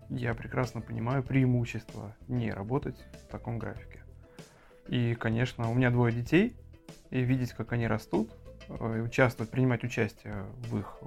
Я 0.09 0.36
прекрасно 0.36 0.82
понимаю 0.82 1.24
преимущество 1.24 2.16
не 2.28 2.51
работать 2.51 3.03
в 3.28 3.32
таком 3.32 3.57
графике. 3.57 4.03
И, 4.88 5.16
конечно, 5.16 5.72
у 5.72 5.74
меня 5.74 5.89
двое 5.89 6.14
детей, 6.14 6.55
и 7.09 7.22
видеть, 7.22 7.53
как 7.53 7.72
они 7.72 7.88
растут, 7.88 8.32
э, 8.70 8.97
и 8.99 9.01
участвовать, 9.01 9.49
принимать 9.49 9.84
участие 9.84 10.45
в 10.70 10.78
их 10.78 10.99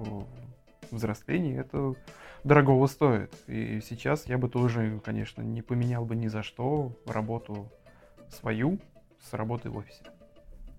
взрослении, 0.91 1.57
это 1.57 1.93
дорогого 2.43 2.87
стоит. 2.87 3.33
И 3.47 3.81
сейчас 3.81 4.27
я 4.27 4.37
бы 4.37 4.49
тоже, 4.49 4.99
конечно, 5.03 5.41
не 5.41 5.61
поменял 5.61 6.05
бы 6.05 6.15
ни 6.15 6.27
за 6.27 6.43
что 6.43 6.91
работу 7.05 7.69
свою 8.29 8.79
с 9.21 9.33
работой 9.33 9.71
в 9.71 9.77
офисе. 9.77 10.03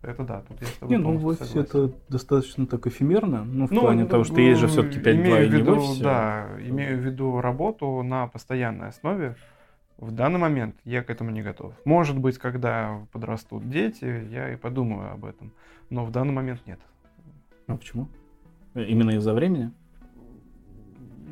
Это 0.02 0.22
да, 0.22 0.42
тут 0.42 0.60
я 0.60 0.66
с 0.66 0.72
тобой 0.72 0.96
Не, 0.96 1.02
ну 1.02 1.18
в 1.18 1.26
офисе 1.26 1.44
согласен. 1.44 1.86
это 1.86 1.92
достаточно 2.08 2.66
так 2.66 2.86
эфемерно, 2.86 3.44
ну 3.44 3.66
в 3.66 3.72
ну, 3.72 3.80
плане 3.80 4.04
ну, 4.04 4.08
того, 4.08 4.24
что 4.24 4.40
есть 4.40 4.60
же 4.60 4.68
все-таки 4.68 5.00
5-2 5.00 5.46
и 5.46 5.50
не 5.50 5.62
в 5.62 5.68
офисе. 5.70 6.02
Да, 6.04 6.48
имею 6.60 6.98
в 6.98 7.00
виду 7.00 7.40
работу 7.40 8.02
на 8.02 8.28
постоянной 8.28 8.88
основе. 8.88 9.34
В 9.96 10.12
данный 10.12 10.38
момент 10.38 10.76
я 10.84 11.02
к 11.02 11.10
этому 11.10 11.30
не 11.30 11.42
готов. 11.42 11.74
Может 11.84 12.16
быть, 12.16 12.38
когда 12.38 13.00
подрастут 13.10 13.68
дети, 13.68 14.28
я 14.30 14.52
и 14.52 14.56
подумаю 14.56 15.12
об 15.12 15.24
этом. 15.24 15.52
Но 15.90 16.04
в 16.04 16.12
данный 16.12 16.32
момент 16.32 16.60
нет. 16.66 16.78
А 17.66 17.76
почему? 17.76 18.08
Именно 18.74 19.16
из-за 19.16 19.34
времени? 19.34 19.72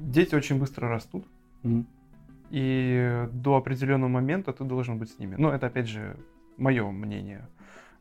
Дети 0.06 0.34
очень 0.34 0.58
быстро 0.58 0.88
растут. 0.88 1.26
Mm-hmm. 1.62 1.84
И 2.50 3.28
до 3.32 3.56
определенного 3.56 4.08
момента 4.08 4.52
ты 4.52 4.64
должен 4.64 4.98
быть 4.98 5.10
с 5.10 5.18
ними. 5.18 5.36
Но 5.36 5.52
это, 5.52 5.66
опять 5.66 5.88
же, 5.88 6.16
мое 6.56 6.90
мнение. 6.90 7.48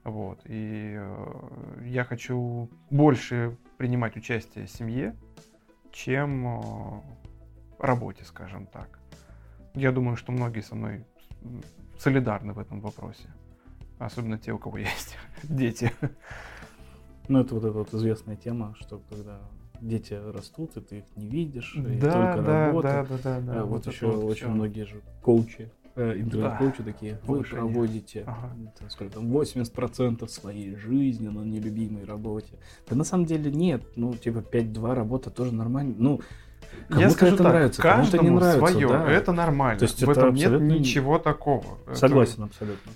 Вот. 0.04 0.40
И 0.46 0.96
э, 0.98 1.82
я 1.86 2.04
хочу 2.04 2.70
больше 2.92 3.58
принимать 3.78 4.16
участие 4.16 4.68
в 4.68 4.70
семье, 4.70 5.16
чем 5.92 6.48
э, 6.48 7.02
работе, 7.80 8.24
скажем 8.24 8.68
так. 8.68 9.00
Я 9.74 9.92
думаю, 9.92 10.16
что 10.16 10.32
многие 10.32 10.62
со 10.62 10.76
мной 10.76 11.06
солидарны 11.98 12.54
в 12.54 12.60
этом 12.60 12.82
вопросе. 12.82 13.34
Особенно 13.98 14.38
те, 14.38 14.52
у 14.52 14.60
кого 14.60 14.78
есть 14.94 15.18
дети. 15.44 15.92
Ну, 17.28 17.40
это 17.40 17.56
вот 17.56 17.64
эта 17.64 17.78
вот 17.78 17.94
известная 17.96 18.36
тема, 18.36 18.76
что 18.80 19.02
когда 19.10 19.40
дети 19.82 20.14
растут, 20.14 20.78
и 20.78 20.82
ты 20.82 20.98
их 21.00 21.06
не 21.16 21.28
видишь, 21.28 21.74
да, 21.78 21.90
и 21.90 22.00
только 22.00 22.42
да, 22.42 22.68
работа. 22.68 22.88
Да, 22.88 23.04
да, 23.04 23.18
да, 23.24 23.40
да. 23.42 23.62
А, 23.62 23.66
вот, 23.66 23.86
вот 23.86 23.94
еще 23.94 24.08
вот 24.08 24.26
очень 24.26 24.46
все. 24.46 24.50
многие 24.50 24.86
же 24.86 25.02
коучи, 25.22 25.72
э, 25.96 26.14
интернет-коучи 26.18 26.80
да. 26.80 26.84
такие, 26.84 27.20
вы 27.24 27.38
Повышение. 27.38 27.72
проводите 27.72 28.24
ага. 28.26 28.56
сколько 28.90 29.16
там, 29.16 29.26
80% 29.32 30.28
своей 30.28 30.76
жизни 30.76 31.28
на 31.28 31.42
нелюбимой 31.42 32.06
работе. 32.06 32.54
Да 32.90 32.96
на 32.96 33.04
самом 33.04 33.26
деле 33.26 33.52
нет, 33.52 33.84
ну 33.96 34.14
типа 34.16 34.40
5-2 34.40 34.94
работа 34.94 35.30
тоже 35.30 35.54
нормально. 35.54 35.96
Ну, 35.98 36.22
Кому 36.90 37.02
Я 37.02 37.10
скажу 37.10 37.36
это 37.36 37.44
так, 37.44 37.54
нравится, 37.54 37.82
каждому 37.82 38.24
не 38.24 38.30
нравится, 38.32 38.72
свое, 38.72 38.88
да. 38.88 39.12
это 39.12 39.32
нормально. 39.32 39.80
То 39.80 39.86
есть 39.86 40.04
В 40.04 40.10
этом 40.10 40.34
нет 40.34 40.60
ничего 40.62 41.20
такого. 41.20 41.78
Согласен 41.94 42.36
это... 42.36 42.46
абсолютно. 42.46 42.92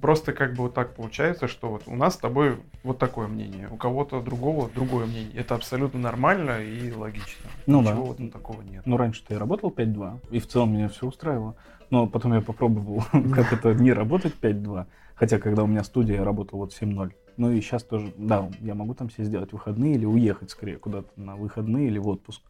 Просто 0.00 0.32
как 0.32 0.54
бы 0.54 0.64
вот 0.64 0.74
так 0.74 0.94
получается, 0.94 1.48
что 1.48 1.68
вот 1.68 1.82
у 1.86 1.96
нас 1.96 2.14
с 2.14 2.16
тобой 2.18 2.58
вот 2.84 2.98
такое 2.98 3.26
мнение, 3.26 3.68
у 3.68 3.76
кого-то 3.76 4.20
другого 4.20 4.70
другое 4.72 5.06
мнение. 5.06 5.32
Это 5.34 5.54
абсолютно 5.54 5.98
нормально 5.98 6.62
и 6.62 6.92
логично. 6.92 7.46
Ну 7.66 7.80
Ничего 7.80 8.14
да. 8.14 8.22
вот 8.22 8.32
такого 8.32 8.62
нет. 8.62 8.82
Ну 8.86 8.96
раньше-то 8.96 9.34
я 9.34 9.40
работал 9.40 9.70
5-2, 9.70 10.18
и 10.30 10.38
в 10.38 10.46
целом 10.46 10.72
меня 10.72 10.88
все 10.88 11.06
устраивало. 11.06 11.56
Но 11.90 12.06
потом 12.06 12.34
я 12.34 12.40
попробовал, 12.40 13.02
как 13.34 13.52
это 13.52 13.74
не 13.74 13.92
работать 13.92 14.34
5-2. 14.40 14.86
Хотя, 15.14 15.38
когда 15.40 15.64
у 15.64 15.66
меня 15.66 15.82
студия, 15.82 16.16
я 16.16 16.24
работал 16.24 16.60
вот 16.60 16.72
7-0. 16.72 17.12
Ну 17.38 17.50
и 17.50 17.60
сейчас 17.60 17.82
тоже, 17.82 18.12
да, 18.16 18.48
я 18.60 18.74
могу 18.74 18.94
там 18.94 19.10
себе 19.10 19.24
сделать 19.24 19.52
выходные 19.52 19.94
или 19.94 20.04
уехать 20.04 20.50
скорее 20.50 20.76
куда-то 20.76 21.08
на 21.16 21.36
выходные 21.36 21.88
или 21.88 21.98
в 21.98 22.08
отпуск. 22.08 22.42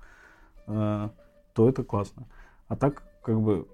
Э, 0.67 1.09
то 1.55 1.69
это 1.69 1.83
классно. 1.83 2.27
А 2.69 2.77
так, 2.77 3.03
как 3.23 3.41
бы, 3.41 3.67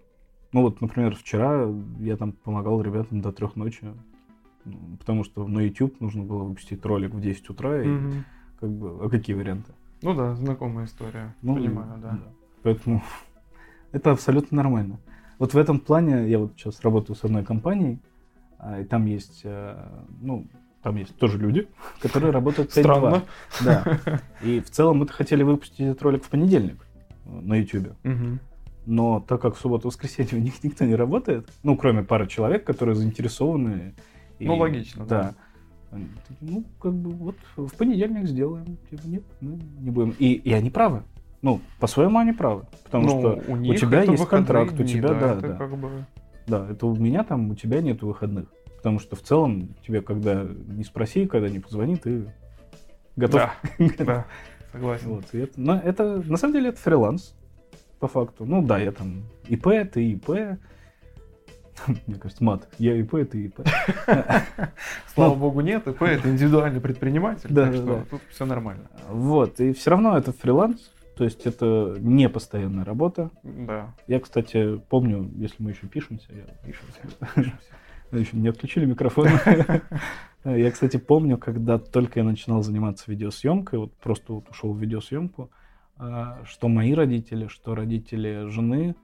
ну 0.54 0.62
вот, 0.62 0.80
например, 0.80 1.16
вчера 1.16 1.68
я 1.98 2.16
там 2.16 2.30
помогал 2.30 2.80
ребятам 2.80 3.20
до 3.20 3.32
трех 3.32 3.56
ночи, 3.56 3.92
потому 5.00 5.24
что 5.24 5.48
на 5.48 5.58
YouTube 5.58 6.00
нужно 6.00 6.22
было 6.22 6.44
выпустить 6.44 6.84
ролик 6.86 7.12
в 7.12 7.20
10 7.20 7.50
утра, 7.50 7.82
и 7.82 7.86
mm 7.86 8.22
как 8.60 8.70
бы, 8.70 9.04
а 9.04 9.08
какие 9.10 9.34
варианты? 9.34 9.72
Ну 10.00 10.14
да, 10.14 10.36
знакомая 10.36 10.86
история, 10.86 11.34
ну, 11.42 11.56
понимаю, 11.56 12.00
да. 12.00 12.10
да. 12.12 12.32
Поэтому 12.62 13.02
это 13.92 14.12
абсолютно 14.12 14.56
нормально. 14.56 15.00
Вот 15.40 15.54
в 15.54 15.58
этом 15.58 15.80
плане 15.80 16.30
я 16.30 16.38
вот 16.38 16.52
сейчас 16.56 16.80
работаю 16.82 17.16
с 17.16 17.24
одной 17.24 17.44
компанией, 17.44 17.98
а, 18.58 18.80
и 18.80 18.84
там 18.84 19.06
есть, 19.06 19.40
э, 19.42 19.76
ну, 20.20 20.46
там 20.82 20.96
есть 20.96 21.16
тоже 21.16 21.36
люди, 21.36 21.68
которые 22.00 22.30
работают 22.30 22.72
5 22.72 22.84
Странно. 22.84 23.22
Да. 23.64 24.00
И 24.40 24.60
в 24.60 24.70
целом 24.70 24.98
мы 24.98 25.08
хотели 25.08 25.42
выпустить 25.42 25.80
этот 25.80 26.00
ролик 26.02 26.22
в 26.22 26.30
понедельник 26.30 26.86
на 27.24 27.56
YouTube. 27.56 27.88
Угу. 28.04 28.38
Но 28.86 29.20
так 29.20 29.40
как 29.40 29.56
в 29.56 29.58
субботу-воскресенье 29.58 30.36
у 30.38 30.40
них 30.42 30.62
никто 30.62 30.84
не 30.84 30.94
работает, 30.94 31.48
ну, 31.62 31.76
кроме 31.76 32.02
пары 32.02 32.26
человек, 32.26 32.64
которые 32.64 32.94
заинтересованы. 32.94 33.94
И, 34.38 34.46
ну, 34.46 34.56
логично, 34.56 35.06
да. 35.06 35.34
Они 35.90 36.08
такие, 36.28 36.50
ну, 36.50 36.64
как 36.80 36.92
бы, 36.92 37.10
вот 37.10 37.36
в 37.56 37.74
понедельник 37.76 38.26
сделаем. 38.26 38.76
Типа, 38.90 39.02
нет, 39.06 39.22
мы 39.40 39.58
не 39.78 39.90
будем. 39.90 40.14
И, 40.18 40.32
и 40.32 40.52
они 40.52 40.70
правы. 40.70 41.04
Ну, 41.40 41.60
по-своему 41.78 42.18
они 42.18 42.32
правы. 42.32 42.66
Потому 42.84 43.04
Ну, 43.04 43.20
что 43.20 43.52
у, 43.52 43.54
у, 43.54 43.74
тебя 43.74 44.02
есть 44.02 44.26
контракт, 44.26 44.72
у 44.72 44.82
дни, 44.82 44.94
тебя, 44.94 45.08
да, 45.08 45.32
это 45.34 45.48
да. 45.48 45.56
как 45.56 45.76
бы... 45.76 45.90
Да, 46.46 46.66
это 46.68 46.86
у 46.86 46.96
меня 46.96 47.22
там, 47.22 47.50
у 47.50 47.54
тебя 47.54 47.80
нет 47.80 48.02
выходных. 48.02 48.46
Потому 48.78 48.98
что 48.98 49.16
в 49.16 49.22
целом 49.22 49.74
тебе, 49.86 50.02
когда 50.02 50.44
не 50.66 50.84
спроси, 50.84 51.26
когда 51.26 51.48
не 51.48 51.60
позвони, 51.60 51.96
ты 51.96 52.32
готов. 53.16 53.40
Да, 53.40 53.54
да, 54.04 54.26
согласен. 54.72 55.08
Вот, 55.08 55.24
это, 55.32 55.52
но 55.56 55.76
это, 55.76 56.22
на 56.26 56.36
самом 56.36 56.54
деле, 56.54 56.70
это 56.70 56.78
фриланс, 56.78 57.34
по 57.98 58.08
факту. 58.08 58.44
Ну 58.44 58.62
да, 58.62 58.78
я 58.78 58.92
там 58.92 59.22
ИП, 59.48 59.68
ты 59.92 60.12
ИП. 60.12 60.28
Мне 62.06 62.16
кажется, 62.18 62.44
мат. 62.44 62.68
Я 62.78 62.96
ИП, 62.96 63.28
ты 63.30 63.46
ИП. 63.46 63.60
Слава 65.14 65.34
богу, 65.34 65.60
нет, 65.60 65.86
ИП 65.86 66.02
это 66.02 66.30
индивидуальный 66.30 66.80
предприниматель, 66.80 67.48
Да, 67.50 67.66
так 67.66 67.74
что 67.74 68.04
тут 68.10 68.22
все 68.30 68.44
нормально. 68.44 68.88
Вот, 69.08 69.60
и 69.60 69.72
все 69.72 69.90
равно 69.90 70.16
это 70.16 70.32
фриланс, 70.32 70.92
то 71.16 71.24
есть 71.24 71.46
это 71.46 71.96
не 71.98 72.28
постоянная 72.28 72.84
работа. 72.84 73.30
Да, 73.42 73.94
Я, 74.06 74.20
кстати, 74.20 74.78
помню, 74.88 75.30
если 75.36 75.62
мы 75.62 75.70
еще 75.70 75.86
пишемся, 75.86 76.32
я 76.32 76.44
пишемся. 76.64 77.52
еще 78.18 78.36
не 78.36 78.48
отключили 78.48 78.84
микрофон. 78.84 79.28
Я, 80.44 80.70
кстати, 80.70 80.98
помню, 80.98 81.38
когда 81.38 81.78
только 81.78 82.20
я 82.20 82.24
начинал 82.24 82.62
заниматься 82.62 83.10
видеосъемкой, 83.10 83.78
вот 83.78 83.94
просто 83.94 84.34
вот 84.34 84.48
ушел 84.50 84.74
в 84.74 84.78
видеосъемку, 84.78 85.50
что 85.96 86.68
мои 86.68 86.92
родители, 86.92 87.46
что 87.48 87.74
родители 87.74 88.48
жены 88.48 88.94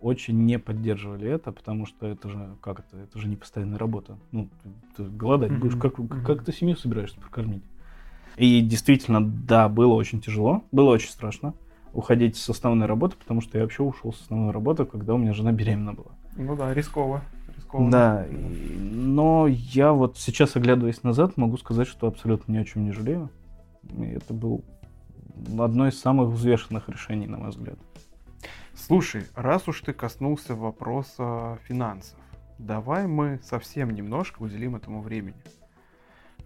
очень 0.00 0.44
не 0.44 0.58
поддерживали 0.58 1.28
это, 1.28 1.52
потому 1.52 1.86
что 1.86 2.06
это 2.06 2.28
же, 2.28 2.56
как 2.60 2.80
это, 2.80 2.96
это 2.96 3.18
же 3.18 3.28
не 3.28 3.36
постоянная 3.36 3.78
работа. 3.78 4.18
Ну, 4.32 4.48
ты, 4.62 4.70
ты 4.96 5.08
голодать 5.10 5.56
будешь, 5.58 5.76
как, 5.76 5.94
как 6.24 6.44
ты 6.44 6.52
семью 6.52 6.76
собираешься 6.76 7.20
прокормить? 7.20 7.62
И 8.36 8.60
действительно, 8.62 9.20
да, 9.22 9.68
было 9.68 9.92
очень 9.92 10.20
тяжело, 10.20 10.64
было 10.72 10.90
очень 10.90 11.10
страшно 11.10 11.54
уходить 11.92 12.36
с 12.36 12.48
основной 12.48 12.86
работы, 12.86 13.16
потому 13.16 13.40
что 13.40 13.58
я 13.58 13.64
вообще 13.64 13.82
ушел 13.82 14.12
с 14.12 14.22
основной 14.22 14.52
работы, 14.52 14.84
когда 14.84 15.14
у 15.14 15.18
меня 15.18 15.34
жена 15.34 15.52
беременна 15.52 15.92
была. 15.92 16.12
Ну 16.36 16.56
да, 16.56 16.72
рисково. 16.72 17.22
рискованно. 17.56 17.90
Да, 17.90 18.26
и- 18.26 18.78
но 18.80 19.46
я 19.48 19.92
вот 19.92 20.16
сейчас, 20.16 20.56
оглядываясь 20.56 21.02
назад, 21.02 21.36
могу 21.36 21.56
сказать, 21.58 21.88
что 21.88 22.06
абсолютно 22.06 22.52
ни 22.52 22.58
о 22.58 22.64
чем 22.64 22.84
не 22.84 22.92
жалею. 22.92 23.28
И 23.98 24.02
это 24.04 24.32
был 24.32 24.64
одно 25.58 25.88
из 25.88 25.98
самых 25.98 26.30
взвешенных 26.30 26.88
решений, 26.88 27.26
на 27.26 27.38
мой 27.38 27.50
взгляд. 27.50 27.78
Слушай, 28.74 29.24
раз 29.34 29.68
уж 29.68 29.80
ты 29.82 29.92
коснулся 29.92 30.54
вопроса 30.54 31.58
финансов, 31.66 32.18
давай 32.58 33.06
мы 33.06 33.40
совсем 33.42 33.90
немножко 33.90 34.42
уделим 34.42 34.76
этому 34.76 35.02
времени. 35.02 35.36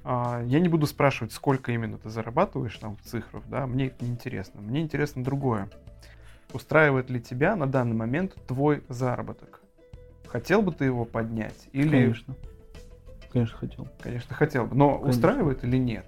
А, 0.02 0.42
Я 0.44 0.60
не 0.60 0.68
буду 0.68 0.86
спрашивать, 0.86 1.32
сколько 1.32 1.72
именно 1.72 1.96
ты 1.96 2.10
зарабатываешь 2.10 2.76
там 2.76 2.96
в 2.96 3.02
цифрах, 3.02 3.44
да, 3.48 3.66
мне 3.66 3.86
это 3.86 4.04
не 4.04 4.10
интересно. 4.10 4.60
Мне 4.60 4.80
интересно 4.80 5.22
другое. 5.24 5.68
Устраивает 6.52 7.08
ли 7.10 7.20
тебя 7.20 7.56
на 7.56 7.66
данный 7.66 7.96
момент 7.96 8.34
твой 8.46 8.84
заработок? 8.88 9.60
Хотел 10.26 10.62
бы 10.62 10.72
ты 10.72 10.84
его 10.84 11.04
поднять? 11.04 11.68
Или, 11.72 11.90
Конечно. 11.90 12.34
Конечно, 13.32 13.58
хотел. 13.58 13.88
конечно, 14.00 14.34
хотел 14.34 14.66
бы, 14.66 14.76
но 14.76 14.90
Конечно. 14.98 15.10
устраивает 15.10 15.64
или 15.64 15.76
нет? 15.76 16.06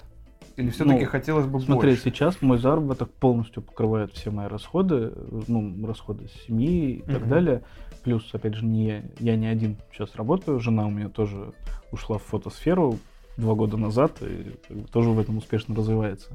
Или 0.57 0.71
все-таки 0.71 1.05
Ну, 1.05 1.11
хотелось 1.11 1.47
бы 1.47 1.61
Смотри, 1.61 1.91
больше? 1.91 2.03
сейчас 2.03 2.41
мой 2.41 2.59
заработок 2.59 3.11
полностью 3.11 3.63
покрывает 3.63 4.13
все 4.13 4.31
мои 4.31 4.47
расходы, 4.47 5.13
ну, 5.49 5.87
расходы 5.87 6.29
семьи 6.47 6.97
и 6.97 7.03
так 7.03 7.21
Мгм. 7.21 7.29
далее. 7.29 7.63
Плюс, 8.03 8.29
опять 8.33 8.55
же, 8.55 8.65
не, 8.65 9.05
я 9.19 9.37
не 9.37 9.47
один 9.47 9.77
сейчас 9.93 10.15
работаю, 10.17 10.59
жена 10.61 10.87
у 10.87 10.91
меня 10.91 11.09
тоже 11.09 11.53
ушла 11.93 12.19
в 12.19 12.23
фотосферу 12.23 12.99
два 13.37 13.55
года 13.55 13.77
назад 13.77 14.23
и 14.23 14.57
как 14.67 14.77
бы 14.79 14.89
тоже 14.89 15.11
в 15.11 15.19
этом 15.19 15.37
успешно 15.39 15.75
развивается. 15.75 16.33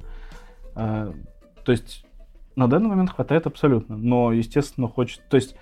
А, 0.76 1.12
то 1.64 1.72
есть 1.72 2.06
на 2.56 2.68
данный 2.68 2.90
момент 2.90 3.10
хватает 3.10 3.48
абсолютно, 3.48 3.98
но, 3.98 4.32
естественно, 4.34 4.88
хочет, 4.88 5.22
то 5.30 5.36
есть, 5.36 5.56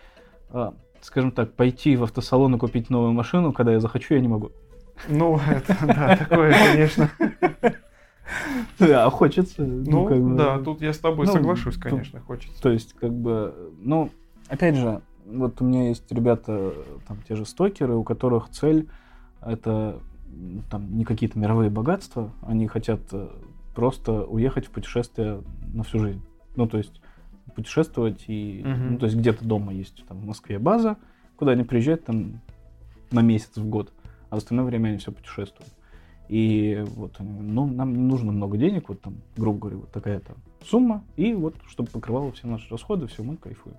а, 0.50 0.74
скажем 1.02 1.32
так, 1.32 1.54
пойти 1.54 1.96
в 1.96 2.04
автосалон 2.04 2.56
и 2.56 2.60
купить 2.60 2.90
новую 2.90 3.14
машину, 3.14 3.54
когда 3.54 3.72
я 3.72 3.80
захочу, 3.80 4.16
я 4.16 4.20
не 4.20 4.28
могу. 4.28 4.52
Ну, 5.08 5.40
это, 5.50 5.78
да, 5.86 6.18
такое, 6.18 6.54
конечно. 6.54 7.10
А 8.80 9.10
хочется. 9.10 9.64
Ну, 9.66 10.06
как 10.06 10.22
бы, 10.22 10.36
да, 10.36 10.60
тут 10.60 10.82
я 10.82 10.94
с 10.94 11.00
тобой 11.00 11.26
ну, 11.26 11.34
соглашусь, 11.34 11.76
тут- 11.76 11.84
конечно, 11.84 12.20
хочется. 12.22 12.62
То 12.62 12.70
есть, 12.70 12.94
как 12.94 13.14
бы, 13.14 13.72
ну, 13.80 14.10
опять 14.48 14.76
же, 14.76 15.02
вот 15.26 15.62
у 15.62 15.66
меня 15.66 15.90
есть 15.90 16.12
ребята, 16.12 16.74
там, 17.08 17.18
те 17.28 17.36
же 17.36 17.46
стокеры, 17.46 17.96
у 17.96 18.04
которых 18.04 18.50
цель 18.50 18.88
это 19.42 20.00
там 20.70 20.96
не 20.96 21.06
какие-то 21.06 21.40
мировые 21.40 21.70
богатства, 21.70 22.32
они 22.42 22.68
хотят 22.68 23.02
э, 23.12 23.30
просто 23.76 24.24
уехать 24.24 24.68
в 24.68 24.72
путешествие 24.72 25.42
на 25.74 25.84
всю 25.84 26.00
жизнь. 26.00 26.22
Ну, 26.56 26.68
то 26.68 26.78
есть 26.78 27.02
путешествовать 27.56 28.26
и, 28.28 28.62
Мгм. 28.64 28.92
ну, 28.94 28.98
то 29.00 29.06
есть 29.06 29.18
где-то 29.18 29.44
дома 29.46 29.74
есть 29.74 30.06
там 30.08 30.20
в 30.20 30.26
Москве 30.26 30.60
база, 30.60 30.98
куда 31.36 31.54
они 31.54 31.64
приезжают 31.64 32.06
там 32.06 32.42
на 33.12 33.22
месяц 33.22 33.58
в 33.58 33.68
год, 33.68 33.92
а 34.30 34.36
в 34.36 34.38
остальное 34.38 34.66
время 34.66 34.90
они 34.90 34.98
все 34.98 35.12
путешествуют. 35.12 35.72
И 36.30 36.86
вот, 36.96 37.16
ну, 37.20 37.66
нам 37.66 37.92
не 37.92 38.04
нужно 38.04 38.32
много 38.32 38.56
денег, 38.56 38.90
вот 38.90 39.02
там, 39.02 39.16
грубо 39.36 39.62
говоря, 39.62 39.78
вот 39.78 39.92
такая-то 39.92 40.36
сумма, 40.64 41.04
и 41.16 41.34
вот, 41.34 41.56
чтобы 41.68 41.90
покрывало 41.90 42.32
все 42.32 42.46
наши 42.48 42.70
расходы, 42.70 43.08
все, 43.08 43.24
мы 43.24 43.36
кайфуем. 43.36 43.78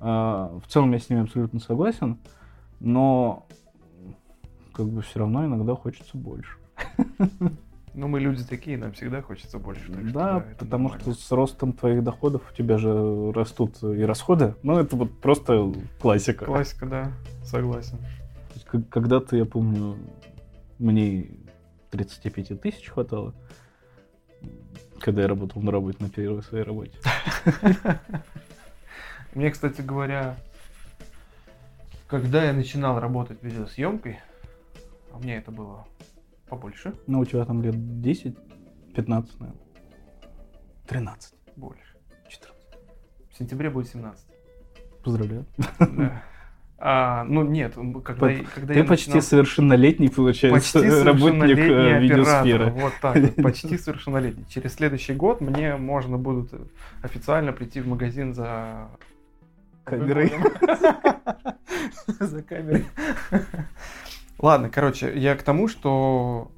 А, 0.00 0.58
в 0.64 0.66
целом 0.66 0.92
я 0.92 0.98
с 0.98 1.10
ними 1.10 1.22
абсолютно 1.22 1.60
согласен, 1.60 2.16
но 2.80 3.46
как 4.72 4.86
бы 4.86 5.02
все 5.02 5.18
равно 5.18 5.44
иногда 5.44 5.74
хочется 5.74 6.16
больше. 6.16 6.56
Ну, 7.94 8.06
мы 8.06 8.20
люди 8.20 8.44
такие, 8.44 8.78
нам 8.78 8.92
всегда 8.92 9.22
хочется 9.22 9.58
больше. 9.58 9.92
так 9.92 10.04
что 10.04 10.12
да, 10.12 10.44
потому 10.58 10.88
нормально. 10.88 11.12
что 11.12 11.20
с 11.20 11.32
ростом 11.32 11.72
твоих 11.72 12.04
доходов 12.04 12.42
у 12.48 12.54
тебя 12.54 12.78
же 12.78 13.32
растут 13.32 13.82
и 13.82 14.02
расходы. 14.04 14.54
Ну, 14.62 14.78
это 14.78 14.94
вот 14.94 15.18
просто 15.18 15.72
классика. 16.00 16.44
Классика, 16.44 16.86
да, 16.86 17.12
согласен. 17.42 17.98
Есть, 18.54 18.66
Когда-то, 18.88 19.36
я 19.36 19.44
помню, 19.46 19.96
мне 20.78 21.26
35 21.90 22.60
тысяч 22.60 22.88
хватало, 22.88 23.34
когда 25.00 25.22
я 25.22 25.28
работал 25.28 25.62
на 25.62 25.70
работе, 25.70 25.98
на 26.00 26.10
первой 26.10 26.42
своей 26.42 26.64
работе. 26.64 26.98
Мне, 29.34 29.50
кстати 29.50 29.80
говоря, 29.80 30.36
когда 32.06 32.44
я 32.44 32.52
начинал 32.52 32.98
работать 32.98 33.42
видеосъемкой, 33.42 34.18
а 35.12 35.16
у 35.16 35.20
меня 35.20 35.38
это 35.38 35.50
было 35.50 35.86
побольше, 36.48 36.94
Ну, 37.06 37.20
у 37.20 37.24
тебя 37.24 37.44
там 37.44 37.62
лет 37.62 38.00
10, 38.00 38.36
15, 38.94 39.40
наверное. 39.40 39.62
13, 40.86 41.34
больше. 41.56 41.96
14. 42.28 42.56
В 43.30 43.38
сентябре 43.38 43.70
будет 43.70 43.88
17. 43.88 44.26
Поздравляю. 45.04 45.46
Да. 45.78 46.22
А, 46.80 47.24
ну 47.24 47.42
нет, 47.42 47.74
когда, 48.04 48.20
По- 48.20 48.26
я- 48.30 48.44
когда 48.54 48.72
Ты 48.74 48.78
я 48.80 48.84
почти 48.84 49.10
начинал- 49.10 49.22
совершеннолетний, 49.22 50.08
получается, 50.10 50.78
почти 50.80 50.88
работник 51.02 51.58
э, 51.58 51.62
оператор. 51.64 52.00
видеосферы. 52.02 52.70
Вот 52.70 52.92
так, 53.02 53.16
вот, 53.16 53.34
почти 53.42 53.76
совершеннолетний. 53.78 54.44
Через 54.48 54.74
следующий 54.74 55.12
год 55.14 55.40
мне 55.40 55.74
можно 55.76 56.18
будет 56.18 56.50
официально 57.02 57.52
прийти 57.52 57.80
в 57.80 57.88
магазин 57.88 58.32
за 58.32 58.88
Камерой. 59.84 60.32
За 62.20 62.42
камерой. 62.42 62.84
Ладно, 64.38 64.68
короче, 64.70 65.12
я 65.18 65.34
к 65.34 65.42
тому, 65.42 65.66
что 65.68 66.50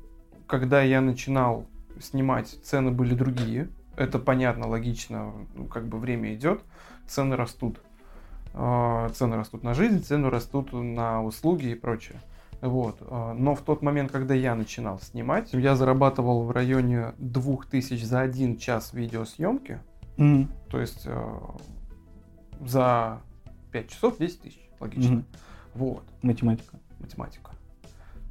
когда 0.46 0.82
я 0.82 1.00
начинал 1.00 1.66
снимать, 2.00 2.48
цены 2.64 2.90
были 2.90 3.14
другие. 3.14 3.68
Это 3.96 4.18
понятно, 4.18 4.66
логично, 4.68 5.32
ну, 5.54 5.66
как 5.66 5.86
бы 5.86 5.98
время 5.98 6.34
идет, 6.34 6.62
цены 7.06 7.36
растут. 7.36 7.80
А, 8.54 9.08
Цены 9.10 9.36
растут 9.36 9.62
на 9.62 9.74
жизнь, 9.74 10.02
цены 10.02 10.28
растут 10.30 10.72
на 10.72 11.22
услуги 11.22 11.66
и 11.68 11.74
прочее. 11.74 12.20
Вот. 12.60 12.96
а, 13.00 13.32
Но 13.34 13.54
в 13.54 13.60
тот 13.62 13.82
момент, 13.82 14.10
когда 14.10 14.34
я 14.34 14.54
начинал 14.54 15.00
снимать, 15.00 15.52
я 15.52 15.76
зарабатывал 15.76 16.42
в 16.44 16.50
районе 16.50 17.12
2000 17.18 18.02
за 18.04 18.20
один 18.20 18.56
час 18.58 18.92
видеосъемки. 18.92 19.78
Мгм. 20.16 20.48
То 20.68 20.80
есть 20.80 21.02
э, 21.06 21.38
за 22.60 23.20
5 23.72 23.88
часов 23.88 24.18
10 24.18 24.40
тысяч. 24.42 24.68
Логично. 24.80 25.16
Мгм. 25.16 25.24
Вот, 25.74 26.02
Математика. 26.22 26.78
математика. 26.98 27.52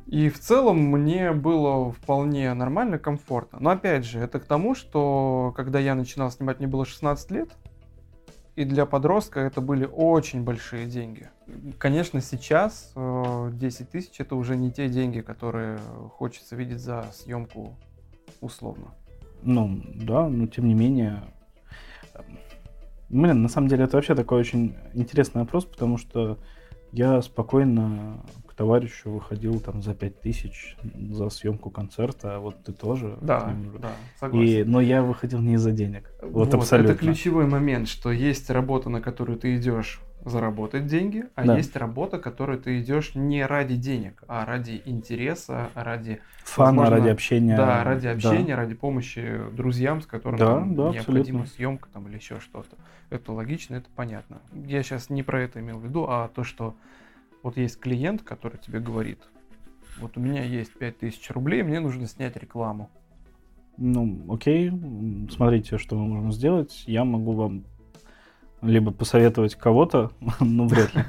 И 0.05 0.30
в 0.30 0.39
целом 0.39 0.78
мне 0.80 1.32
было 1.32 1.91
вполне 1.91 2.51
нормально, 2.53 2.97
комфортно. 2.97 3.59
Но 3.61 3.70
опять 3.70 4.05
же, 4.05 4.20
это 4.20 4.39
к 4.39 4.45
тому, 4.45 4.74
что 4.76 5.53
когда 5.55 5.80
я 5.80 5.93
начинал 5.95 6.32
снимать, 6.32 6.59
мне 6.59 6.67
было 6.67 6.86
16 6.86 7.30
лет. 7.32 7.49
И 8.60 8.66
для 8.66 8.86
подростка 8.86 9.39
это 9.39 9.62
были 9.62 9.86
очень 9.86 10.43
большие 10.43 10.86
деньги. 10.86 11.30
Конечно, 11.78 12.20
сейчас 12.20 12.91
э, 12.93 13.51
10 13.53 13.89
тысяч 13.89 14.20
это 14.20 14.36
уже 14.36 14.57
не 14.57 14.70
те 14.70 14.89
деньги, 14.89 15.22
которые 15.22 15.80
хочется 16.18 16.57
видеть 16.57 16.82
за 16.82 17.05
съемку 17.14 17.78
условно. 18.41 18.93
Ну, 19.43 19.82
да, 19.95 20.28
но 20.28 20.45
тем 20.47 20.68
не 20.68 20.74
менее... 20.74 21.24
Блин, 23.07 23.43
на 23.43 23.47
самом 23.47 23.70
деле 23.70 23.86
это 23.86 23.95
вообще 23.95 24.14
такой 24.14 24.41
очень 24.41 24.76
интересный 24.93 25.43
вопрос, 25.43 25.64
потому 25.64 25.97
что 25.97 26.38
я 26.91 27.22
спокойно 27.22 28.26
товарищу 28.60 29.10
выходил 29.10 29.62
там 29.62 29.82
за 29.82 29.93
5000 29.93 30.76
за 31.12 31.30
съемку 31.30 31.70
концерта, 31.70 32.36
а 32.36 32.39
вот 32.39 32.62
ты 32.62 32.74
тоже. 32.74 33.18
Да, 33.22 33.55
да, 33.82 33.91
согласен. 34.20 34.62
И, 34.62 34.64
но 34.66 34.82
я 34.82 35.01
выходил 35.01 35.39
не 35.39 35.53
из-за 35.53 35.72
денег. 35.72 36.12
Вот, 36.22 36.47
вот 36.47 36.53
абсолютно. 36.55 36.91
Это 36.91 36.99
ключевой 36.99 37.47
момент, 37.47 37.88
что 37.88 38.12
есть 38.12 38.49
работа, 38.49 38.89
на 38.89 38.99
которую 38.99 39.39
ты 39.39 39.55
идешь 39.55 40.01
заработать 40.26 40.88
деньги, 40.88 41.24
а 41.36 41.45
да. 41.45 41.55
есть 41.55 41.74
работа, 41.78 42.20
которую 42.20 42.60
ты 42.60 42.82
идешь 42.82 43.16
не 43.16 43.45
ради 43.45 43.78
денег, 43.78 44.22
а 44.28 44.45
ради 44.45 44.82
интереса, 44.84 45.70
ради 45.74 46.20
фана, 46.43 46.80
возможно, 46.80 46.97
ради 46.97 47.10
общения. 47.10 47.55
Да, 47.55 47.82
ради 47.86 48.07
общения, 48.07 48.55
да. 48.55 48.57
ради 48.57 48.76
помощи 48.76 49.39
друзьям, 49.53 50.01
с 50.01 50.05
которыми 50.05 50.39
да, 50.39 50.45
там, 50.47 50.76
да, 50.76 50.89
необходима 50.89 51.45
съемка 51.45 51.88
там, 51.93 52.10
или 52.10 52.16
еще 52.16 52.41
что-то. 52.41 52.76
Это 53.10 53.32
логично, 53.32 53.76
это 53.76 53.88
понятно. 53.95 54.41
Я 54.53 54.84
сейчас 54.84 55.10
не 55.10 55.24
про 55.24 55.43
это 55.43 55.62
имел 55.62 55.80
в 55.80 55.86
виду, 55.86 56.07
а 56.10 56.28
то, 56.28 56.43
что 56.43 56.76
вот 57.43 57.57
есть 57.57 57.79
клиент, 57.79 58.23
который 58.23 58.57
тебе 58.57 58.79
говорит, 58.79 59.19
вот 59.99 60.17
у 60.17 60.19
меня 60.19 60.43
есть 60.43 60.73
5000 60.73 61.31
рублей, 61.31 61.63
мне 61.63 61.79
нужно 61.79 62.07
снять 62.07 62.35
рекламу. 62.37 62.89
Ну, 63.77 64.25
окей, 64.29 64.71
смотрите, 65.31 65.77
что 65.77 65.95
мы 65.95 66.07
можем 66.07 66.31
сделать. 66.33 66.83
Я 66.85 67.05
могу 67.05 67.31
вам 67.31 67.63
либо 68.61 68.91
посоветовать 68.91 69.55
кого-то, 69.55 70.11
ну, 70.39 70.67
вряд 70.67 70.93
ли, 70.93 71.03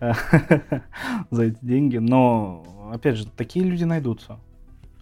за 1.30 1.44
эти 1.44 1.58
деньги. 1.60 1.98
Но, 1.98 2.90
опять 2.92 3.16
же, 3.16 3.26
такие 3.26 3.64
люди 3.64 3.84
найдутся. 3.84 4.38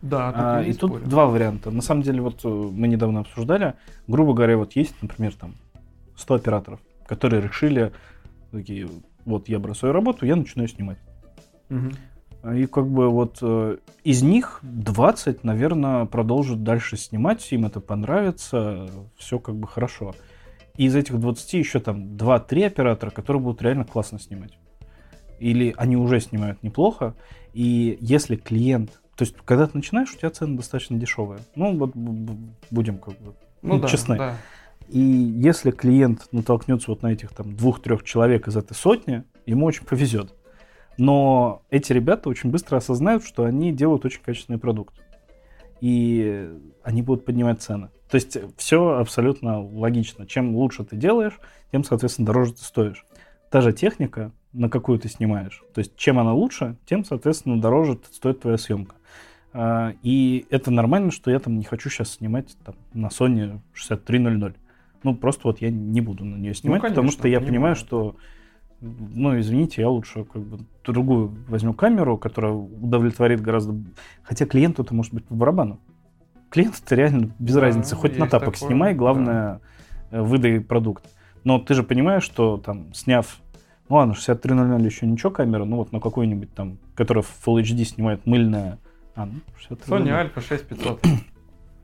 Да, 0.03 0.33
а, 0.35 0.63
и 0.63 0.73
тут 0.73 1.05
два 1.05 1.27
варианта. 1.27 1.71
На 1.71 1.81
самом 1.81 2.03
деле, 2.03 2.21
вот 2.21 2.41
э, 2.45 2.49
мы 2.49 2.89
недавно 2.89 3.21
обсуждали, 3.21 3.75
грубо 4.09 4.35
говоря, 4.35 4.57
вот 4.57 4.75
есть, 4.75 5.01
например, 5.01 5.33
там 5.35 5.55
100 6.17 6.35
операторов, 6.35 6.81
которые 7.07 7.41
решили, 7.41 7.93
такие, 8.51 8.89
вот 9.25 9.49
я 9.49 9.59
бросаю 9.59 9.93
работу, 9.93 10.27
я 10.27 10.37
начинаю 10.37 10.69
снимать. 10.69 10.99
Угу. 11.71 12.55
И 12.55 12.67
как 12.67 12.89
бы 12.89 13.09
вот 13.09 13.39
э, 13.41 13.77
из 14.03 14.23
них 14.23 14.59
20, 14.63 15.45
наверное, 15.45 16.07
продолжат 16.07 16.65
дальше 16.65 16.97
снимать, 16.97 17.47
им 17.53 17.67
это 17.67 17.81
понравится, 17.81 18.89
все 19.17 19.39
как 19.39 19.55
бы 19.55 19.69
хорошо. 19.69 20.15
И 20.77 20.87
из 20.87 20.97
этих 20.97 21.21
20 21.21 21.53
еще 21.55 21.79
там 21.79 22.17
2-3 22.17 22.67
оператора, 22.67 23.11
которые 23.11 23.43
будут 23.43 23.63
реально 23.63 23.85
классно 23.85 24.19
снимать. 24.19 24.59
Или 25.39 25.75
они 25.77 25.97
уже 25.97 26.21
снимают 26.21 26.63
неплохо. 26.63 27.15
И 27.53 27.97
если 28.01 28.37
клиент... 28.37 29.01
То 29.17 29.25
есть, 29.25 29.37
когда 29.45 29.67
ты 29.67 29.77
начинаешь, 29.77 30.13
у 30.13 30.19
тебя 30.19 30.31
цены 30.31 30.57
достаточно 30.57 30.97
дешевые. 30.97 31.41
Ну, 31.55 31.77
вот 31.77 31.93
будем 32.71 32.99
как 32.99 33.19
бы 33.21 33.35
ну, 33.61 33.79
да, 33.79 33.89
честны. 33.89 34.17
Да. 34.17 34.37
И 34.89 34.99
если 34.99 35.71
клиент 35.71 36.29
натолкнется 36.33 36.91
вот 36.91 37.03
на 37.03 37.13
этих 37.13 37.31
там 37.31 37.57
двух-трех 37.57 38.03
человек 38.03 38.49
из 38.49 38.57
этой 38.57 38.75
сотни, 38.75 39.25
ему 39.47 39.67
очень 39.67 39.85
повезет. 39.85 40.35
Но 40.99 41.63
эти 41.71 41.93
ребята 41.93 42.29
очень 42.29 42.51
быстро 42.51 42.77
осознают, 42.77 43.25
что 43.25 43.45
они 43.45 43.73
делают 43.73 44.05
очень 44.05 44.21
качественный 44.23 44.59
продукт. 44.59 44.95
И 45.81 46.49
они 46.83 47.03
будут 47.03 47.25
поднимать 47.25 47.61
цены. 47.61 47.89
То 48.11 48.17
есть 48.17 48.37
все 48.57 48.99
абсолютно 48.99 49.61
логично. 49.61 50.27
Чем 50.27 50.55
лучше 50.55 50.85
ты 50.85 50.97
делаешь, 50.97 51.39
тем, 51.71 51.83
соответственно, 51.83 52.27
дороже 52.27 52.53
ты 52.53 52.63
стоишь. 52.63 53.07
Та 53.51 53.63
же 53.63 53.73
техника, 53.73 54.33
на 54.53 54.69
какую 54.69 54.99
ты 54.99 55.09
снимаешь, 55.09 55.63
то 55.75 55.81
есть 55.81 55.97
чем 55.97 56.19
она 56.19 56.33
лучше, 56.33 56.77
тем, 56.87 57.05
соответственно, 57.05 57.61
дороже 57.61 57.99
стоит 58.11 58.41
твоя 58.41 58.59
съемка. 58.59 58.97
А, 59.53 59.95
и 60.03 60.47
это 60.51 60.71
нормально, 60.71 61.11
что 61.11 61.31
я 61.31 61.39
там 61.39 61.59
не 61.59 61.65
хочу 61.65 61.91
сейчас 61.91 62.13
снимать 62.13 62.57
там, 62.65 62.75
на 62.95 63.09
Sony 63.09 63.61
6300. 63.73 64.55
Ну, 65.03 65.15
просто 65.15 65.43
вот 65.45 65.61
я 65.61 65.71
не 65.71 66.01
буду 66.01 66.25
на 66.25 66.37
нее 66.37 66.51
ну, 66.51 66.55
снимать, 66.55 66.79
ну, 66.79 66.83
конечно, 66.83 67.03
потому 67.03 67.11
что 67.13 67.29
я 67.29 67.41
понимаю, 67.41 67.77
что, 67.77 68.17
ну, 68.81 69.39
извините, 69.39 69.83
я 69.83 69.89
лучше 69.89 70.25
как 70.25 70.43
бы 70.43 70.59
другую 70.85 71.35
возьму 71.49 71.75
камеру, 71.75 72.19
которая 72.19 72.53
удовлетворит 72.53 73.41
гораздо... 73.41 73.75
Хотя 74.23 74.47
клиенту 74.47 74.83
это 74.83 74.95
может 74.95 75.13
быть 75.13 75.25
по 75.25 75.35
барабану 75.35 75.81
клиент 76.53 76.81
это 76.85 76.95
реально 76.95 77.33
без 77.39 77.55
да, 77.55 77.63
разницы. 77.63 77.97
Хоть 77.97 78.17
на 78.19 78.29
тапок 78.29 78.55
такое, 78.55 78.69
снимай, 78.69 78.95
главное, 78.95 79.61
да. 80.11 80.19
Э, 80.19 80.23
выдай 80.23 80.61
продукт. 80.61 81.05
Но 81.45 81.59
ты 81.59 81.75
же 81.75 81.83
понимаешь, 81.83 82.23
что 82.23 82.59
там, 82.59 82.93
сняв, 82.95 83.39
ну 83.89 83.97
ладно, 83.97 84.15
6300 84.15 84.85
еще 84.85 85.07
ничего 85.07 85.31
камера, 85.31 85.65
ну 85.65 85.79
вот 85.79 85.91
на 85.91 85.99
какой-нибудь 85.99 86.55
там, 86.55 86.79
которая 86.95 87.25
в 87.25 87.47
Full 87.47 87.63
HD 87.63 87.85
снимает 87.85 88.27
мыльная... 88.27 88.79
А, 89.15 89.27
ну, 89.27 89.41
Sony 89.69 90.09
Alpha 90.09 90.41
6500. 90.41 91.05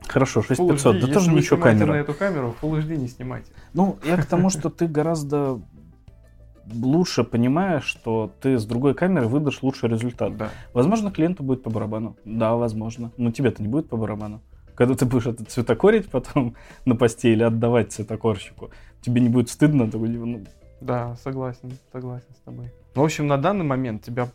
Хорошо, 0.09 0.43
6500, 0.43 0.97
HD, 0.97 1.07
да 1.07 1.13
тоже 1.13 1.33
ничего 1.33 1.59
камера. 1.59 1.93
на 1.93 1.97
эту 1.97 2.15
камеру, 2.15 2.55
Full 2.61 2.81
HD 2.81 2.97
не 2.97 3.09
снимайте. 3.09 3.53
Ну, 3.75 3.99
я 4.05 4.17
к 4.17 4.27
тому, 4.27 4.51
что 4.51 4.71
ты 4.71 4.87
гораздо 4.87 5.61
лучше 6.73 7.25
понимаешь, 7.25 7.85
что 7.85 8.33
ты 8.41 8.59
с 8.59 8.65
другой 8.65 8.95
камеры 8.95 9.27
выдашь 9.29 9.63
лучший 9.63 9.89
результат. 9.89 10.37
Да. 10.37 10.51
Возможно, 10.73 11.11
клиенту 11.11 11.43
будет 11.43 11.63
по 11.63 11.71
барабану. 11.71 12.17
Да, 12.25 12.55
возможно. 12.55 13.13
Но 13.17 13.31
тебе-то 13.33 13.63
не 13.63 13.69
будет 13.69 13.89
по 13.89 13.97
барабану. 13.97 14.41
Когда 14.75 14.95
ты 14.95 15.07
будешь 15.07 15.27
это 15.27 15.45
цветокорить 15.45 16.11
потом 16.11 16.55
на 16.85 16.95
посте 16.95 17.33
или 17.33 17.43
отдавать 17.43 17.93
цветокорщику, 17.93 18.71
тебе 19.01 19.21
не 19.21 19.29
будет 19.29 19.51
стыдно. 19.51 19.91
Ты, 19.91 19.99
ну... 19.99 20.45
Да, 20.81 21.17
согласен, 21.17 21.73
согласен 21.93 22.29
с 22.35 22.41
тобой. 22.45 22.73
В 22.95 23.03
общем, 23.03 23.27
на 23.27 23.39
данный 23.39 23.65
момент 23.65 24.05
тебя 24.05 24.29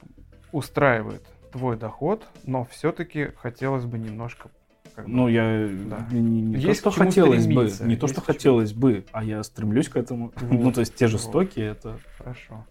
устраивает 0.52 1.24
твой 1.52 1.78
доход, 1.78 2.28
но 2.46 2.66
все-таки 2.66 3.32
хотелось 3.38 3.86
бы 3.86 3.98
немножко 3.98 4.50
как 4.96 5.06
бы, 5.06 5.12
ну, 5.12 5.28
я 5.28 5.68
да. 5.90 6.08
не, 6.12 6.42
не 6.42 6.56
Есть 6.58 6.84
то, 6.84 6.92
что 6.92 7.04
хотелось 7.04 7.48
бы, 7.48 7.72
не 7.82 7.96
то, 7.96 8.08
что 8.08 8.22
хотелось 8.22 8.74
бы, 8.74 9.06
а 9.12 9.24
я 9.24 9.44
стремлюсь 9.44 9.90
к 9.90 9.98
этому. 9.98 10.32
Вот. 10.42 10.52
ну, 10.52 10.72
то 10.72 10.82
есть 10.82 10.96
те 10.96 11.08
же 11.08 11.18
стоки, 11.18 11.60
это... 11.60 12.00
Хорошо. 12.18 12.66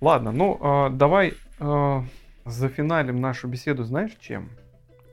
Ладно, 0.00 0.32
ну, 0.32 0.58
э, 0.60 0.90
давай 0.90 1.34
э, 1.58 2.02
зафиналим 2.44 3.20
нашу 3.20 3.48
беседу, 3.48 3.84
знаешь, 3.84 4.12
чем? 4.20 4.50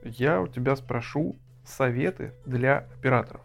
Я 0.03 0.41
у 0.41 0.47
тебя 0.47 0.76
спрошу 0.76 1.36
советы 1.66 2.34
для 2.45 2.78
операторов. 2.78 3.41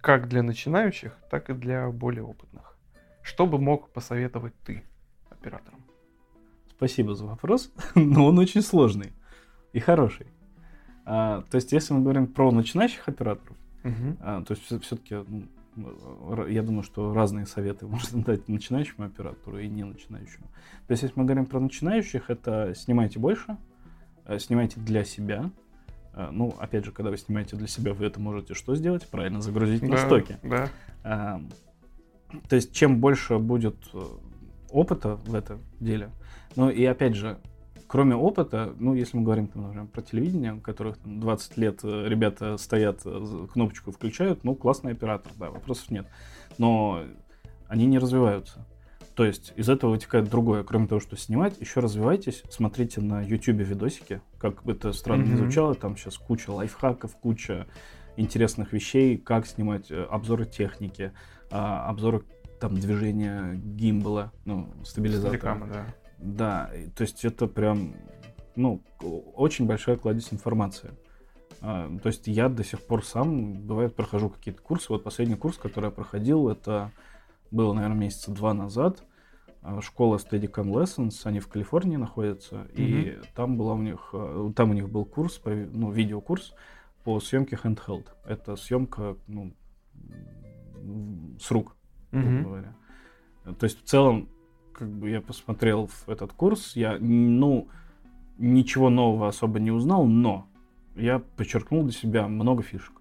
Как 0.00 0.28
для 0.28 0.42
начинающих, 0.42 1.16
так 1.30 1.50
и 1.50 1.52
для 1.54 1.90
более 1.90 2.24
опытных. 2.24 2.76
Что 3.22 3.46
бы 3.46 3.58
мог 3.58 3.90
посоветовать 3.90 4.54
ты 4.64 4.84
операторам? 5.30 5.84
Спасибо 6.70 7.14
за 7.14 7.26
вопрос, 7.26 7.72
но 7.94 8.26
он 8.26 8.38
очень 8.38 8.62
сложный 8.62 9.12
и 9.72 9.80
хороший. 9.80 10.26
А, 11.04 11.42
то 11.50 11.56
есть, 11.56 11.72
если 11.72 11.94
мы 11.94 12.02
говорим 12.02 12.26
про 12.26 12.50
начинающих 12.50 13.08
операторов, 13.08 13.56
угу. 13.84 14.16
а, 14.20 14.42
то 14.42 14.54
есть 14.54 14.84
все-таки 14.84 15.16
ну, 15.74 16.46
я 16.46 16.62
думаю, 16.62 16.82
что 16.82 17.14
разные 17.14 17.46
советы 17.46 17.86
можно 17.88 18.22
дать 18.22 18.48
начинающему 18.48 19.06
оператору 19.06 19.58
и 19.58 19.68
не 19.68 19.84
начинающему. 19.84 20.46
То 20.86 20.92
есть, 20.92 21.02
если 21.02 21.18
мы 21.18 21.24
говорим 21.24 21.46
про 21.46 21.60
начинающих, 21.60 22.30
это 22.30 22.74
снимайте 22.76 23.18
больше, 23.18 23.56
э, 24.26 24.38
снимайте 24.38 24.80
для 24.80 25.04
себя. 25.04 25.50
А, 26.14 26.30
ну, 26.30 26.54
опять 26.58 26.84
же, 26.84 26.92
когда 26.92 27.10
вы 27.10 27.16
снимаете 27.16 27.56
для 27.56 27.66
себя, 27.66 27.94
вы 27.94 28.06
это 28.06 28.20
можете 28.20 28.54
что 28.54 28.74
сделать? 28.74 29.08
Правильно 29.08 29.40
загрузить 29.40 29.80
да, 29.80 29.88
на 29.88 29.96
стоки. 29.96 30.38
Да. 30.42 30.68
А, 31.04 31.40
то 32.48 32.56
есть, 32.56 32.74
чем 32.74 33.00
больше 33.00 33.38
будет 33.38 33.76
э, 33.94 34.02
опыта 34.70 35.16
в 35.16 35.34
этом 35.34 35.60
деле, 35.80 36.10
ну 36.56 36.70
и 36.70 36.84
опять 36.84 37.14
же, 37.14 37.38
кроме 37.92 38.16
опыта, 38.16 38.72
ну, 38.78 38.94
если 38.94 39.18
мы 39.18 39.22
говорим, 39.22 39.50
например, 39.52 39.84
про 39.84 40.00
телевидение, 40.00 40.54
у 40.54 40.60
которых 40.60 40.96
там, 40.96 41.20
20 41.20 41.56
лет 41.58 41.80
э, 41.82 42.08
ребята 42.08 42.56
стоят, 42.56 43.02
э, 43.04 43.46
кнопочку 43.52 43.92
включают, 43.92 44.44
ну, 44.44 44.54
классный 44.54 44.92
оператор, 44.92 45.30
да, 45.38 45.50
вопросов 45.50 45.90
нет. 45.90 46.06
Но 46.56 47.02
они 47.68 47.84
не 47.84 47.98
развиваются. 47.98 48.66
То 49.14 49.26
есть 49.26 49.52
из 49.56 49.68
этого 49.68 49.90
вытекает 49.90 50.30
другое. 50.30 50.64
Кроме 50.64 50.86
того, 50.86 51.02
что 51.02 51.18
снимать, 51.18 51.60
еще 51.60 51.80
развивайтесь, 51.80 52.44
смотрите 52.48 53.02
на 53.02 53.20
YouTube 53.20 53.58
видосики, 53.58 54.22
как 54.38 54.62
бы 54.62 54.72
это 54.72 54.94
странно 54.94 55.24
mm-hmm. 55.24 55.28
не 55.28 55.36
звучало, 55.36 55.74
там 55.74 55.98
сейчас 55.98 56.16
куча 56.16 56.48
лайфхаков, 56.48 57.14
куча 57.16 57.66
интересных 58.16 58.72
вещей, 58.72 59.18
как 59.18 59.46
снимать 59.46 59.90
э, 59.90 60.02
обзоры 60.04 60.46
техники, 60.46 61.12
а, 61.50 61.90
обзоры 61.90 62.22
там 62.58 62.74
движения 62.74 63.52
гимбала, 63.52 64.32
ну, 64.46 64.72
стабилизатора. 64.82 65.36
Стадикама, 65.36 65.66
да. 65.66 65.86
Да, 66.22 66.70
то 66.94 67.02
есть 67.02 67.24
это 67.24 67.48
прям, 67.48 67.94
ну, 68.54 68.80
очень 69.34 69.66
большая 69.66 69.96
кладезь 69.96 70.32
информации. 70.32 70.92
А, 71.60 71.90
то 72.02 72.08
есть 72.08 72.28
я 72.28 72.48
до 72.48 72.62
сих 72.62 72.80
пор 72.80 73.04
сам, 73.04 73.54
бывает, 73.62 73.96
прохожу 73.96 74.30
какие-то 74.30 74.62
курсы. 74.62 74.86
Вот 74.88 75.02
последний 75.02 75.34
курс, 75.34 75.58
который 75.58 75.86
я 75.86 75.90
проходил, 75.90 76.48
это 76.48 76.92
было, 77.50 77.72
наверное, 77.72 77.98
месяца 77.98 78.30
два 78.30 78.54
назад. 78.54 79.04
А, 79.62 79.80
школа 79.80 80.16
Steadicam 80.16 80.70
Lessons, 80.70 81.20
они 81.24 81.40
в 81.40 81.48
Калифорнии 81.48 81.96
находятся, 81.96 82.56
mm-hmm. 82.56 82.74
и 82.76 83.18
там 83.34 83.56
была 83.56 83.74
у 83.74 83.82
них, 83.82 84.10
а, 84.12 84.52
там 84.54 84.70
у 84.70 84.74
них 84.74 84.88
был 84.88 85.04
курс, 85.04 85.40
ну, 85.44 85.90
видеокурс 85.90 86.54
по 87.02 87.18
съемке 87.18 87.58
handheld. 87.62 88.06
Это 88.24 88.54
съемка, 88.54 89.16
ну, 89.26 89.52
с 91.40 91.50
рук, 91.50 91.76
mm-hmm. 92.12 92.42
говоря. 92.42 92.76
То 93.58 93.64
есть 93.64 93.82
в 93.82 93.84
целом 93.84 94.28
как 94.72 94.88
бы 94.88 95.10
я 95.10 95.20
посмотрел 95.20 95.86
в 95.86 96.08
этот 96.08 96.32
курс, 96.32 96.76
я, 96.76 96.96
ну, 96.98 97.68
ничего 98.38 98.90
нового 98.90 99.28
особо 99.28 99.60
не 99.60 99.70
узнал, 99.70 100.06
но 100.06 100.46
я 100.96 101.20
подчеркнул 101.36 101.82
для 101.82 101.92
себя 101.92 102.28
много 102.28 102.62
фишек. 102.62 102.92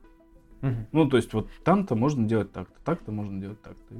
Угу. 0.62 0.76
Ну, 0.92 1.10
то 1.10 1.18
есть 1.18 1.34
вот 1.34 1.50
там-то 1.64 1.96
можно 1.96 2.28
делать 2.28 2.52
так-то, 2.52 2.80
так-то 2.84 3.12
можно 3.12 3.40
делать 3.40 3.62
так-то. 3.62 3.96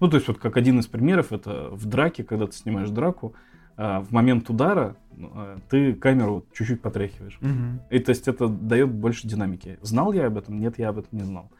Ну, 0.00 0.08
то 0.08 0.16
есть 0.16 0.28
вот 0.28 0.38
как 0.38 0.56
один 0.56 0.78
из 0.78 0.86
примеров, 0.86 1.32
это 1.32 1.70
в 1.72 1.86
драке, 1.86 2.24
когда 2.24 2.46
ты 2.46 2.52
снимаешь 2.52 2.90
драку, 2.90 3.34
а, 3.76 4.00
в 4.00 4.12
момент 4.12 4.48
удара 4.48 4.96
а, 5.18 5.58
ты 5.68 5.94
камеру 5.94 6.46
чуть-чуть 6.52 6.80
потряхиваешь. 6.80 7.38
Мгм. 7.40 7.80
И 7.90 7.98
то 7.98 8.10
есть 8.10 8.28
это 8.28 8.48
дает 8.48 8.92
больше 8.92 9.26
динамики. 9.26 9.78
Знал 9.82 10.12
я 10.12 10.26
об 10.26 10.38
этом? 10.38 10.60
Нет, 10.60 10.78
я 10.78 10.90
об 10.90 10.98
этом 10.98 11.18
не 11.18 11.24
знал. 11.24 11.50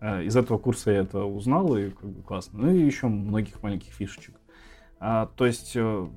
А, 0.00 0.20
Из 0.22 0.36
этого 0.36 0.58
курса 0.58 0.90
я 0.90 0.98
это 1.00 1.24
узнал, 1.24 1.76
и 1.76 1.90
как 1.90 2.10
бы 2.10 2.22
классно. 2.22 2.60
Ну 2.60 2.74
и 2.74 2.80
еще 2.80 3.08
многих 3.08 3.62
маленьких 3.62 3.92
фишечек. 3.92 4.34
А, 5.04 5.26
то 5.34 5.46
есть 5.46 5.72
э, 5.74 6.08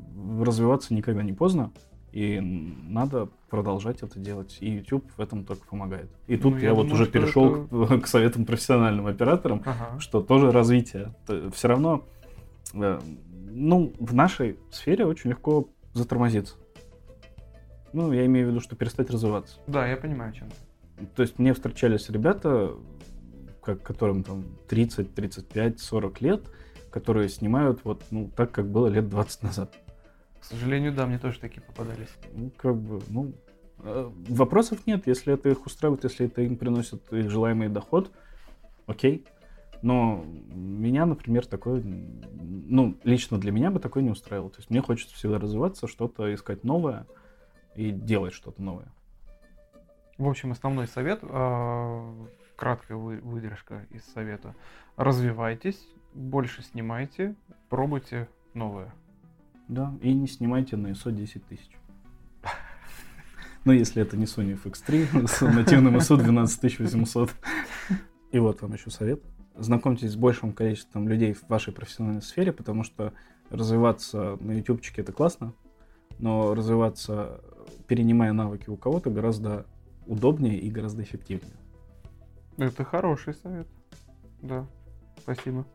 развиваться 0.41 0.93
никогда 0.93 1.23
не 1.23 1.33
поздно, 1.33 1.71
и 2.11 2.39
надо 2.39 3.29
продолжать 3.49 4.03
это 4.03 4.19
делать. 4.19 4.57
И 4.59 4.69
YouTube 4.69 5.05
в 5.17 5.19
этом 5.19 5.43
только 5.43 5.65
помогает. 5.65 6.11
И 6.27 6.37
тут 6.37 6.53
Ну, 6.53 6.59
я, 6.59 6.67
я 6.67 6.73
вот 6.75 6.83
думаю, 6.83 6.93
уже 6.95 7.03
что 7.05 7.11
перешел 7.13 7.65
к, 7.65 8.01
к 8.03 8.07
советам 8.07 8.45
профессиональным 8.45 9.07
операторам, 9.07 9.63
Ага. 9.65 9.99
что 9.99 10.21
тоже 10.21 10.51
развитие. 10.51 11.15
Все 11.53 11.67
равно, 11.67 12.05
э, 12.75 12.99
ну, 13.49 13.91
в 13.99 14.13
нашей 14.13 14.59
сфере 14.69 15.05
очень 15.07 15.31
легко 15.31 15.67
затормозиться. 15.93 16.53
Ну, 17.91 18.11
я 18.11 18.23
имею 18.27 18.47
в 18.47 18.49
виду, 18.51 18.59
что 18.59 18.75
перестать 18.75 19.09
развиваться. 19.09 19.57
Да, 19.65 19.87
я 19.87 19.97
понимаю, 19.97 20.31
чем. 20.33 20.47
То 21.15 21.23
есть 21.23 21.39
мне 21.39 21.55
встречались 21.55 22.07
ребята, 22.09 22.71
как, 23.63 23.81
которым 23.81 24.23
там 24.23 24.43
30, 24.67 25.15
35, 25.15 25.79
40 25.79 26.21
лет, 26.21 26.43
которые 26.95 27.27
снимают 27.27 27.81
вот 27.83 28.05
ну, 28.09 28.31
так, 28.33 28.53
как 28.53 28.67
было 28.69 28.87
лет 28.87 29.09
20 29.09 29.43
назад. 29.43 29.75
К 30.39 30.45
сожалению, 30.45 30.93
да, 30.93 31.05
мне 31.05 31.19
тоже 31.19 31.41
такие 31.41 31.59
попадались. 31.61 32.07
Ну, 32.33 32.51
как 32.55 32.77
бы, 32.77 33.01
ну, 33.09 33.33
э, 33.79 34.09
вопросов 34.29 34.87
нет, 34.87 35.05
если 35.05 35.33
это 35.33 35.49
их 35.49 35.65
устраивает, 35.65 36.05
если 36.05 36.27
это 36.27 36.41
им 36.41 36.55
приносит 36.55 37.11
их 37.11 37.29
желаемый 37.29 37.67
доход, 37.67 38.13
окей. 38.87 39.25
Но 39.81 40.23
меня, 40.53 41.05
например, 41.05 41.45
такое, 41.45 41.83
ну, 41.83 42.95
лично 43.03 43.37
для 43.39 43.51
меня 43.51 43.71
бы 43.71 43.81
такое 43.81 44.01
не 44.01 44.11
устраивало. 44.11 44.49
То 44.49 44.59
есть 44.59 44.69
мне 44.69 44.81
хочется 44.81 45.15
всегда 45.15 45.37
развиваться, 45.37 45.87
что-то 45.87 46.33
искать 46.33 46.63
новое 46.63 47.07
и 47.75 47.91
делать 47.91 48.33
что-то 48.33 48.63
новое. 48.63 48.87
В 50.17 50.29
общем, 50.29 50.53
основной 50.53 50.87
совет, 50.87 51.19
э, 51.23 52.13
краткая 52.55 52.97
вы- 52.97 53.19
выдержка 53.19 53.85
из 53.89 54.05
совета. 54.13 54.55
Развивайтесь, 54.95 55.85
больше 56.15 56.63
снимайте, 56.63 57.35
пробуйте 57.69 58.27
новое. 58.53 58.93
Да, 59.67 59.93
и 60.01 60.13
не 60.13 60.27
снимайте 60.27 60.77
на 60.77 60.87
ISO 60.87 61.11
10 61.11 61.45
тысяч. 61.45 61.71
Ну, 63.65 63.71
если 63.71 64.01
это 64.01 64.15
не 64.15 64.25
Sony 64.25 64.59
FX3 64.61 65.27
с 65.27 65.41
нативным 65.41 65.97
ISO 65.97 66.17
12800. 66.17 67.31
И 68.31 68.39
вот 68.39 68.61
вам 68.61 68.73
еще 68.73 68.91
совет. 68.91 69.23
Знакомьтесь 69.55 70.11
с 70.11 70.15
большим 70.15 70.53
количеством 70.53 71.07
людей 71.07 71.33
в 71.33 71.47
вашей 71.49 71.73
профессиональной 71.73 72.21
сфере, 72.21 72.51
потому 72.51 72.83
что 72.83 73.13
развиваться 73.49 74.37
на 74.39 74.51
ютубчике 74.51 75.01
это 75.01 75.11
классно, 75.13 75.53
но 76.19 76.53
развиваться, 76.53 77.41
перенимая 77.87 78.33
навыки 78.33 78.69
у 78.69 78.77
кого-то, 78.77 79.09
гораздо 79.09 79.65
удобнее 80.05 80.59
и 80.59 80.69
гораздо 80.69 81.03
эффективнее. 81.03 81.55
Это 82.57 82.83
хороший 82.83 83.33
совет. 83.33 83.67
Да, 84.41 84.67
спасибо. 85.17 85.65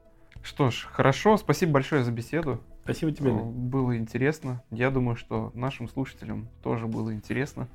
Что 0.43 0.71
ж, 0.71 0.89
хорошо, 0.91 1.37
спасибо 1.37 1.73
большое 1.73 2.05
за 2.05 2.13
беседу. 2.13 2.61
Спасибо 2.85 3.13
тебе. 3.13 3.31
Э. 3.31 3.43
Было 3.43 3.97
интересно. 3.97 4.63
Я 4.71 4.91
думаю, 4.91 5.17
что 5.17 5.53
нашим 5.55 5.89
слушателям 5.89 6.49
тоже 6.63 6.87
было 6.87 7.15
интересно. 7.15 7.69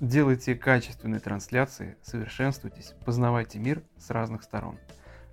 Делайте 0.00 0.54
качественные 0.54 1.20
трансляции, 1.20 1.96
совершенствуйтесь, 2.02 2.94
познавайте 3.04 3.58
мир 3.58 3.82
с 3.98 4.10
разных 4.10 4.42
сторон. 4.42 4.78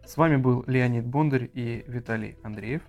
С 0.05 0.17
вами 0.17 0.37
был 0.37 0.63
Леонид 0.67 1.05
Бондарь 1.05 1.49
и 1.53 1.83
Виталий 1.87 2.37
Андреев. 2.43 2.81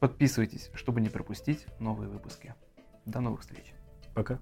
Подписывайтесь, 0.00 0.70
чтобы 0.74 1.00
не 1.00 1.08
пропустить 1.08 1.66
новые 1.80 2.08
выпуски. 2.08 2.54
До 3.04 3.20
новых 3.20 3.40
встреч. 3.40 3.72
Пока. 4.14 4.38